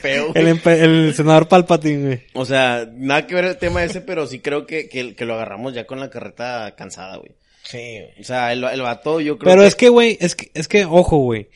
[0.00, 0.46] Feo, güey.
[0.64, 2.22] el, senador Palpatine, güey.
[2.34, 5.34] O sea, nada que ver el tema ese, pero sí creo que, que, que lo
[5.34, 7.32] agarramos ya con la carreta cansada, güey.
[7.64, 8.00] Sí.
[8.20, 10.84] O sea, el, el vato yo creo Pero es que, güey, es que, es que,
[10.84, 11.48] ojo, güey.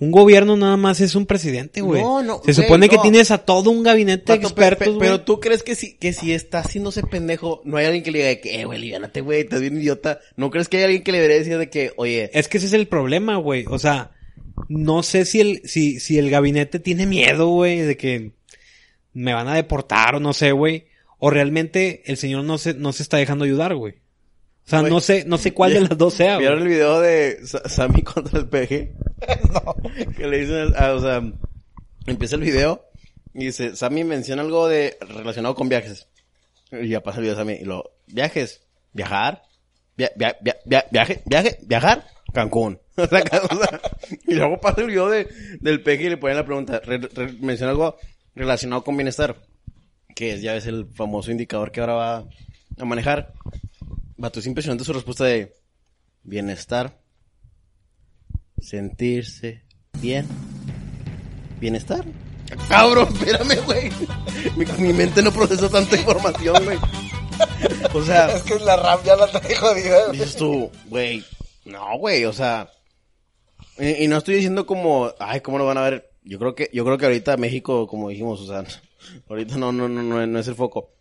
[0.00, 2.02] Un gobierno nada más es un presidente, güey.
[2.02, 3.02] No, no, Se güey, supone que no.
[3.02, 5.24] tienes a todo un gabinete de expertos, pero, güey.
[5.24, 8.28] tú crees que si, que si está haciéndose pendejo, no hay alguien que le diga
[8.30, 10.18] de que, eh, güey, liviánate, güey, estás bien idiota.
[10.36, 12.66] ¿No crees que hay alguien que le debería decir de que, oye, Es que ese
[12.66, 13.66] es el problema, güey.
[13.68, 14.10] O sea,
[14.68, 18.32] no sé si el, si, si el gabinete tiene miedo, güey, de que
[19.12, 20.86] me van a deportar o no sé, güey.
[21.20, 23.94] O realmente el señor no se, no se está dejando ayudar, güey.
[24.66, 26.70] O sea, no sé, no sé cuál de las dos sea, ¿vieron güey.
[26.72, 28.92] el video de Sa- Sammy contra el peje?
[29.52, 29.74] No.
[30.16, 31.22] Que le dicen, ah, o sea,
[32.06, 32.84] empieza el video
[33.32, 36.08] y dice, Sammy menciona algo de, relacionado con viajes.
[36.72, 37.60] Y ya pasa el video también.
[37.62, 38.62] Y lo, viajes,
[38.92, 39.42] viajar,
[39.96, 42.80] via- via- via- via- viaje, viaje, viajar, Cancún.
[42.96, 43.80] O sea, o sea,
[44.26, 45.26] y luego pasa el video de,
[45.60, 47.96] del peje y le ponen la pregunta, re- re- menciona algo
[48.36, 49.36] relacionado con bienestar,
[50.14, 52.24] que es, ya ves, el famoso indicador que ahora va
[52.78, 53.32] a manejar.
[54.16, 55.54] Vato, es impresionante su respuesta de
[56.22, 57.00] bienestar,
[58.58, 59.62] sentirse
[60.00, 60.26] bien,
[61.60, 62.04] bienestar.
[62.68, 63.90] Cabrón, espérame, güey.
[64.56, 66.78] Mi, mi mente no procesó tanta información, güey.
[67.92, 70.08] O sea, Es que la RAM ya la trae jodida.
[70.12, 71.24] dices tú, güey,
[71.64, 72.70] no, güey, o sea,
[73.78, 76.10] y, y no estoy diciendo como, ay, cómo lo van a ver.
[76.22, 78.64] Yo creo que, yo creo que ahorita México, como dijimos, o sea,
[79.28, 80.93] ahorita no, no, no, no, no es el foco.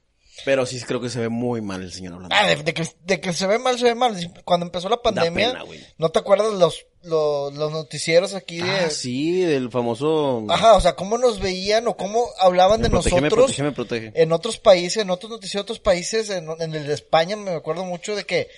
[0.46, 2.36] Pero sí creo que se ve muy mal el señor hablando.
[2.38, 4.16] Ah, de, de que, de que se ve mal, se ve mal.
[4.44, 5.66] Cuando empezó la pandemia, pena.
[5.98, 8.70] ¿no te acuerdas los, los, los noticieros aquí de...
[8.70, 10.44] Ah, sí, del famoso.
[10.50, 13.64] Ajá, o sea, cómo nos veían o cómo hablaban de Me protege, me nosotros protege,
[13.64, 14.12] me protege.
[14.16, 17.52] en otros países, en otros noticieros de otros países, en, en el de España me
[17.52, 18.50] acuerdo mucho de que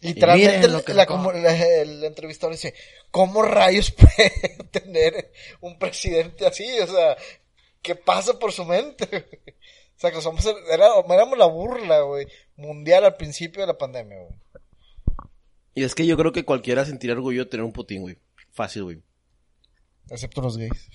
[0.00, 2.72] literalmente miren lo que la, como- la- el entrevistador dice,
[3.10, 4.30] ¿cómo rayos puede
[4.70, 6.66] tener un presidente así?
[6.80, 7.16] O sea,
[7.82, 9.26] ¿qué pasa por su mente?
[9.96, 13.78] O sea, que somos, el- era, éramos la burla, güey, mundial al principio de la
[13.78, 14.38] pandemia, güey.
[15.74, 18.18] Y es que yo creo que cualquiera sentiría orgullo de tener un Putin, güey.
[18.52, 19.02] Fácil, güey.
[20.08, 20.88] Excepto los gays.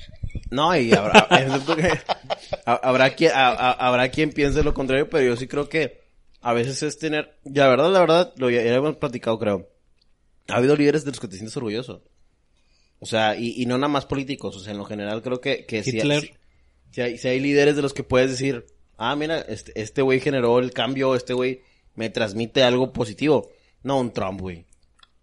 [0.50, 2.00] No, y habrá, excepto que-
[2.66, 6.02] ha- habrá quien, ha- ha- habrá quien piense lo contrario, pero yo sí creo que
[6.42, 9.70] a veces es tener, y la verdad, la verdad, lo ya, ya hemos platicado, creo.
[10.48, 12.04] Ha habido líderes de los que te sientes orgulloso.
[13.00, 15.66] O sea, y, y no nada más políticos, o sea, en lo general creo que,
[15.66, 15.92] que sí-
[16.92, 18.66] sí hay, sí hay líderes de los que puedes decir,
[19.10, 21.62] ah, mira, este, este güey generó el cambio, este güey
[21.96, 23.50] me transmite algo positivo.
[23.84, 24.66] No un Trump, güey.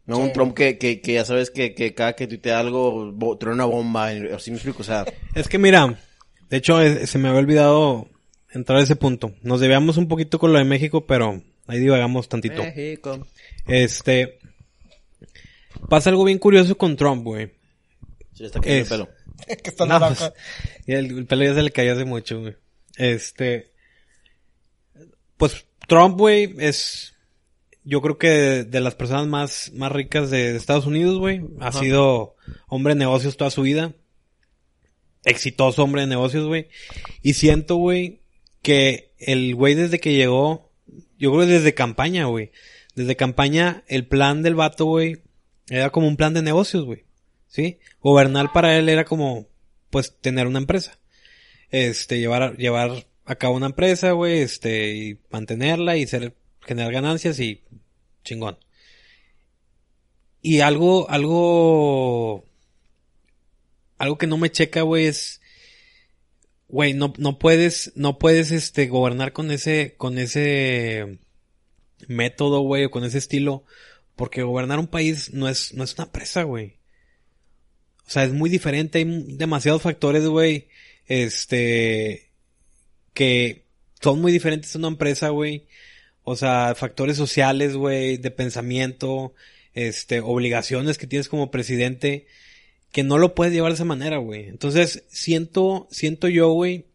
[0.07, 3.37] No un Trump que, que, que ya sabes que, que cada que tuitea algo, bo-
[3.37, 5.99] trae una bomba, así me explico, o sea, Es que mira,
[6.49, 8.09] de hecho eh, se me había olvidado
[8.51, 9.35] entrar a ese punto.
[9.43, 12.63] Nos debíamos un poquito con lo de México, pero ahí divagamos tantito.
[12.63, 13.27] México.
[13.67, 14.39] Este,
[15.89, 17.51] pasa algo bien curioso con Trump, güey.
[18.33, 19.09] Se le está cayendo Es- el pelo.
[19.63, 20.33] que está No, pues,
[20.87, 22.57] y el, el pelo ya se le cayó hace mucho, güey.
[22.99, 23.73] Este,
[25.37, 27.15] pues Trump, güey, es,
[27.85, 31.43] yo creo que de, de las personas más, más ricas de, de Estados Unidos, güey.
[31.61, 32.35] Ha sido
[32.67, 33.95] hombre de negocios toda su vida.
[35.25, 36.69] Exitoso hombre de negocios, güey.
[37.23, 38.21] Y siento, güey,
[38.63, 40.71] que el güey desde que llegó,
[41.19, 42.51] yo creo que desde campaña, güey.
[42.97, 45.23] Desde campaña, el plan del vato, güey,
[45.69, 47.05] era como un plan de negocios, güey.
[47.47, 47.79] ¿Sí?
[48.01, 49.47] Gobernar para él era como,
[49.89, 50.99] pues, tener una empresa.
[51.71, 56.93] Este, llevar, a- llevar a cabo una empresa, güey, este, y mantenerla y ser, generar
[56.93, 57.63] ganancias y
[58.25, 58.59] chingón.
[60.41, 62.45] Y algo, algo,
[63.99, 65.41] algo que no me checa, güey, es,
[66.69, 71.19] güey, no, no puedes, no puedes, este, gobernar con ese, con ese
[72.07, 73.65] método, güey, o con ese estilo,
[74.17, 76.77] porque gobernar un país no es, no es una presa, güey.
[78.07, 79.05] O sea, es muy diferente, hay
[79.37, 80.69] demasiados factores, güey,
[81.09, 82.31] este,
[83.15, 83.65] que
[84.01, 85.67] son muy diferentes una empresa, güey.
[86.23, 89.35] O sea, factores sociales, güey, de pensamiento,
[89.75, 92.27] este, obligaciones que tienes como presidente,
[92.93, 94.49] que no lo puedes llevar de esa manera, güey.
[94.49, 96.87] Entonces, siento, siento yo, güey,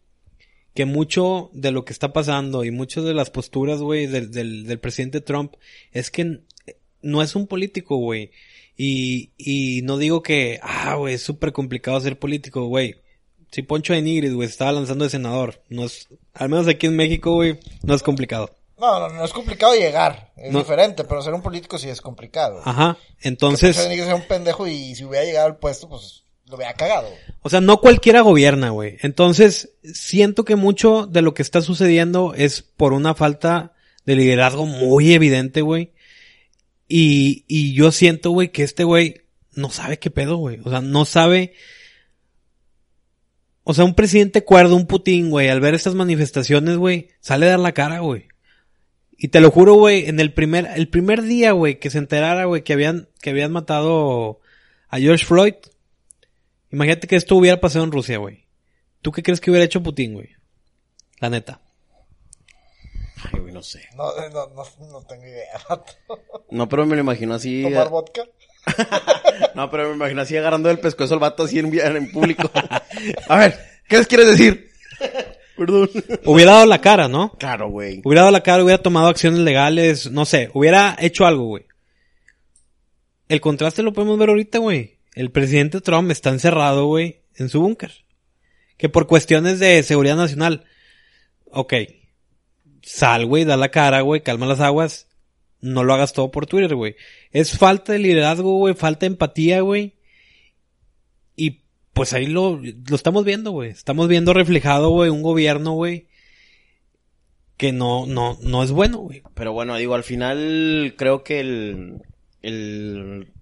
[0.74, 4.66] que mucho de lo que está pasando y muchas de las posturas, güey, del, del,
[4.66, 5.54] del presidente Trump
[5.92, 6.40] es que
[7.02, 8.30] no es un político, güey.
[8.76, 12.96] Y, y no digo que, ah, güey, es súper complicado ser político, güey.
[13.54, 16.96] Si Poncho de Nigris, güey, estaba lanzando de senador, no es, al menos aquí en
[16.96, 18.50] México, güey, no es complicado.
[18.76, 20.32] No, no, no es complicado llegar.
[20.36, 20.58] Es No.
[20.58, 22.60] diferente, pero ser un político sí es complicado.
[22.64, 23.76] Ajá, Entonces.
[23.76, 27.08] Tiene que ser un pendejo y si hubiera llegado al puesto, pues lo hubiera cagado.
[27.42, 28.96] o sea, no cualquiera gobierna, güey.
[29.02, 33.72] Entonces, siento que mucho de lo que está sucediendo es por una falta
[34.04, 35.92] de liderazgo muy evidente, güey.
[36.88, 39.22] Y, y yo siento, güey, que este güey
[39.52, 40.58] no sabe qué pedo, güey.
[40.64, 41.54] O sea, no sabe.
[43.64, 47.50] O sea, un presidente cuerdo, un Putin, güey, al ver estas manifestaciones, güey, sale a
[47.50, 48.28] dar la cara, güey.
[49.16, 52.44] Y te lo juro, güey, en el primer, el primer día, güey, que se enterara,
[52.44, 54.40] güey, que habían, que habían matado
[54.88, 55.54] a George Floyd.
[56.70, 58.44] Imagínate que esto hubiera pasado en Rusia, güey.
[59.00, 60.30] ¿Tú qué crees que hubiera hecho Putin, güey?
[61.20, 61.62] La neta.
[63.32, 63.88] Ay, güey, no sé.
[63.96, 65.60] No, no, no, no tengo idea.
[66.50, 67.62] No, pero me lo imagino así.
[67.64, 68.22] ¿Tomar vodka?
[69.54, 72.50] No, pero me imagino así agarrando el pescuezo al vato así en, en público.
[73.28, 73.56] A ver,
[73.88, 74.70] ¿qué les quieres decir?
[75.56, 75.88] Perdón.
[76.24, 77.32] Hubiera dado la cara, ¿no?
[77.38, 78.00] Claro, güey.
[78.04, 81.66] Hubiera dado la cara, hubiera tomado acciones legales, no sé, hubiera hecho algo, güey.
[83.28, 84.98] El contraste lo podemos ver ahorita, güey.
[85.14, 87.92] El presidente Trump está encerrado, güey, en su búnker.
[88.76, 90.64] Que por cuestiones de seguridad nacional.
[91.46, 91.74] Ok.
[92.82, 95.06] sal, güey, da la cara, güey, calma las aguas.
[95.64, 96.94] No lo hagas todo por Twitter, güey.
[97.30, 99.94] Es falta de liderazgo, güey, falta de empatía, güey.
[101.36, 101.62] Y
[101.94, 103.70] pues ahí lo, lo estamos viendo, güey.
[103.70, 106.06] Estamos viendo reflejado, güey, un gobierno, güey,
[107.56, 109.22] que no, no, no es bueno, güey.
[109.32, 112.02] Pero bueno, digo, al final creo que el,
[112.42, 113.32] el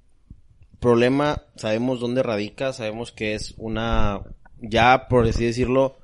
[0.78, 4.20] problema, sabemos dónde radica, sabemos que es una,
[4.60, 5.96] ya por así decirlo,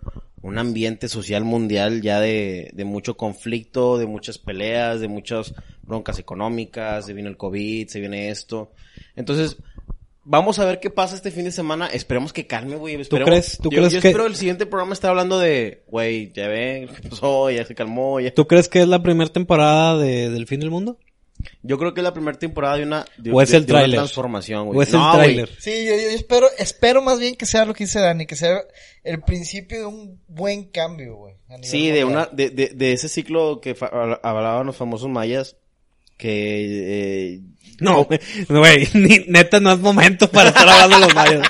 [0.43, 5.55] un ambiente social mundial ya de, de mucho conflicto, de muchas peleas, de muchas
[5.89, 8.71] broncas económicas, se viene el COVID, se viene esto.
[9.17, 9.57] Entonces,
[10.25, 11.87] vamos a ver qué pasa este fin de semana.
[11.89, 12.95] Esperemos que calme, güey.
[12.97, 16.31] Esperemos- crees- tú yo, crees yo que- espero el siguiente programa esté hablando de, güey,
[16.33, 17.51] ya ven, ¿qué pasó?
[17.51, 18.33] Ya se calmó, ya.
[18.33, 20.99] ¿Tú crees que es la primera temporada de, del fin del mundo?
[21.63, 23.73] Yo creo que es la primera temporada de una, de, ¿O es de- el de
[23.73, 24.79] una transformación, güey.
[24.79, 25.19] ¿O es el No, güey.
[25.23, 25.49] tráiler?
[25.61, 28.61] Sí, yo, yo espero, espero más bien que sea lo que dice Dani, que sea
[29.05, 31.37] el principio de un buen cambio, güey.
[31.63, 33.77] Sí, de una, de, de, de ese ciclo que
[34.23, 35.57] hablaban los famosos mayas,
[36.19, 37.41] que, eh,
[37.81, 38.89] No, güey,
[39.29, 41.49] neta no es momento para estar hablando de los mayas.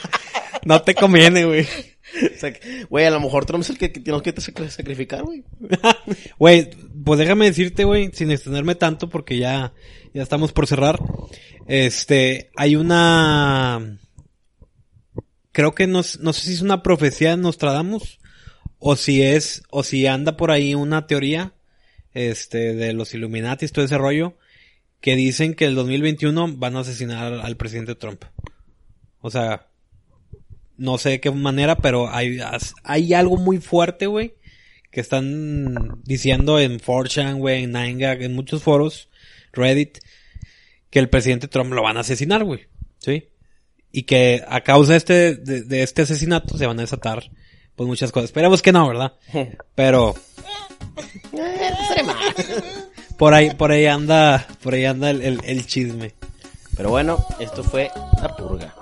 [0.64, 1.62] No te conviene, güey.
[2.36, 5.22] o sea, que- güey, a lo mejor tenemos el que, que tenemos que sacri- sacrificar,
[5.24, 5.42] güey.
[6.38, 6.70] Güey,
[7.04, 9.72] pues déjame decirte, güey, sin extenderme tanto porque ya,
[10.14, 10.98] ya estamos por cerrar.
[11.66, 13.98] Este, hay una,
[15.52, 18.18] creo que no, no sé si es una profecía de Nostradamus
[18.78, 21.52] o si es, o si anda por ahí una teoría,
[22.14, 24.36] este, de los Illuminatis, todo ese rollo,
[25.00, 28.24] que dicen que el 2021 van a asesinar al presidente Trump.
[29.20, 29.68] O sea,
[30.76, 34.34] no sé de qué manera, pero hay, as- hay algo muy fuerte, güey,
[34.90, 39.08] que están diciendo en 4chan, güey, en 9gag, en muchos foros,
[39.52, 39.98] Reddit,
[40.90, 42.66] que el presidente Trump lo van a asesinar, güey.
[42.98, 43.28] ¿Sí?
[43.92, 47.30] Y que a causa de este, de, de este asesinato se van a desatar,
[47.76, 48.30] pues muchas cosas.
[48.30, 49.12] Esperemos que no, ¿verdad?
[49.74, 50.14] Pero...
[53.18, 56.14] Por ahí, por ahí anda, por ahí anda el, el- el chisme.
[56.76, 57.90] Pero bueno, esto fue
[58.22, 58.74] La Purga.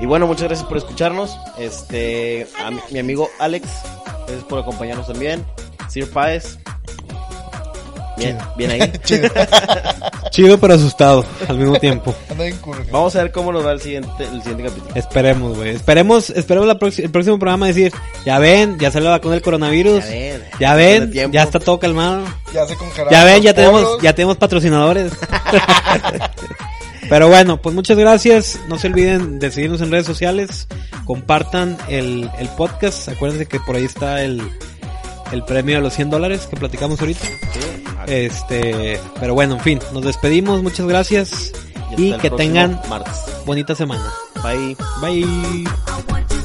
[0.00, 1.38] Y bueno, muchas gracias por escucharnos.
[1.58, 3.68] Este, a mi, mi amigo Alex,
[4.26, 5.44] gracias por acompañarnos también.
[5.88, 6.58] Sir Páez.
[8.24, 8.80] Bien, bien ahí.
[10.30, 12.14] Chido pero asustado al mismo tiempo.
[12.30, 12.58] Anda bien.
[12.92, 14.94] Vamos a ver cómo nos va el siguiente, el siguiente capítulo.
[14.94, 15.70] Esperemos, güey.
[15.70, 17.92] Esperemos, esperemos la el próximo programa decir,
[18.24, 20.04] ya ven, ya salió la vacuna del coronavirus.
[20.04, 20.42] Ya ven.
[20.60, 21.34] Ya Tiene ven, tiempo.
[21.34, 22.24] ya está todo calmado.
[22.54, 24.02] Ya se congelaron Ya ven, los ya tenemos, polos.
[24.02, 25.12] ya tenemos patrocinadores.
[27.08, 28.60] Pero bueno, pues muchas gracias.
[28.68, 30.68] No se olviden de seguirnos en redes sociales.
[31.04, 33.08] Compartan el, el podcast.
[33.08, 34.40] Acuérdense que por ahí está el,
[35.32, 37.24] el premio de los 100 dólares que platicamos ahorita.
[37.26, 37.84] Sí.
[38.06, 40.62] Este, pero bueno, en fin, nos despedimos.
[40.62, 41.52] Muchas gracias.
[41.96, 43.24] Y que tengan martes.
[43.44, 44.12] bonita semana.
[44.42, 44.76] Bye.
[45.00, 46.39] Bye.